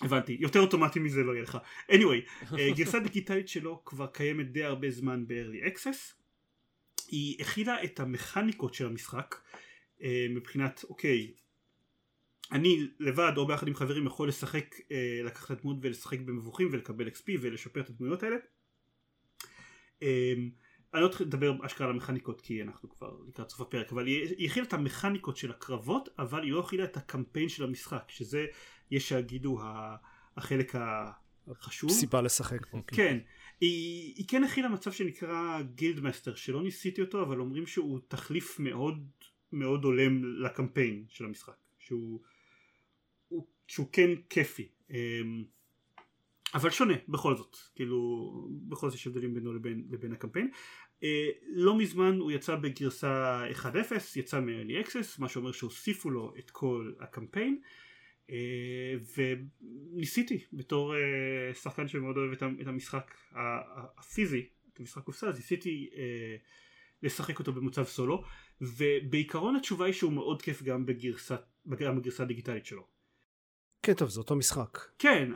הבנתי, 0.00 0.36
יותר 0.40 0.60
אוטומטי 0.60 0.98
מזה 0.98 1.22
לא 1.22 1.32
יהיה 1.32 1.42
לך. 1.42 1.58
anyway, 1.90 2.54
אה, 2.58 2.70
גרסה 2.76 3.00
דיגיטלית 3.00 3.48
שלו 3.48 3.82
כבר 3.84 4.06
קיימת 4.06 4.52
די 4.52 4.64
הרבה 4.64 4.90
זמן 4.90 5.24
ב-early 5.26 5.66
access. 5.66 6.14
היא 7.08 7.36
הכילה 7.40 7.84
את 7.84 8.00
המכניקות 8.00 8.74
של 8.74 8.86
המשחק 8.86 9.34
אה, 10.02 10.26
מבחינת, 10.30 10.84
אוקיי, 10.88 11.32
אני 12.52 12.88
לבד 13.00 13.32
או 13.36 13.46
ביחד 13.46 13.68
עם 13.68 13.74
חברים 13.74 14.06
יכול 14.06 14.28
לשחק, 14.28 14.74
לקחת 15.24 15.50
את 15.50 15.58
הדמות 15.58 15.76
ולשחק 15.82 16.20
במבוכים 16.20 16.68
ולקבל 16.72 17.08
XP 17.08 17.30
ולשפר 17.40 17.80
את 17.80 17.90
הדמויות 17.90 18.22
האלה. 18.22 18.36
אני 20.96 21.04
לא 21.04 21.08
צריך 21.08 21.20
לדבר 21.20 21.66
אשכרה 21.66 21.86
על 21.86 21.92
המכניקות 21.92 22.40
כי 22.40 22.62
אנחנו 22.62 22.88
כבר 22.90 23.16
לקראת 23.28 23.50
סוף 23.50 23.60
הפרק 23.60 23.92
אבל 23.92 24.06
היא 24.06 24.50
הכילה 24.50 24.66
את 24.66 24.72
המכניקות 24.72 25.36
של 25.36 25.50
הקרבות 25.50 26.08
אבל 26.18 26.42
היא 26.42 26.52
לא 26.52 26.60
הכילה 26.60 26.84
את 26.84 26.96
הקמפיין 26.96 27.48
של 27.48 27.64
המשחק 27.64 28.04
שזה 28.08 28.46
יש 28.90 29.08
שיגידו 29.08 29.58
החלק 30.36 30.74
החשוב. 31.48 31.90
סיבה 31.90 32.22
לשחק 32.22 32.66
פה. 32.66 32.78
כן. 32.86 33.18
היא, 33.60 34.14
היא 34.16 34.28
כן 34.28 34.44
הכילה 34.44 34.68
מצב 34.68 34.92
שנקרא 34.92 35.62
Guildmaster 35.62 36.34
שלא 36.34 36.62
ניסיתי 36.62 37.00
אותו 37.00 37.22
אבל 37.22 37.40
אומרים 37.40 37.66
שהוא 37.66 38.00
תחליף 38.08 38.60
מאוד 38.60 39.08
מאוד 39.52 39.84
הולם 39.84 40.24
לקמפיין 40.24 41.04
של 41.08 41.24
המשחק 41.24 41.56
שהוא 41.78 42.20
הוא, 43.28 43.46
שהוא 43.66 43.86
כן 43.92 44.10
כיפי. 44.30 44.68
אמ, 44.90 45.44
אבל 46.54 46.70
שונה 46.70 46.94
בכל 47.08 47.36
זאת. 47.36 47.56
כאילו 47.74 48.30
בכל 48.68 48.90
זאת 48.90 48.98
יש 48.98 49.06
הבדלים 49.06 49.34
בינו 49.34 49.52
לבין, 49.52 49.86
לבין 49.90 50.12
הקמפיין 50.12 50.50
לא 51.46 51.78
מזמן 51.78 52.18
הוא 52.18 52.32
יצא 52.32 52.54
בגרסה 52.54 53.42
1.0 53.52 53.66
יצא 54.16 54.40
מ-early 54.40 54.86
access 54.86 55.06
מה 55.18 55.28
שאומר 55.28 55.52
שהוסיפו 55.52 56.10
לו 56.10 56.34
את 56.38 56.50
כל 56.50 56.92
הקמפיין 57.00 57.60
אה, 58.30 58.94
וניסיתי 59.16 60.44
בתור 60.52 60.94
אה, 60.94 61.54
שחקן 61.54 61.88
שמאוד 61.88 62.16
אוהב 62.16 62.32
את 62.32 62.42
את 62.60 62.66
המשחק 62.66 63.14
הפיזי 63.98 64.46
את 64.72 64.80
המשחק 64.80 65.02
קופסה 65.02 65.28
אז 65.28 65.36
ניסיתי 65.36 65.90
אה, 65.96 66.36
לשחק 67.02 67.38
אותו 67.38 67.52
במצב 67.52 67.84
סולו 67.84 68.24
ובעיקרון 68.60 69.56
התשובה 69.56 69.84
היא 69.84 69.94
שהוא 69.94 70.12
מאוד 70.12 70.42
כיף 70.42 70.62
גם 70.62 70.86
בגרסה, 70.86 71.36
גם 71.68 71.98
בגרסה 71.98 72.22
הדיגיטלית 72.22 72.66
שלו. 72.66 72.86
כן 73.82 73.94
טוב 73.94 74.08
זה 74.08 74.20
אותו 74.20 74.36
משחק. 74.36 74.78
כן 74.98 75.32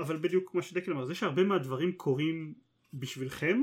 אבל 0.00 0.16
בדיוק 0.16 0.50
כמו 0.50 0.62
שדקל 0.62 0.92
אמר 0.92 1.04
זה 1.04 1.14
שהרבה 1.14 1.44
מהדברים 1.44 1.92
קורים 1.92 2.54
בשבילכם 2.94 3.60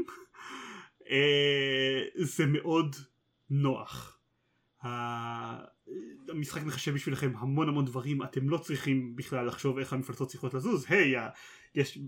זה 2.15 2.45
מאוד 2.45 2.95
נוח. 3.49 4.19
המשחק 6.29 6.63
מחשב 6.63 6.93
בשבילכם 6.93 7.31
המון 7.37 7.69
המון 7.69 7.85
דברים 7.85 8.23
אתם 8.23 8.49
לא 8.49 8.57
צריכים 8.57 9.15
בכלל 9.15 9.47
לחשוב 9.47 9.77
איך 9.77 9.93
המפלצות 9.93 10.29
צריכות 10.29 10.53
לזוז. 10.53 10.85
היי 10.89 11.17
hey, 11.17 11.21
יש, 11.75 11.99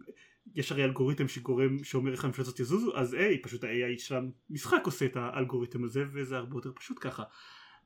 יש 0.55 0.71
הרי 0.71 0.83
אלגוריתם 0.83 1.27
שגורם 1.27 1.83
שאומר 1.83 2.11
איך 2.11 2.25
המפלצות 2.25 2.59
יזוזו 2.59 2.97
אז 2.97 3.13
היי 3.13 3.41
פשוט 3.41 3.63
ה-AI 3.63 3.99
של 3.99 4.15
המשחק 4.15 4.81
עושה 4.85 5.05
את 5.05 5.15
האלגוריתם 5.15 5.83
הזה 5.83 6.03
וזה 6.11 6.37
הרבה 6.37 6.57
יותר 6.57 6.71
פשוט 6.75 6.97
ככה. 7.01 7.23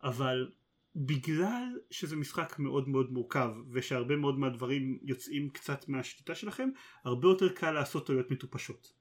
אבל 0.03 0.51
בגלל 0.95 1.79
שזה 1.91 2.15
משחק 2.15 2.55
מאוד 2.59 2.89
מאוד 2.89 3.11
מורכב 3.11 3.51
ושהרבה 3.71 4.15
מאוד 4.15 4.39
מהדברים 4.39 4.99
יוצאים 5.03 5.49
קצת 5.49 5.89
מהשליטה 5.89 6.35
שלכם 6.35 6.69
הרבה 7.03 7.27
יותר 7.27 7.49
קל 7.49 7.71
לעשות 7.71 8.07
טעויות 8.07 8.31
מטופשות. 8.31 8.93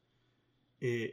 אה, 0.82 1.06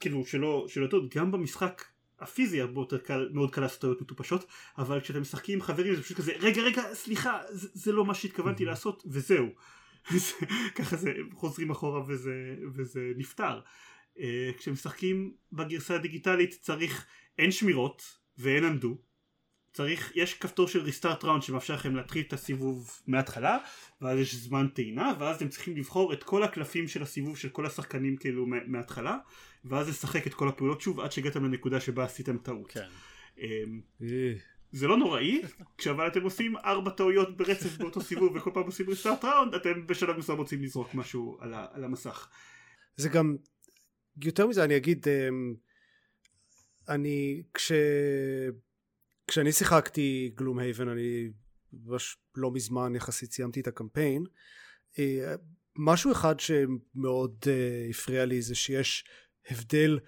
כאילו 0.00 0.26
שלא 0.26 0.66
שלא 0.68 0.86
טעות 0.86 1.14
גם 1.14 1.32
במשחק 1.32 1.84
הפיזי 2.18 2.60
הרבה 2.60 2.80
יותר 2.80 2.98
קל 2.98 3.28
מאוד 3.32 3.50
קל 3.50 3.60
לעשות 3.60 3.80
טעויות 3.80 4.00
מטופשות 4.00 4.46
אבל 4.78 5.00
כשאתם 5.00 5.20
משחקים 5.20 5.54
עם 5.54 5.62
חברים 5.62 5.94
זה 5.94 6.02
פשוט 6.02 6.16
כזה 6.16 6.32
רגע 6.40 6.62
רגע 6.62 6.82
סליחה 6.94 7.40
זה, 7.50 7.68
זה 7.72 7.92
לא 7.92 8.04
מה 8.04 8.14
שהתכוונתי. 8.14 8.64
לעשות 8.64 9.02
וזהו. 9.06 9.46
ככה 10.76 10.96
זה 10.96 11.12
חוזרים 11.34 11.70
אחורה 11.70 12.02
וזה, 12.06 12.56
וזה 12.74 13.12
נפתר. 13.16 13.60
uh, 14.16 14.18
כשמשחקים 14.58 15.34
בגרסה 15.52 15.94
הדיגיטלית 15.94 16.58
צריך 16.60 17.06
אין 17.38 17.50
שמירות 17.50 18.02
ואין 18.38 18.64
אנדו 18.64 18.98
צריך, 19.76 20.12
יש 20.14 20.34
כפתור 20.34 20.68
של 20.68 20.80
ריסטארט 20.80 21.24
ראונד 21.24 21.42
שמאפשר 21.42 21.74
לכם 21.74 21.96
להתחיל 21.96 22.24
את 22.28 22.32
הסיבוב 22.32 23.00
מההתחלה 23.06 23.58
ואז 24.00 24.18
יש 24.18 24.34
זמן 24.34 24.68
טעינה 24.68 25.12
ואז 25.18 25.36
אתם 25.36 25.48
צריכים 25.48 25.76
לבחור 25.76 26.12
את 26.12 26.22
כל 26.22 26.42
הקלפים 26.42 26.88
של 26.88 27.02
הסיבוב 27.02 27.36
של 27.36 27.48
כל 27.48 27.66
השחקנים 27.66 28.16
כאילו 28.16 28.46
מההתחלה 28.66 29.18
ואז 29.64 29.88
לשחק 29.88 30.26
את 30.26 30.34
כל 30.34 30.48
הפעולות 30.48 30.80
שוב 30.80 31.00
עד 31.00 31.12
שהגעתם 31.12 31.44
לנקודה 31.44 31.80
שבה 31.80 32.04
עשיתם 32.04 32.38
טעות. 32.38 32.72
כן. 32.72 32.88
אמ, 33.38 33.80
אה. 34.02 34.32
זה 34.72 34.86
לא 34.86 34.96
נוראי, 34.96 35.42
כשאבל 35.78 36.06
אתם 36.06 36.22
עושים 36.22 36.56
ארבע 36.56 36.90
טעויות 36.90 37.36
ברצף 37.36 37.76
באותו 37.76 38.00
סיבוב 38.00 38.36
וכל 38.36 38.50
פעם 38.54 38.64
עושים 38.66 38.88
ריסטארט 38.88 39.24
ראונד 39.24 39.54
אתם 39.54 39.86
בשלב 39.86 40.16
מסוים 40.16 40.38
רוצים 40.38 40.62
לזרוק 40.62 40.94
משהו 40.94 41.38
על, 41.40 41.54
ה, 41.54 41.66
על 41.72 41.84
המסך. 41.84 42.28
זה 42.96 43.08
גם 43.08 43.36
יותר 44.24 44.46
מזה 44.46 44.64
אני 44.64 44.76
אגיד 44.76 45.06
אמ, 45.08 45.54
אני 46.88 47.42
כש... 47.54 47.72
כשאני 49.26 49.52
שיחקתי 49.52 50.32
גלום 50.34 50.58
הייבן 50.58 50.88
אני 50.88 51.30
ממש 51.72 52.16
לא 52.34 52.50
מזמן 52.50 52.94
יחסית 52.94 53.32
סיימתי 53.32 53.60
את 53.60 53.66
הקמפיין. 53.66 54.24
אה, 54.98 55.34
משהו 55.76 56.12
אחד 56.12 56.40
שמאוד 56.40 57.44
אה, 57.46 57.86
הפריע 57.90 58.24
לי 58.24 58.42
זה 58.42 58.54
שיש 58.54 59.04
הבדל 59.50 59.98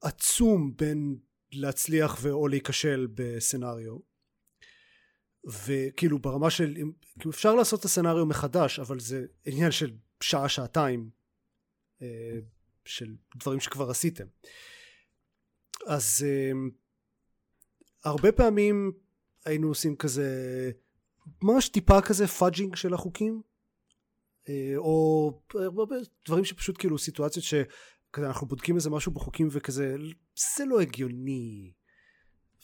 עצום 0.00 0.76
בין 0.76 1.18
להצליח 1.52 2.18
ואו 2.22 2.48
להיכשל 2.48 3.06
בסצנריו 3.14 3.98
וכאילו 5.66 6.18
ברמה 6.18 6.50
של 6.50 6.74
כאילו 7.18 7.30
אפשר 7.30 7.54
לעשות 7.54 7.80
את 7.80 7.84
הסצנריו 7.84 8.26
מחדש 8.26 8.78
אבל 8.78 9.00
זה 9.00 9.26
עניין 9.46 9.70
של 9.70 9.96
שעה 10.20 10.48
שעתיים 10.48 11.10
אה, 12.02 12.38
של 12.84 13.14
דברים 13.36 13.60
שכבר 13.60 13.90
עשיתם. 13.90 14.26
אז 15.86 16.26
הרבה 18.04 18.32
פעמים 18.32 18.92
היינו 19.44 19.68
עושים 19.68 19.96
כזה 19.96 20.70
ממש 21.42 21.68
טיפה 21.68 22.00
כזה 22.00 22.26
fudging 22.26 22.76
של 22.76 22.94
החוקים 22.94 23.42
אה, 24.48 24.72
או 24.76 25.32
דברים 26.26 26.44
שפשוט 26.44 26.78
כאילו 26.78 26.98
סיטואציות 26.98 27.44
שאנחנו 27.44 28.46
בודקים 28.46 28.76
איזה 28.76 28.90
משהו 28.90 29.12
בחוקים 29.12 29.48
וכזה 29.50 29.96
זה 30.56 30.64
לא 30.64 30.80
הגיוני 30.80 31.72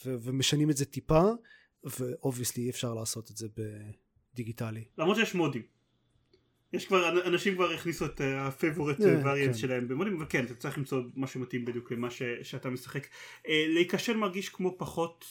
ו- 0.06 0.16
ומשנים 0.22 0.70
את 0.70 0.76
זה 0.76 0.84
טיפה 0.84 1.22
ו 1.84 1.92
obviously 1.92 2.62
אי 2.62 2.70
אפשר 2.70 2.94
לעשות 2.94 3.30
את 3.30 3.36
זה 3.36 3.48
בדיגיטלי. 4.34 4.84
למרות 4.98 5.16
שיש 5.16 5.34
מודים 5.34 5.62
יש 6.72 6.86
כבר 6.86 7.26
אנשים 7.26 7.54
כבר 7.54 7.70
הכניסו 7.70 8.06
את 8.06 8.20
ה 8.24 8.32
favorite 8.32 8.96
variants 9.00 9.56
שלהם 9.56 9.88
במודים 9.88 10.16
אבל 10.16 10.26
כן 10.28 10.44
אתה 10.44 10.54
צריך 10.54 10.78
למצוא 10.78 11.02
משהו 11.16 11.40
מתאים 11.40 11.64
בדיוק 11.64 11.92
למה 11.92 12.10
ש, 12.10 12.22
שאתה 12.42 12.70
משחק. 12.70 13.06
אה, 13.48 13.66
להיכשל 13.68 14.16
מרגיש 14.16 14.48
כמו 14.48 14.78
פחות 14.78 15.24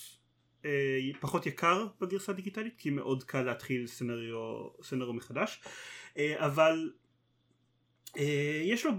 אה, 0.65 0.99
פחות 1.19 1.45
יקר 1.45 1.87
בגרסה 2.01 2.31
הדיגיטלית 2.31 2.73
כי 2.77 2.89
מאוד 2.89 3.23
קל 3.23 3.41
להתחיל 3.41 3.87
סנריו, 3.87 4.67
סנריו 4.83 5.13
מחדש 5.13 5.61
אה, 6.17 6.45
אבל 6.45 6.91
יש 8.63 8.85
לו, 8.85 8.91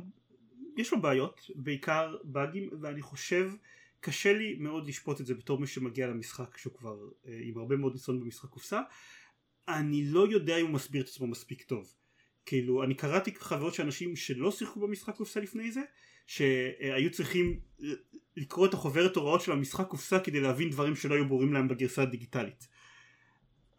יש 0.77 0.93
לו 0.93 1.03
בעיות 1.03 1.51
בעיקר 1.55 2.17
באגים 2.25 2.71
ואני 2.81 3.03
חושב 3.03 3.51
קשה 4.01 4.33
לי 4.33 4.57
מאוד 4.59 4.87
לשפוט 4.87 5.21
את 5.21 5.27
זה 5.27 5.35
בתור 5.35 5.59
מי 5.59 5.67
שמגיע 5.67 6.07
למשחק 6.07 6.59
שהוא 6.59 6.73
כבר 6.75 6.97
עם 7.25 7.59
הרבה 7.59 7.77
מאוד 7.77 7.93
ניסיון 7.93 8.21
במשחק 8.21 8.49
קופסה. 8.49 8.81
אני 9.69 10.05
לא 10.05 10.29
יודע 10.31 10.57
אם 10.57 10.67
הוא 10.67 10.75
מסביר 10.75 11.03
את 11.03 11.09
עצמו 11.09 11.27
מספיק 11.27 11.63
טוב 11.63 11.95
כאילו 12.51 12.83
אני 12.83 12.95
קראתי 12.95 13.35
חוויות 13.39 13.75
של 13.75 13.83
אנשים 13.83 14.17
שלא 14.17 14.51
שיחקו 14.51 14.81
במשחק 14.81 15.15
קופסה 15.17 15.41
לפני 15.41 15.73
זה 15.73 15.81
שהיו 16.27 17.11
צריכים 17.11 17.61
לקרוא 18.37 18.67
את 18.67 18.75
החוברת 18.75 19.17
הוראות 19.17 19.41
של 19.41 19.53
המשחק 19.53 19.87
קופסה 19.87 20.21
כדי 20.21 20.41
להבין 20.41 20.71
דברים 20.71 20.97
שלא 20.97 21.15
היו 21.15 21.29
ברורים 21.29 21.53
להם 21.53 21.69
בגרסה 21.69 22.03
הדיגיטלית. 22.03 22.69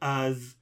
אז 0.02 0.56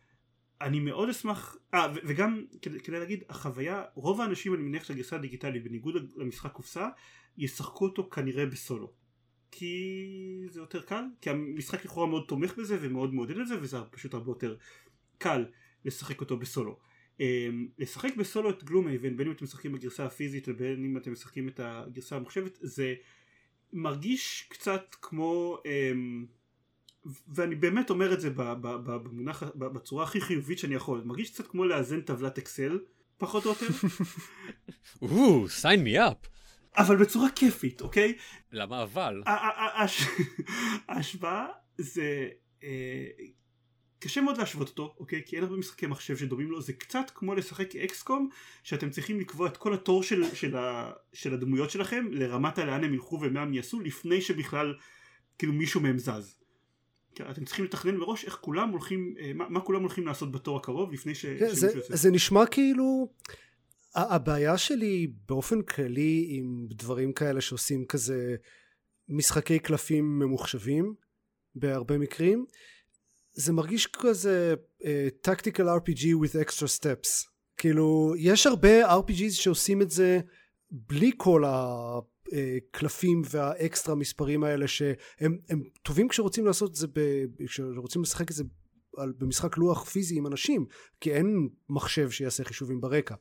אני 0.62 0.80
מאוד 0.80 1.10
אשמח, 1.10 1.58
אה 1.74 1.88
וגם 2.08 2.46
כדי, 2.62 2.80
כדי 2.80 3.00
להגיד 3.00 3.24
החוויה, 3.30 3.84
רוב 3.96 4.22
האנשים 4.22 4.54
אני 4.54 4.64
מניח 4.64 4.84
שהגרסה 4.84 5.16
הדיגיטלית 5.16 5.64
בניגוד 5.64 5.96
למשחק 6.16 6.52
קופסה 6.52 6.90
ישחקו 7.38 7.86
אותו 7.86 8.10
כנראה 8.10 8.46
בסולו. 8.46 8.92
כי 9.52 10.46
זה 10.50 10.60
יותר 10.60 10.82
קל, 10.82 11.04
כי 11.22 11.30
המשחק 11.30 11.86
לכאורה 11.86 12.08
מאוד 12.08 12.26
תומך 12.28 12.58
בזה 12.58 12.78
ומאוד 12.82 13.14
מעודד 13.14 13.38
את 13.38 13.48
זה 13.48 13.62
וזה 13.62 13.78
פשוט 13.92 14.14
הרבה 14.14 14.32
יותר 14.32 14.56
קל 15.18 15.46
לשחק 15.86 16.22
אותו 16.22 16.38
בסולו 16.38 16.89
לשחק 17.78 18.16
בסולו 18.16 18.50
את 18.50 18.64
גלום 18.64 18.88
אייבן 18.88 19.18
בין 19.18 19.28
אם 19.28 19.34
אתם 19.34 19.46
משחקים 19.46 19.72
בגרסה 19.72 20.06
הפיזית 20.06 20.48
ובין 20.48 20.86
אם 20.86 20.98
אתם 20.98 21.12
משחקים 21.12 21.48
את 21.48 21.60
הגרסה 21.64 22.16
המוחשבת 22.16 22.58
זה 22.62 22.96
מרגיש 23.74 24.48
קצת 24.50 24.96
כמו 25.02 25.58
אמ, 25.66 26.26
ואני 27.28 27.56
באמת 27.56 27.90
אומר 27.90 28.14
את 28.14 28.22
זה 28.22 28.30
במונח 28.34 29.44
בצורה 29.56 30.04
הכי 30.04 30.22
חיובית 30.22 30.60
שאני 30.60 30.76
יכול 30.76 31.02
מרגיש 31.06 31.30
קצת 31.30 31.48
כמו 31.48 31.66
לאזן 31.66 32.02
טבלת 32.02 32.38
אקסל 32.38 32.80
פחות 33.18 33.46
או 33.46 33.50
יותר. 33.50 33.66
או, 35.02 35.46
sign 35.46 35.86
me 35.86 35.98
up. 35.98 36.28
אבל 36.78 36.96
בצורה 36.96 37.30
כיפית 37.30 37.82
אוקיי? 37.82 38.18
למה 38.52 38.84
אבל? 38.84 39.24
ההשוואה 40.88 41.48
זה 41.78 42.30
אה, 42.64 43.08
קשה 44.00 44.22
מאוד 44.22 44.38
להשוות 44.38 44.70
אותו, 44.70 44.96
אוקיי? 45.00 45.22
כי 45.26 45.36
אין 45.36 45.44
הרבה 45.44 45.58
משחקי 45.58 45.88
מחשב 45.88 46.18
שדומים 46.18 46.52
לו, 46.52 46.62
זה 46.62 46.74
קצת 46.74 47.12
כמו 47.16 47.36
לשחק 47.36 47.76
אקסקום, 47.76 48.30
שאתם 48.64 48.90
צריכים 48.90 49.20
לקבוע 49.20 49.48
את 49.48 49.58
כל 49.58 49.74
התור 49.74 50.04
של, 50.04 50.24
של, 50.34 50.58
ה, 50.58 50.92
של 51.14 51.34
הדמויות 51.34 51.70
שלכם 51.70 52.06
לרמת 52.12 52.58
הלאן 52.58 52.84
הם 52.84 52.94
ילכו 52.94 53.20
ומה 53.22 53.42
הם 53.42 53.54
יעשו, 53.54 53.80
לפני 53.80 54.22
שבכלל 54.22 54.76
כאילו 55.38 55.54
מישהו 55.54 55.82
מהם 55.82 55.98
זז. 55.98 56.40
אתם 57.32 57.46
צריכים 57.46 57.66
לתכנן 57.66 57.96
מראש 57.96 58.26
איך 58.26 58.38
כולם 58.42 58.70
הולכים, 58.70 59.16
אה, 59.20 59.32
מה, 59.34 59.50
מה 59.50 59.62
כולם 59.62 59.82
הולכים 59.82 60.08
לעשות 60.08 60.32
בתור 60.32 60.58
הקרוב 60.58 60.94
לפני 60.94 61.16
ש... 61.16 61.26
כן, 61.26 61.54
זה, 61.54 61.80
זה 61.90 62.12
נשמע 62.12 62.46
כאילו... 62.46 63.10
הבעיה 63.96 64.58
שלי 64.58 65.08
באופן 65.28 65.62
כללי 65.62 66.28
עם 66.30 66.68
דברים 66.70 67.14
כאלה 67.14 67.42
שעושים 67.42 67.86
כזה 67.86 68.36
משחקי 69.10 69.60
קלפים 69.60 70.20
ממוחשבים 70.20 70.94
בהרבה 71.56 71.98
מקרים 71.98 72.46
זה 73.34 73.54
מרגיש 73.54 73.88
כזה 73.88 74.56
uh, 74.82 74.86
tactical 75.28 75.64
RPG 75.64 76.04
with 76.04 76.48
extra 76.48 76.68
steps. 76.80 77.30
כאילו 77.58 78.14
יש 78.18 78.48
הרבה 78.48 78.98
RPGs 79.00 79.32
שעושים 79.32 79.82
את 79.82 79.92
זה 79.92 80.20
בלי 80.72 81.12
כל 81.18 81.44
הקלפים 81.48 83.22
והאקסטרה 83.30 83.96
מספרים 83.96 84.44
האלה 84.44 84.68
שהם 84.68 85.38
טובים 85.84 86.08
כשרוצים 86.08 86.46
לעשות 86.46 86.72
את 86.72 86.76
זה 86.76 86.88
כשרוצים 87.48 88.02
לשחק 88.02 88.32
את 88.32 88.36
זה 88.36 88.44
במשחק 88.98 89.58
לוח 89.58 89.90
פיזי 89.90 90.18
עם 90.18 90.28
אנשים 90.28 90.66
כי 91.02 91.14
אין 91.14 91.50
מחשב 91.70 92.10
שיעשה 92.10 92.44
חישובים 92.44 92.82
ברקע. 92.82 93.16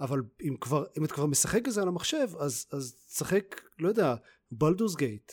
אבל 0.00 0.22
אם 0.42 0.56
כבר 0.60 0.84
אם 0.98 1.04
את 1.04 1.12
כבר 1.12 1.26
משחק 1.26 1.68
את 1.68 1.72
זה 1.72 1.82
על 1.82 1.88
המחשב 1.88 2.28
אז 2.38 2.66
אז 2.72 2.96
תשחק 3.08 3.60
לא 3.78 3.88
יודע 3.88 4.14
בלדורס 4.52 4.96
גייט 4.96 5.32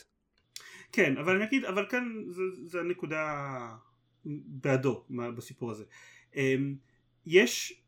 כן 0.92 1.18
אבל 1.18 1.44
נגיד 1.44 1.66
אבל 1.66 1.86
כאן 1.90 2.04
זה, 2.30 2.42
זה 2.66 2.80
הנקודה 2.80 3.24
בעדו 4.46 5.04
בסיפור 5.10 5.72
הזה. 5.72 5.84
אמ, 6.36 6.76
יש 7.26 7.82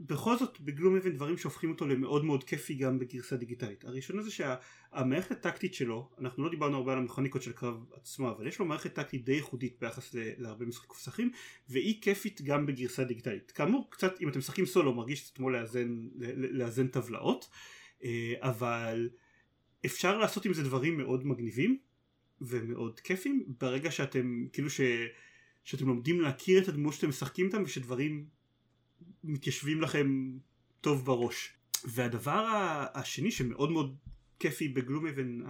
בכל 0.00 0.36
זאת 0.36 0.60
בגלום 0.60 0.96
אבן 0.96 1.12
דברים 1.12 1.38
שהופכים 1.38 1.70
אותו 1.70 1.86
למאוד 1.86 2.24
מאוד 2.24 2.44
כיפי 2.44 2.74
גם 2.74 2.98
בגרסה 2.98 3.36
דיגיטלית. 3.36 3.84
הראשון 3.84 4.22
זה 4.22 4.30
שהמערכת 4.30 5.30
הטקטית 5.30 5.74
שלו, 5.74 6.10
אנחנו 6.18 6.44
לא 6.44 6.50
דיברנו 6.50 6.76
הרבה 6.76 6.92
על 6.92 6.98
המכוניקות 6.98 7.42
של 7.42 7.50
הקרב 7.50 7.84
עצמו, 7.92 8.30
אבל 8.30 8.46
יש 8.46 8.58
לו 8.58 8.64
מערכת 8.64 8.94
טקטית 8.94 9.24
די 9.24 9.32
ייחודית 9.32 9.76
ביחס 9.80 10.14
להרבה 10.14 10.64
משחקי 10.64 10.86
קופסחים, 10.86 11.30
והיא 11.68 12.02
כיפית 12.02 12.42
גם 12.42 12.66
בגרסה 12.66 13.04
דיגיטלית. 13.04 13.50
כאמור, 13.50 13.90
קצת 13.90 14.20
אם 14.20 14.28
אתם 14.28 14.38
משחקים 14.38 14.66
סולו 14.66 14.94
מרגיש 14.94 15.22
קצת 15.22 15.36
כמו 15.36 15.50
לאזן, 15.50 16.08
לאזן 16.36 16.86
טבלאות, 16.86 17.48
אה, 18.04 18.34
אבל 18.40 19.10
אפשר 19.86 20.18
לעשות 20.18 20.44
עם 20.44 20.54
זה 20.54 20.62
דברים 20.62 20.96
מאוד 20.96 21.26
מגניבים 21.26 21.78
ומאוד 22.40 23.00
כיפים 23.00 23.44
ברגע 23.60 23.90
שאתם 23.90 24.46
כאילו 24.52 24.70
ש... 24.70 24.80
שאתם 25.66 25.86
לומדים 25.86 26.20
להכיר 26.20 26.62
את 26.62 26.68
הדמות 26.68 26.94
שאתם 26.94 27.08
משחקים 27.08 27.46
איתם 27.46 27.62
ושדברים 27.62 28.26
מתיישבים 29.24 29.80
לכם 29.80 30.38
טוב 30.80 31.04
בראש. 31.04 31.52
והדבר 31.84 32.46
השני 32.94 33.30
שמאוד 33.30 33.70
מאוד 33.70 33.96
כיפי 34.38 34.68
בגלום 34.68 35.06
אבן 35.06 35.40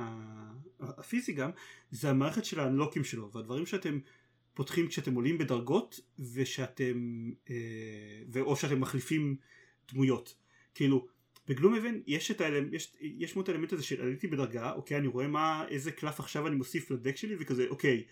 הפיזי 0.81 1.33
גם 1.33 1.51
זה 1.91 2.11
המערכת 2.11 2.45
של 2.45 2.61
האנלוקים 2.61 3.05
שלו 3.05 3.33
והדברים 3.33 3.67
שאתם 3.67 3.99
פותחים 4.55 4.89
כשאתם 4.89 5.15
עולים 5.15 5.39
בדרגות 5.39 6.01
ושאתם 6.35 7.31
אה, 7.51 8.41
או 8.41 8.57
שאתם 8.57 8.81
מחליפים 8.81 9.37
דמויות 9.93 10.35
כאילו 10.75 11.07
ב 11.49 11.75
Gloomhaven 11.75 12.01
יש 12.07 12.31
את 12.31 12.41
האלמנט, 12.41 12.73
יש, 12.73 12.97
יש 13.01 13.37
מאוד 13.37 13.51
האלמנט 13.51 13.73
הזה 13.73 13.83
של 13.83 14.03
עליתי 14.03 14.27
בדרגה 14.27 14.73
אוקיי 14.73 14.97
אני 14.97 15.07
רואה 15.07 15.27
מה 15.27 15.65
איזה 15.69 15.93
קלף 15.93 16.21
עכשיו 16.21 16.47
אני 16.47 16.57
מוסיף 16.57 16.91
ל 16.91 16.96
deck 16.96 17.17
שלי 17.17 17.37
וכזה 17.39 17.67
אוקיי 17.71 18.05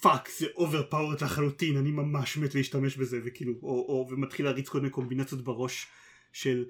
fuck 0.00 0.28
זה 0.38 0.46
overpowered 0.56 1.22
לחלוטין 1.22 1.76
אני 1.76 1.90
ממש 1.90 2.36
מת 2.36 2.54
להשתמש 2.54 2.96
בזה 2.96 3.20
וכאילו 3.24 3.52
או, 3.62 3.68
או 3.68 4.06
ומתחיל 4.10 4.46
להריץ 4.46 4.68
כל 4.68 4.78
מיני 4.78 4.90
קומבינציות 4.90 5.44
בראש 5.44 5.86
של 6.32 6.64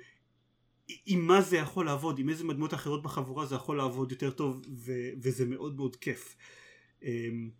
עם 1.06 1.26
מה 1.26 1.40
זה 1.40 1.56
יכול 1.56 1.86
לעבוד 1.86 2.18
עם 2.18 2.28
איזה 2.28 2.44
מדמות 2.44 2.74
אחרות 2.74 3.02
בחבורה 3.02 3.46
זה 3.46 3.54
יכול 3.54 3.76
לעבוד 3.76 4.12
יותר 4.12 4.30
טוב 4.30 4.62
ו, 4.76 4.92
וזה 5.22 5.46
מאוד 5.46 5.76
מאוד 5.76 5.96
כיף. 5.96 6.36
אמ, 7.02 7.50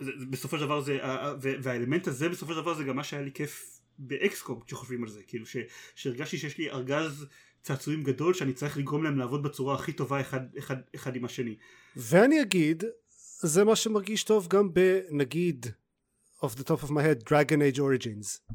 זה, 0.00 0.10
בסופו 0.30 0.58
של 0.58 0.64
דבר 0.64 0.80
זה 0.80 0.98
והאלמנט 1.38 2.08
הזה 2.08 2.28
בסופו 2.28 2.52
של 2.52 2.60
דבר 2.60 2.74
זה 2.74 2.84
גם 2.84 2.96
מה 2.96 3.04
שהיה 3.04 3.22
לי 3.22 3.32
כיף 3.32 3.80
באקסקום 3.98 4.60
כשחושבים 4.66 5.02
על 5.02 5.08
זה 5.08 5.22
כאילו 5.26 5.46
ש, 5.46 5.56
שהרגשתי 5.94 6.38
שיש 6.38 6.58
לי 6.58 6.70
ארגז 6.70 7.26
צעצועים 7.62 8.02
גדול 8.02 8.34
שאני 8.34 8.52
צריך 8.52 8.78
לגרום 8.78 9.04
להם 9.04 9.18
לעבוד 9.18 9.42
בצורה 9.42 9.74
הכי 9.74 9.92
טובה 9.92 10.20
אחד, 10.20 10.40
אחד, 10.58 10.76
אחד 10.94 11.16
עם 11.16 11.24
השני. 11.24 11.56
ואני 11.96 12.42
אגיד 12.42 12.84
זה 13.46 13.64
מה 13.64 13.76
שמרגיש 13.76 14.24
טוב 14.24 14.48
גם 14.48 14.74
בנגיד 14.74 15.66
off 16.40 16.58
the 16.58 16.62
top 16.62 16.84
of 16.84 16.88
my 16.88 17.02
head 17.02 17.28
Dragon 17.28 17.74
Age 17.74 17.78
Origins. 17.78 18.54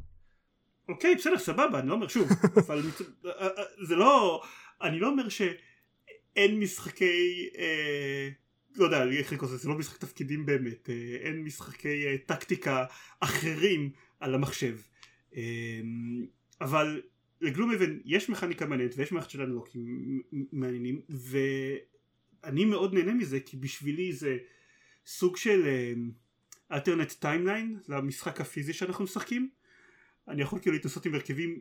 אוקיי 0.90 1.16
בסדר 1.16 1.40
סבבה 1.40 1.80
אני 1.80 1.88
לא 1.88 1.94
אומר 1.94 2.08
שוב 2.08 2.30
אבל 2.68 2.82
אה, 3.26 3.32
אה, 3.48 3.64
זה 3.88 3.96
לא 3.96 4.42
אני 4.82 5.00
לא 5.00 5.08
אומר 5.08 5.30
שאין 5.30 6.60
משחקי 6.60 7.50
אה, 7.58 8.30
לא 8.76 8.86
יודע 8.86 9.04
איך 9.04 9.34
לקרוא 9.34 9.50
לזה 9.50 9.58
זה 9.58 9.70
לא 9.70 9.76
משחק 9.78 9.98
תפקידים 9.98 10.46
באמת 10.46 10.90
אה, 10.90 11.18
אין 11.22 11.44
משחקי 11.44 12.08
אה, 12.08 12.16
טקטיקה 12.26 12.86
אחרים 13.20 13.90
על 14.20 14.36
המחשב. 14.36 14.78
אה, 15.36 15.42
אבל 16.62 17.02
ל 17.42 17.72
Gloomhaven 17.72 17.98
יש 18.06 18.30
מכניקה 18.30 18.66
מעניינת 18.66 18.94
ויש 18.98 19.12
מערכת 19.12 19.30
של 19.30 19.42
unlock 19.42 20.02
ים 20.02 20.22
מעניינים 20.52 21.02
ואני 21.10 22.66
מאוד 22.66 22.94
נהנה 22.94 23.14
מזה 23.14 23.40
כי 23.40 23.58
בשבילי 23.58 24.14
זה 24.14 24.38
סוג 25.10 25.38
של 25.38 25.68
alternate 26.72 27.12
אה, 27.12 27.14
timeline 27.14 27.80
למשחק 27.88 28.42
הפיזי 28.42 28.74
שאנחנו 28.74 29.04
משחקים. 29.04 29.50
אני 30.28 30.42
יכול 30.42 30.60
כאילו 30.60 30.76
להתנסות 30.76 31.06
עם 31.06 31.14
הרכבים 31.14 31.60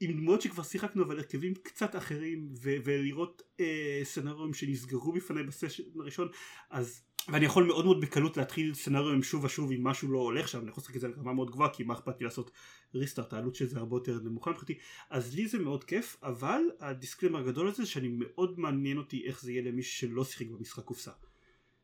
עם 0.00 0.12
דמויות 0.12 0.42
שכבר 0.42 0.62
שיחקנו 0.62 1.04
אבל 1.04 1.18
הרכבים 1.18 1.54
קצת 1.54 1.96
אחרים 1.96 2.48
ו- 2.62 2.76
ולראות 2.84 3.42
אה, 3.56 3.60
סצנריונים 4.04 4.54
שנסגרו 4.54 5.12
בפני 5.12 5.42
בסשן 5.42 5.82
הראשון 6.00 6.28
אז 6.70 7.02
ואני 7.28 7.44
יכול 7.44 7.64
מאוד 7.64 7.84
מאוד 7.84 8.00
בקלות 8.00 8.36
להתחיל 8.36 8.74
סצנריונים 8.74 9.22
שוב 9.22 9.44
ושוב 9.44 9.72
אם 9.72 9.84
משהו 9.84 10.12
לא 10.12 10.18
הולך 10.18 10.48
שם. 10.48 10.60
אני 10.60 10.70
יכול 10.70 10.80
לשחק 10.82 10.96
את 10.96 11.00
זה 11.00 11.06
על 11.06 11.14
רמה 11.18 11.32
מאוד 11.32 11.50
גבוהה 11.50 11.70
כי 11.70 11.84
מה 11.84 11.94
אכפת 11.94 12.20
לי 12.20 12.24
לעשות 12.24 12.50
ריסטארט 12.94 13.32
העלות 13.32 13.54
של 13.54 13.66
זה 13.66 13.78
הרבה 13.78 13.96
יותר 13.96 14.18
נמוכה 14.24 14.50
מבחינתי. 14.50 14.78
אז 15.10 15.34
לי 15.34 15.48
זה 15.48 15.58
מאוד 15.58 15.84
כיף 15.84 16.16
אבל 16.22 16.60
הדיסקלמר 16.80 17.38
הגדול 17.38 17.68
הזה 17.68 17.86
שאני 17.86 18.08
מאוד 18.18 18.60
מעניין 18.60 18.98
אותי 18.98 19.26
איך 19.26 19.42
זה 19.42 19.52
יהיה 19.52 19.62
למי 19.62 19.82
שלא 19.82 20.24
שיחק 20.24 20.46
במשחק 20.46 20.84
קופסה. 20.84 21.10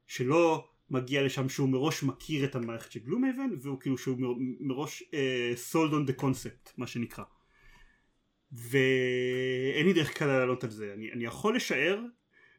שלא 0.06 0.68
מגיע 0.90 1.22
לשם 1.22 1.48
שהוא 1.48 1.68
מראש 1.68 2.02
מכיר 2.02 2.44
את 2.44 2.54
המערכת 2.54 2.92
של 2.92 3.00
גלום 3.00 3.24
אבן 3.24 3.50
והוא 3.62 3.80
כאילו 3.80 3.98
שהוא 3.98 4.18
מראש 4.60 5.02
סולד 5.54 5.92
און 5.92 6.06
דה 6.06 6.12
קונספט 6.12 6.72
מה 6.76 6.86
שנקרא. 6.86 7.24
ואין 8.52 9.86
לי 9.86 9.92
דרך 9.92 10.18
כלל 10.18 10.28
לעלות 10.28 10.64
על 10.64 10.70
זה. 10.70 10.94
אני, 10.94 11.12
אני 11.12 11.24
יכול 11.24 11.56
לשער 11.56 12.00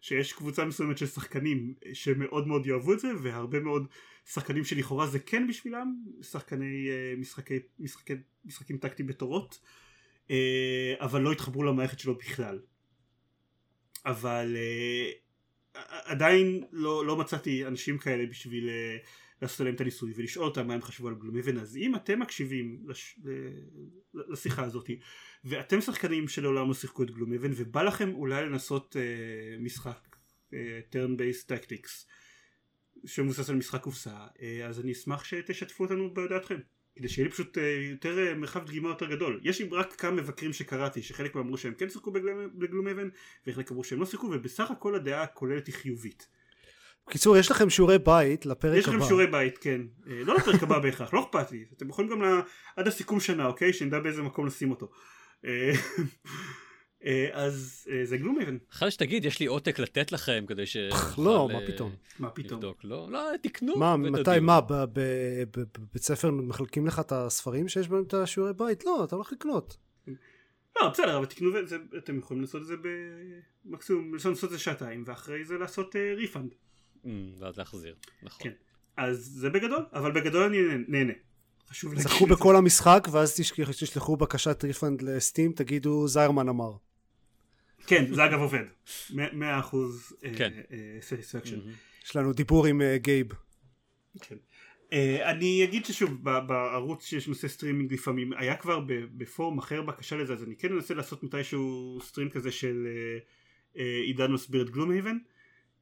שיש 0.02 0.34
קבוצה 0.34 0.66
מסוימת 0.66 0.98
של 0.98 1.06
שחקנים 1.06 1.74
שמאוד 1.94 2.48
מאוד 2.48 2.66
יאהבו 2.66 2.94
את 2.94 3.00
זה 3.00 3.08
והרבה 3.24 3.60
מאוד 3.60 3.88
שחקנים 4.26 4.66
שלכאורה 4.66 5.08
זה 5.08 5.20
כן 5.20 5.48
בשבילם 5.48 5.96
שחקני 6.22 6.88
uh, 6.88 7.20
משחקי, 7.20 7.60
משחקי, 7.80 8.14
משחקים 8.46 8.78
טקטיים 8.78 9.08
בתורות 9.08 9.60
uh, 10.28 10.32
אבל 11.00 11.22
לא 11.22 11.32
התחברו 11.32 11.64
למערכת 11.64 12.00
שלו 12.00 12.16
בכלל. 12.16 12.60
אבל 14.06 14.56
uh, 14.56 15.29
עדיין 16.06 16.64
לא, 16.72 17.06
לא 17.06 17.16
מצאתי 17.16 17.66
אנשים 17.66 17.98
כאלה 17.98 18.26
בשביל 18.26 18.70
uh, 18.70 19.08
לעשות 19.42 19.60
עליהם 19.60 19.76
את 19.76 19.82
הניסוי 19.82 20.14
ולשאול 20.16 20.46
אותם 20.46 20.68
מה 20.68 20.74
הם 20.74 20.82
חשבו 20.82 21.08
על 21.08 21.16
גלום 21.16 21.38
אבן 21.38 21.58
אז 21.58 21.78
אם 21.78 21.96
אתם 21.96 22.20
מקשיבים 22.20 22.84
לש, 22.88 23.20
לשיחה 24.14 24.64
הזאת 24.64 24.90
ואתם 25.44 25.82
שחקנים 25.82 26.28
שלעולם 26.28 26.68
לא 26.68 26.74
שיחקו 26.74 27.04
את 27.04 27.12
גלום 27.12 27.34
אבן 27.34 27.52
ובא 27.56 27.84
לכם 27.84 28.14
אולי 28.14 28.46
לנסות 28.46 28.96
uh, 28.96 29.62
משחק 29.64 30.16
uh, 30.52 30.54
turn 30.94 31.20
based 31.20 31.50
tactics 31.50 32.06
שמבוסס 33.06 33.50
על 33.50 33.56
משחק 33.56 33.82
קופסה 33.82 34.28
uh, 34.28 34.42
אז 34.66 34.80
אני 34.80 34.92
אשמח 34.92 35.24
שתשתפו 35.24 35.84
אותנו 35.84 36.14
בדעתכם 36.14 36.58
כדי 37.00 37.10
שיהיה 37.10 37.28
לי 37.28 37.32
פשוט 37.32 37.58
יותר 37.92 38.34
מרחב 38.38 38.66
דגימה 38.66 38.90
יותר 38.90 39.06
גדול. 39.06 39.40
יש 39.44 39.62
לי 39.62 39.70
רק 39.72 39.94
כמה 39.94 40.12
מבקרים 40.12 40.54
שקראתי 40.54 41.02
שחלק 41.02 41.36
אמרו 41.36 41.58
שהם 41.58 41.74
כן 41.74 41.90
שיחקו 41.90 42.12
בגלום 42.56 42.88
אבן 42.88 43.10
וחלק 43.48 43.72
אמרו 43.72 43.84
שהם 43.84 44.00
לא 44.00 44.06
שיחקו 44.06 44.28
ובסך 44.32 44.72
הכל 44.72 44.96
הדעה 44.96 45.24
הכוללת 45.24 45.68
היא 45.68 45.76
חיובית. 45.76 46.28
בקיצור 47.08 47.38
יש 47.38 47.52
לכם 47.52 47.70
שיעורי 47.70 48.00
בית 48.00 48.46
לפרק 48.46 48.72
הבא. 48.72 48.78
יש 48.78 48.88
לכם 48.88 49.02
שיעורי 49.06 49.28
בית 49.28 49.58
כן. 49.58 49.82
לא 50.06 50.36
לפרק 50.36 50.64
הבא 50.64 50.80
בהכרח 50.80 51.14
לא 51.14 51.24
אכפת 51.24 51.52
לי. 51.52 51.66
אתם 51.78 51.90
יכולים 51.90 52.12
גם 52.12 52.42
עד 52.76 52.88
הסיכום 52.88 53.20
שנה 53.20 53.46
אוקיי 53.46 53.74
שנדע 53.74 54.00
באיזה 54.00 54.22
מקום 54.22 54.46
לשים 54.48 54.72
אותו. 54.72 54.90
אה, 57.06 57.30
אז 57.34 57.88
אה, 57.92 58.06
זה 58.06 58.18
Gloomhaven. 58.18 58.58
אחרי 58.72 58.92
שתגיד 58.92 59.26
יש 59.26 59.40
לי 59.40 59.46
עותק 59.46 59.80
לתת 59.80 60.12
לכם 60.12 60.44
כדי 60.48 60.66
ש... 60.66 60.78
לא 61.18 61.50
מה 61.54 61.60
פתאום. 61.68 61.92
מה 62.20 62.30
פתאום. 62.30 62.62
לא 62.84 63.12
לא 63.12 63.20
תקנו. 63.42 63.78
מה 63.78 63.98
מתי 63.98 64.40
מה 64.42 64.60
בבית 64.66 66.04
ספר 66.04 66.32
מחלקים 66.32 66.88
לך 66.88 67.00
את 67.00 67.12
הספרים 67.12 67.68
שיש 67.68 67.88
בהם 67.88 68.04
את 68.04 68.14
השיעורי 68.14 68.54
בית 68.54 68.86
לא 68.86 69.04
אתה 69.04 69.16
הולך 69.16 69.32
לקנות. 69.32 69.78
לא 70.82 70.90
בסדר 70.90 71.18
אבל 71.18 71.26
תקנו 71.26 71.60
את 71.60 71.68
זה 71.70 71.78
אתם 71.98 72.18
יכולים 72.18 72.42
לעשות 72.42 72.62
את 72.62 72.68
זה 72.68 72.76
במקסימום 73.66 74.14
לעשות 74.14 74.44
את 74.44 74.50
זה 74.50 74.60
שעתיים 74.60 75.04
ואחרי 75.08 75.46
זה 75.46 75.58
לעשות 75.58 75.96
refund. 75.96 76.54
אה, 77.06 77.12
ואז 77.40 77.58
להחזיר 77.58 77.96
נכון. 78.24 78.44
כן. 78.44 78.54
אז 78.98 79.18
זה 79.18 79.50
בגדול 79.50 79.86
אבל 79.94 80.12
בגדול 80.12 80.44
אני 80.44 80.58
נהנה. 80.88 81.14
חשוב 81.70 81.94
להגיד 81.94 82.08
שחקו 82.08 82.26
בכל 82.26 82.56
המשחק 82.56 83.08
ואז 83.12 83.36
תשלחו 83.80 84.18
בקשת 84.18 84.64
refund 84.64 85.02
ל 85.02 85.10
Steam 85.10 85.52
תגידו 85.52 86.08
זיירמן 86.08 86.50
אמר. 86.50 86.72
כן 87.88 88.14
זה 88.14 88.26
אגב 88.26 88.40
עובד 88.40 88.64
100% 89.12 89.14
satisfaction. 91.02 91.56
אה, 91.56 91.62
כן. 91.62 91.70
אה, 91.70 91.74
יש 92.06 92.16
לנו 92.16 92.34
דיבור 92.34 92.66
עם 92.66 92.82
אה, 92.82 92.98
גייב. 92.98 93.28
כן. 94.22 94.36
אני 95.24 95.64
אגיד 95.64 95.86
ששוב 95.86 96.24
בערוץ 96.24 97.06
שיש 97.06 97.28
נושא 97.28 97.48
סטרימינג 97.48 97.94
לפעמים 97.94 98.34
היה 98.34 98.56
כבר 98.56 98.80
בפורום 99.18 99.58
אחר 99.58 99.82
בקשה 99.82 100.18
לזה 100.18 100.34
אז 100.34 100.44
אני 100.44 100.56
כן 100.56 100.72
אנסה 100.74 100.94
לעשות 100.94 101.24
מתישהו 101.24 101.98
stream 102.02 102.30
כזה 102.30 102.52
של 102.52 102.88
עידן 104.06 104.32
מסביר 104.32 104.62
את 104.62 104.70
גלום 104.70 104.92
היבן. 104.92 105.18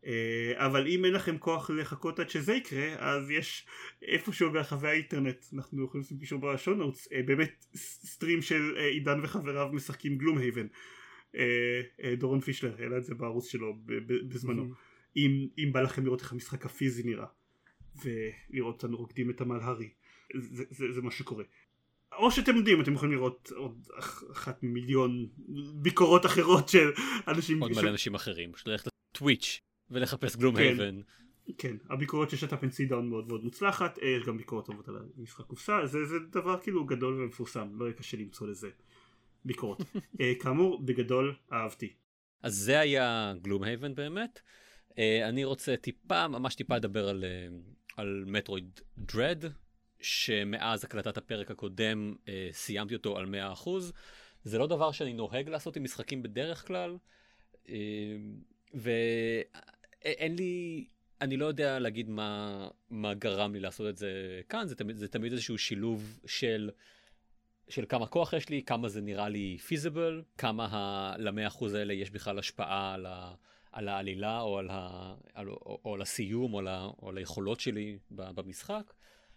אה, 0.08 0.66
אבל 0.66 0.88
אם 0.88 1.06
אין 1.06 1.14
לכם 1.14 1.38
כוח 1.38 1.70
לחכות 1.70 2.20
עד 2.20 2.30
שזה 2.30 2.54
יקרה 2.54 2.96
אז 2.98 3.32
יש 3.32 3.66
איפשהו 4.02 4.52
ברחבי 4.52 4.88
האינטרנט 4.88 5.46
אנחנו 5.54 5.86
יכולים 5.86 6.02
לעשות 6.02 6.20
קישור 6.20 6.52
אה, 7.14 7.22
באמת 7.26 7.66
סטרים 7.76 8.42
של 8.42 8.78
עידן 8.78 9.20
וחבריו 9.24 9.70
משחקים 9.74 10.18
גלום 10.18 10.38
הייבן 10.38 10.68
דורון 12.18 12.40
פישלר 12.40 12.76
העלה 12.80 12.98
את 12.98 13.04
זה 13.04 13.16
בערוץ 13.16 13.48
שלו 13.48 13.78
בזמנו. 14.28 14.74
אם, 15.18 15.48
אם 15.58 15.70
בא 15.74 15.82
לכם 15.82 16.06
לראות 16.06 16.22
איך 16.22 16.32
המשחק 16.32 16.66
הפיזי 16.66 17.04
נראה 17.04 17.26
ולראות 18.04 18.84
אותנו 18.84 18.98
רוקדים 18.98 19.30
את 19.30 19.42
המלהרי 19.42 19.90
זה, 20.36 20.64
זה, 20.70 20.92
זה 20.92 21.02
מה 21.02 21.12
שקורה. 21.12 21.44
או 22.18 22.32
שאתם 22.32 22.56
יודעים 22.56 22.82
אתם 22.82 22.94
יכולים 22.94 23.16
לראות 23.16 23.52
עוד 23.56 23.88
אחת 24.32 24.64
ממיליון 24.64 25.28
ביקורות 25.74 26.26
אחרות 26.26 26.70
של 26.70 26.92
אנשים 27.28 27.62
עוד 27.62 27.72
מלא 27.72 27.90
אנשים 27.90 28.16
אחרים 28.16 28.52
פשוט 28.52 28.68
ללכת 28.68 28.88
ל 29.12 29.19
Twitch 29.19 29.62
ולחפש 29.92 30.36
Gloom 30.36 30.56
כן, 30.56 30.62
haven. 30.62 31.02
כן, 31.58 31.78
הביקורת 31.90 32.30
של 32.30 32.38
Shut 32.38 32.55
Up 32.55 32.64
and 32.64 32.72
Sit 32.90 32.98
Down 32.98 33.10
מאוד 33.10 33.28
מאוד 33.28 33.44
מוצלחת, 33.44 34.00
אה, 34.00 34.08
יש 34.08 34.24
גם 34.24 34.38
ביקורות 34.38 34.66
טובות 34.66 34.90
על 34.90 34.98
המשחק 35.18 35.46
קופסה, 35.46 35.86
זה, 35.86 36.06
זה 36.06 36.16
דבר 36.32 36.60
כאילו 36.62 36.86
גדול 36.86 37.22
ומפורסם, 37.22 37.68
לא 37.74 37.86
יהיה 37.86 37.94
קשה 37.94 38.18
למצוא 38.18 38.48
לזה 38.48 38.70
ביקורת. 39.46 39.78
אה, 40.22 40.34
כאמור, 40.40 40.82
בגדול 40.86 41.36
אהבתי. 41.54 41.94
אז 42.44 42.56
זה 42.56 42.80
היה 42.80 43.34
Gloomhaven 43.42 43.96
באמת. 43.96 44.42
אה, 44.98 45.30
אני 45.30 45.44
רוצה 45.44 45.78
טיפה, 45.78 46.28
ממש 46.28 46.56
טיפה 46.56 46.76
לדבר 46.76 47.10
על, 47.10 47.24
אה, 47.24 47.48
על 47.98 48.24
Metroid 48.28 48.80
Dread, 48.98 49.44
שמאז 50.02 50.84
הקלטת 50.84 51.18
הפרק 51.18 51.52
הקודם 51.52 52.16
אה, 52.28 52.50
סיימתי 52.52 52.96
אותו 52.96 53.18
על 53.18 53.26
100%. 53.26 53.70
זה 54.44 54.58
לא 54.58 54.68
דבר 54.68 54.92
שאני 54.92 55.14
נוהג 55.14 55.50
לעשות 55.50 55.76
עם 55.76 55.84
משחקים 55.84 56.24
בדרך 56.24 56.68
כלל, 56.68 56.98
ואין 58.74 60.36
לי, 60.36 60.86
אני 61.22 61.38
לא 61.38 61.46
יודע 61.46 61.80
להגיד 61.80 62.10
מה, 62.10 62.68
מה 62.90 63.14
גרם 63.14 63.54
לי 63.54 63.60
לעשות 63.60 63.90
את 63.90 63.98
זה 63.98 64.42
כאן, 64.50 64.68
זה 64.68 64.76
תמיד, 64.76 64.96
זה 64.96 65.08
תמיד 65.08 65.32
איזשהו 65.32 65.58
שילוב 65.58 66.20
של... 66.26 66.70
של 67.70 67.86
כמה 67.90 68.08
כוח 68.08 68.34
יש 68.34 68.50
לי, 68.50 68.64
כמה 68.64 68.90
זה 68.90 69.02
נראה 69.02 69.30
לי 69.30 69.58
פיזיבל, 69.58 70.24
כמה 70.38 70.68
ה... 70.72 71.14
למאה 71.18 71.48
אחוז 71.48 71.74
האלה 71.74 71.94
יש 71.94 72.12
בכלל 72.12 72.40
השפעה 72.40 72.94
על, 72.94 73.06
ה... 73.06 73.34
על 73.72 73.90
העלילה 73.90 74.42
או 74.42 74.58
על, 74.58 74.68
ה... 74.72 75.14
על... 75.34 75.50
או, 75.50 75.80
או 75.86 75.94
על 75.94 76.02
הסיום 76.02 76.54
או 76.54 76.68
ה... 76.68 76.90
או 77.02 77.10
על 77.10 77.18
היכולות 77.18 77.60
שלי 77.60 77.98
במשחק. 78.12 78.94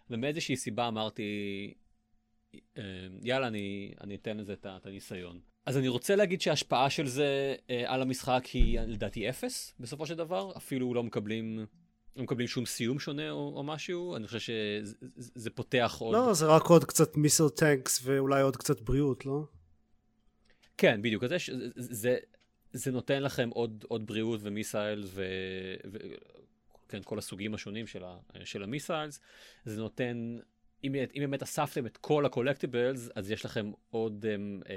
ומאיזושהי 0.09 0.55
סיבה 0.55 0.87
אמרתי, 0.87 1.73
אה, 2.77 2.83
יאללה, 3.23 3.47
אני, 3.47 3.93
אני 4.01 4.15
אתן 4.15 4.37
לזה 4.37 4.53
את 4.53 4.85
הניסיון. 4.85 5.39
אז 5.65 5.77
אני 5.77 5.87
רוצה 5.87 6.15
להגיד 6.15 6.41
שההשפעה 6.41 6.89
של 6.89 7.05
זה 7.07 7.55
אה, 7.69 7.93
על 7.93 8.01
המשחק 8.01 8.45
היא 8.45 8.79
לדעתי 8.79 9.29
אפס 9.29 9.73
בסופו 9.79 10.05
של 10.05 10.15
דבר, 10.15 10.51
אפילו 10.57 10.93
לא 10.93 11.03
מקבלים 11.03 11.65
לא 12.15 12.23
מקבלים 12.23 12.47
שום 12.47 12.65
סיום 12.65 12.99
שונה 12.99 13.31
או, 13.31 13.53
או 13.55 13.63
משהו, 13.63 14.15
אני 14.15 14.27
חושב 14.27 14.39
שזה 14.39 15.49
פותח 15.49 15.95
עוד... 15.99 16.15
לא, 16.15 16.33
זה 16.33 16.45
רק 16.45 16.63
עוד 16.63 16.85
קצת 16.85 17.17
מיסל 17.17 17.49
טנקס 17.49 18.01
ואולי 18.03 18.41
עוד 18.41 18.57
קצת 18.57 18.81
בריאות, 18.81 19.25
לא? 19.25 19.43
כן, 20.77 21.01
בדיוק, 21.01 21.23
אז 21.23 21.31
יש, 21.31 21.49
זה, 21.49 21.93
זה, 21.95 22.17
זה 22.73 22.91
נותן 22.91 23.23
לכם 23.23 23.49
עוד, 23.49 23.85
עוד 23.87 24.07
בריאות 24.07 24.39
ומיסיילס 24.43 25.09
ו... 25.13 25.23
ו 25.91 25.97
כן, 26.89 27.01
כל 27.03 27.17
הסוגים 27.17 27.53
השונים 27.53 27.87
של, 27.87 28.03
ה, 28.03 28.17
של 28.45 28.63
המיסיילס, 28.63 29.19
זה 29.65 29.81
נותן, 29.81 30.37
אם, 30.83 30.95
אם 30.95 31.19
באמת 31.19 31.43
אספתם 31.43 31.85
את 31.85 31.97
כל 31.97 32.25
הקולקטיבלס, 32.25 33.09
אז 33.15 33.31
יש 33.31 33.45
לכם 33.45 33.71
עוד 33.89 34.25
um, 34.25 34.63
uh, 34.63 34.69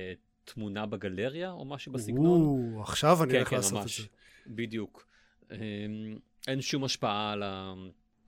תמונה 0.45 0.87
בגלריה 0.87 1.51
או 1.51 1.65
משהו 1.65 1.93
בסגנון. 1.93 2.41
או, 2.41 2.83
עכשיו 2.83 3.23
אני 3.23 3.31
כן, 3.31 3.37
הולך 3.37 3.49
כן, 3.49 3.57
לעשות 3.57 3.73
ממש, 3.73 4.01
את 4.01 4.05
זה. 4.05 4.11
בדיוק. 4.47 5.07
Um, 5.51 5.55
אין 6.49 6.61
שום 6.61 6.85
השפעה 6.85 7.33
על, 7.33 7.43
ה, 7.43 7.75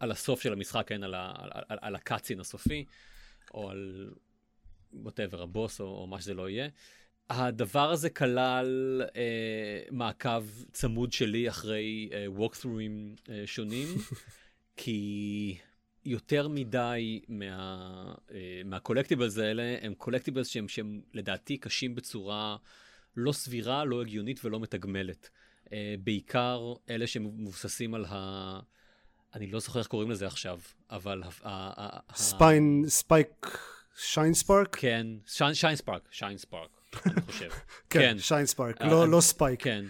על 0.00 0.10
הסוף 0.10 0.40
של 0.40 0.52
המשחק, 0.52 0.84
כן, 0.86 1.02
על, 1.02 1.14
ה, 1.14 1.32
על, 1.68 1.78
על, 1.80 1.94
הקאצין 1.94 2.40
הסופי, 2.40 2.84
או 3.54 3.70
על 3.70 4.10
ווטאבר, 4.92 5.42
הבוס, 5.42 5.80
או, 5.80 5.86
או 5.86 6.06
מה 6.06 6.20
שזה 6.20 6.34
לא 6.34 6.48
יהיה. 6.48 6.68
הדבר 7.30 7.90
הזה 7.90 8.10
כלל 8.10 9.02
אה, 9.16 9.82
מעקב 9.90 10.44
צמוד 10.72 11.12
שלי 11.12 11.48
אחרי 11.48 12.10
אה, 12.12 12.24
walkthrough 12.28 13.01
ים 13.01 13.14
אה, 13.30 13.42
שונים, 13.46 13.88
כי 14.76 15.58
יותר 16.04 16.48
מדי 16.48 17.20
מה, 17.28 18.14
אה, 18.30 18.62
מה 18.64 18.75
collectibles 18.75 19.38
האלה 19.38 19.76
הם 19.82 19.94
collectibles 19.94 20.48
שהם, 20.48 20.68
שהם 20.68 21.00
לדעתי 21.14 21.56
קשים 21.56 21.94
בצורה 21.94 22.56
לא 23.16 23.32
סבירה, 23.32 23.84
לא 23.84 24.02
הגיונית 24.02 24.44
ולא 24.44 24.60
מתגמלת. 24.60 25.30
אה, 25.30 25.45
בעיקר 26.00 26.72
אלה 26.90 27.06
שמבוססים 27.06 27.94
על 27.94 28.04
ה... 28.08 28.60
אני 29.34 29.46
לא 29.50 29.60
זוכר 29.60 29.78
איך 29.78 29.88
קוראים 29.88 30.10
לזה 30.10 30.26
עכשיו, 30.26 30.60
אבל... 30.90 31.22
spin, 32.14 32.84
spike, 32.88 33.58
shine 33.96 34.34
spark? 34.34 34.76
כן, 34.76 35.06
shine 35.26 35.74
spark, 35.74 36.08
shine 36.10 36.38
spark, 36.38 36.70
אני 37.06 37.20
חושב. 37.20 37.50
כן, 37.90 38.18
shine 38.18 38.46
spark, 38.46 38.82
לא, 38.82 39.08
לא 39.08 39.20
spike. 39.20 39.62
כן, 39.62 39.84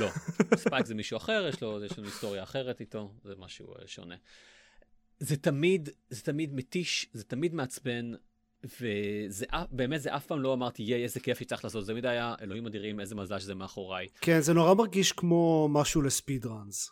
לא. 0.00 0.08
Spike 0.56 0.86
זה 0.86 0.94
מישהו 0.94 1.16
אחר, 1.16 1.46
יש 1.48 1.60
לו, 1.60 1.78
היסטוריה 2.04 2.42
אחרת 2.42 2.80
איתו, 2.80 3.12
זה 3.24 3.34
משהו 3.38 3.74
אה, 3.74 3.86
שונה. 3.86 4.14
זה 5.18 5.36
תמיד, 5.36 5.88
זה 6.10 6.22
תמיד 6.22 6.54
מתיש, 6.54 7.06
זה 7.12 7.24
תמיד 7.24 7.54
מעצבן, 7.54 8.12
וזה 8.64 9.46
באמת 9.70 10.00
זה 10.00 10.16
אף 10.16 10.26
פעם 10.26 10.40
לא 10.40 10.52
אמרתי 10.54 10.82
יהיה 10.82 10.96
איזה 10.96 11.20
כיף 11.20 11.38
שצריך 11.38 11.64
לעשות 11.64 11.86
זה 11.86 11.92
תמיד 11.92 12.06
היה 12.06 12.34
אלוהים 12.40 12.66
אדירים 12.66 13.00
איזה 13.00 13.14
מזל 13.14 13.38
שזה 13.38 13.54
מאחוריי. 13.54 14.08
כן 14.20 14.40
זה 14.40 14.52
נורא 14.52 14.74
מרגיש 14.74 15.12
כמו 15.12 15.68
משהו 15.70 16.02
ל 16.02 16.09
speed 16.09 16.46
runs. 16.46 16.90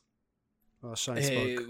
ה 0.82 0.89
shinespark. 0.89 1.60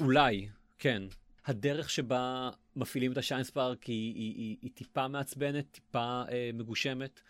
אולי 0.00 0.48
כן 0.78 1.02
הדרך 1.46 1.90
שבה 1.90 2.50
מפעילים 2.76 3.12
את 3.12 3.18
השיינספארק 3.18 3.84
היא, 3.84 4.14
היא, 4.14 4.34
היא, 4.36 4.56
היא 4.62 4.70
טיפה 4.74 5.08
מעצבנת 5.08 5.64
טיפה 5.70 6.22
אה, 6.30 6.50
מגושמת 6.54 7.20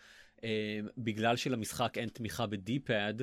אה, 0.43 0.79
בגלל 0.97 1.35
שלמשחק 1.35 1.97
אין 1.97 2.09
תמיכה 2.09 2.45
בדי-פד 2.45 3.13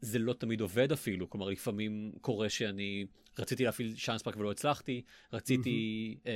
זה 0.00 0.18
לא 0.18 0.32
תמיד 0.32 0.60
עובד 0.60 0.92
אפילו 0.92 1.30
כלומר 1.30 1.48
לפעמים 1.48 2.12
קורה 2.20 2.48
שאני 2.48 3.06
רציתי 3.38 3.64
להפעיל 3.64 3.96
שיינספארק 3.96 4.36
ולא 4.36 4.50
הצלחתי, 4.50 5.02
רציתי 5.32 6.14
mm-hmm. 6.14 6.28
אה, 6.28 6.32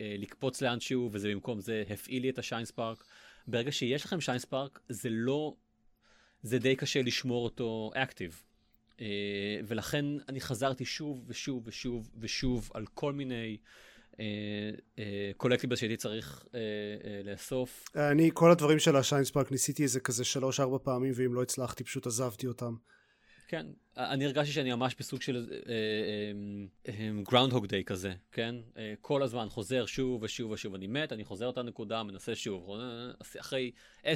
אה, 0.00 0.16
לקפוץ 0.18 0.62
לאנשהו 0.62 1.10
וזה 1.12 1.28
במקום 1.28 1.60
זה 1.60 1.84
הפעיל 1.90 2.22
לי 2.22 2.30
את 2.30 2.38
השיינספארק. 2.38 3.04
ברגע 3.46 3.72
שיש 3.72 4.04
לכם 4.04 4.20
שיינספארק 4.20 4.80
זה 4.88 5.08
לא, 5.10 5.54
זה 6.42 6.58
די 6.58 6.76
קשה 6.76 7.02
לשמור 7.02 7.44
אותו 7.44 7.90
אקטיב. 7.94 8.42
אה, 9.00 9.06
ולכן 9.66 10.04
אני 10.28 10.40
חזרתי 10.40 10.84
שוב 10.84 11.24
ושוב 11.26 11.62
ושוב 11.66 12.10
ושוב 12.18 12.70
על 12.74 12.86
כל 12.94 13.12
מיני 13.12 13.56
collectibles 15.36 15.72
אה, 15.72 15.76
אה, 15.76 15.80
שהייתי 15.80 15.96
צריך 15.96 16.44
אה, 16.46 16.54
לאסוף. 17.24 17.84
אני 17.96 18.30
כל 18.34 18.50
הדברים 18.50 18.78
של 18.78 18.96
ה 18.96 19.01
shinespark 19.01 19.52
ניסיתי 19.52 19.82
איזה 19.82 20.00
כזה 20.00 20.24
שלוש 20.24 20.60
ארבע 20.60 20.78
פעמים 20.82 21.12
ואם 21.16 21.34
לא 21.34 21.42
הצלחתי 21.42 21.84
פשוט 21.84 22.06
עזבתי 22.06 22.46
אותם. 22.46 22.74
כן, 23.48 23.66
אני 23.96 24.24
הרגשתי 24.24 24.52
שאני 24.52 24.72
ממש 24.72 24.94
בסוג 24.98 25.22
של 25.22 25.60
Groundhog 27.22 27.66
Day 27.66 27.84
כזה, 27.84 28.14
כן? 28.32 28.54
כל 29.00 29.22
הזמן 29.22 29.48
חוזר 29.48 29.86
שוב 29.86 30.22
ושוב 30.22 30.50
ושוב, 30.50 30.74
אני 30.74 30.86
מת, 30.86 31.12
אני 31.12 31.24
חוזר 31.24 31.46
אותה 31.46 31.62
נקודה, 31.62 32.02
מנסה 32.02 32.34
שוב. 32.34 32.70
אחרי 33.40 33.70
10-20 34.02 34.06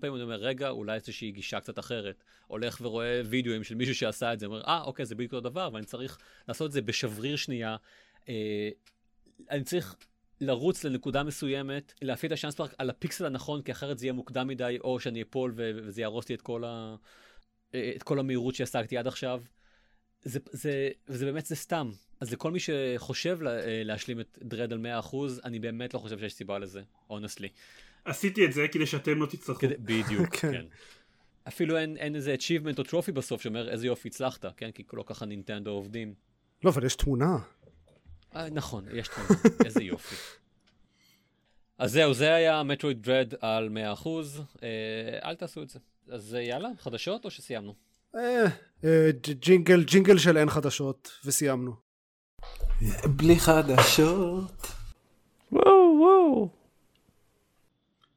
פעמים 0.00 0.14
אני 0.14 0.22
אומר, 0.22 0.36
רגע, 0.36 0.68
אולי 0.68 0.94
איזושהי 0.94 1.30
גישה 1.30 1.60
קצת 1.60 1.78
אחרת. 1.78 2.24
הולך 2.46 2.78
ורואה 2.80 3.22
וידאוים 3.24 3.64
של 3.64 3.74
מישהו 3.74 3.94
שעשה 3.94 4.32
את 4.32 4.40
זה, 4.40 4.46
אומר, 4.46 4.62
אה, 4.66 4.82
אוקיי, 4.82 5.06
זה 5.06 5.14
בדיוק 5.14 5.34
אותו 5.34 5.50
דבר, 5.50 5.70
ואני 5.72 5.86
צריך 5.86 6.18
לעשות 6.48 6.66
את 6.66 6.72
זה 6.72 6.82
בשבריר 6.82 7.36
שנייה. 7.36 7.76
אני 9.50 9.64
צריך 9.64 9.96
לרוץ 10.40 10.84
לנקודה 10.84 11.22
מסוימת, 11.22 11.92
להפעיל 12.02 12.32
את 12.32 12.38
השאנס 12.38 12.54
פארק 12.54 12.74
על 12.78 12.90
הפיקסל 12.90 13.26
הנכון, 13.26 13.62
כי 13.62 13.72
אחרת 13.72 13.98
זה 13.98 14.06
יהיה 14.06 14.12
מוקדם 14.12 14.48
מדי, 14.48 14.78
או 14.80 15.00
שאני 15.00 15.22
אפול 15.22 15.52
וזה 15.56 16.00
יהרוס 16.00 16.28
לי 16.28 16.34
את 16.34 16.42
כל 16.42 16.64
ה... 16.64 16.96
את 17.96 18.02
כל 18.02 18.18
המהירות 18.18 18.54
שהשגתי 18.54 18.98
עד 18.98 19.06
עכשיו. 19.06 19.40
זה, 20.24 20.38
זה, 20.50 20.88
וזה 21.08 21.26
באמת 21.26 21.46
זה 21.46 21.56
סתם. 21.56 21.90
אז 22.20 22.32
לכל 22.32 22.50
מי 22.50 22.58
שחושב 22.60 23.42
לה, 23.42 23.50
אה, 23.50 23.82
להשלים 23.84 24.20
את 24.20 24.38
דרד 24.42 24.72
על 24.72 24.86
100% 25.10 25.16
אני 25.44 25.58
באמת 25.58 25.94
לא 25.94 25.98
חושב 25.98 26.18
שיש 26.18 26.34
סיבה 26.34 26.58
לזה, 26.58 26.82
אונסטלי. 27.10 27.48
עשיתי 28.04 28.46
את 28.46 28.52
זה 28.52 28.66
כדי 28.72 28.86
שאתם 28.86 29.20
לא 29.20 29.26
תצטרכו. 29.26 29.60
כדי, 29.60 29.74
בדיוק, 29.78 30.36
כן. 30.40 30.52
כן. 30.52 30.64
אפילו 31.48 31.76
אין, 31.78 31.96
אין 31.96 32.16
איזה 32.16 32.34
achievement 32.34 32.78
או 32.78 32.82
טרופי 32.82 33.12
בסוף 33.12 33.42
שאומר 33.42 33.70
איזה 33.70 33.86
יופי 33.86 34.08
הצלחת, 34.08 34.44
כן? 34.56 34.70
כי 34.70 34.82
לא 34.92 35.04
ככה 35.06 35.26
נינטנדו 35.26 35.70
עובדים. 35.70 36.14
לא, 36.64 36.70
אבל 36.70 36.84
יש 36.84 36.94
תמונה. 36.94 37.38
אה, 38.36 38.50
נכון, 38.50 38.84
יש 38.92 39.08
תמונה, 39.08 39.40
איזה 39.64 39.82
יופי. 39.82 40.16
אז 41.78 41.92
זהו, 41.92 42.14
זה 42.14 42.34
היה 42.34 42.62
מטרואיד 42.62 43.02
דרד 43.02 43.34
על 43.40 43.68
100%, 44.04 44.08
אה, 44.62 44.68
אל 45.24 45.34
תעשו 45.34 45.62
את 45.62 45.68
זה. 45.68 45.78
אז 46.12 46.36
יאללה, 46.40 46.68
חדשות 46.78 47.24
או 47.24 47.30
שסיימנו? 47.30 47.74
אה, 48.16 48.44
אה, 48.84 49.10
ג'ינגל, 49.40 49.84
ג'ינגל 49.84 50.18
של 50.18 50.36
אין 50.36 50.50
חדשות, 50.50 51.12
וסיימנו. 51.24 51.74
בלי 53.04 53.40
חדשות. 53.40 54.62
וואו 55.52 55.98
וואו. 56.00 56.48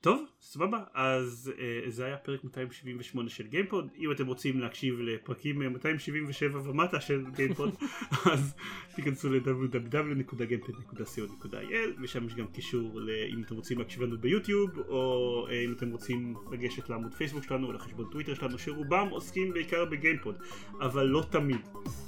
טוב, 0.01 0.23
סבבה, 0.55 0.79
אז 0.93 1.51
אה, 1.55 1.59
זה 1.89 2.05
היה 2.05 2.17
פרק 2.17 2.43
278 2.43 3.29
של 3.29 3.47
גיימפוד, 3.47 3.87
אם 3.97 4.11
אתם 4.11 4.27
רוצים 4.27 4.59
להקשיב 4.59 4.99
לפרקים 4.99 5.59
277 5.59 6.69
ומטה 6.69 7.01
של 7.01 7.25
גיימפוד, 7.35 7.75
אז 8.33 8.55
תיכנסו 8.95 9.29
ל-www.gamepod.co.il 9.29 12.01
ושם 12.01 12.27
יש 12.27 12.35
גם 12.35 12.47
קישור 12.47 12.99
אם 13.33 13.41
אתם 13.45 13.55
רוצים 13.55 13.79
להקשיב 13.79 14.01
לנו 14.01 14.17
ביוטיוב, 14.17 14.79
או 14.79 15.45
אה, 15.47 15.51
אם 15.65 15.73
אתם 15.77 15.91
רוצים 15.91 16.35
לגשת 16.51 16.89
לעמוד 16.89 17.13
פייסבוק 17.13 17.43
שלנו 17.43 17.67
או 17.67 17.71
לחשבון 17.71 18.05
טוויטר 18.11 18.33
שלנו, 18.33 18.59
שרובם 18.59 19.07
עוסקים 19.09 19.53
בעיקר 19.53 19.85
בגיימפוד, 19.85 20.35
אבל 20.81 21.05
לא 21.05 21.23
תמיד. 21.29 21.61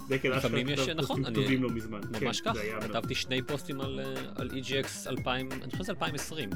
לפעמים 0.09 0.69
יש, 0.69 0.89
נכון, 0.89 1.25
אני 1.25 1.57
לא 1.57 1.69
מזמן. 1.69 2.01
ממש 2.21 2.41
כן, 2.41 2.53
כך, 2.53 2.59
כתבתי 2.81 3.15
שני 3.15 3.41
פוסטים 3.41 3.81
על, 3.81 3.99
על 4.35 4.49
EGX 4.49 5.07
2000, 5.07 5.51
אני 5.51 5.71
חושב 5.71 5.83
שזה 5.83 5.91
2020. 5.91 6.49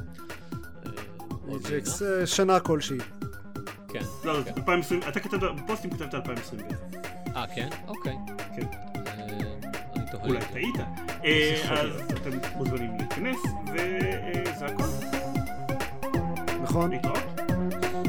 ג'קס 1.69 2.01
אה, 2.01 2.27
שנה 2.27 2.59
כלשהי. 2.59 2.97
כן. 3.87 4.03
לא, 4.23 4.37
2020, 4.57 5.01
אתה 5.09 5.19
כתבת, 5.19 5.41
בפוסטים 5.55 5.91
כתבת 5.91 6.15
2020. 6.15 6.61
אה, 7.35 7.45
כן? 7.55 7.69
אוקיי. 7.87 8.15
כן. 8.55 8.65
אה, 9.07 10.27
אולי 10.27 10.39
טעית. 10.53 10.75
אה, 11.25 11.81
אז 11.81 11.89
אתם 12.13 12.37
מוזמנים 12.55 12.97
להיכנס, 12.97 13.37
וזה 13.73 14.65
הכל. 14.65 14.83
נכון. 16.63 16.91
להתראות. 16.91 17.41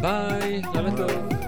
ביי, 0.00 0.62
לילה 0.74 0.96
טוב. 0.96 1.41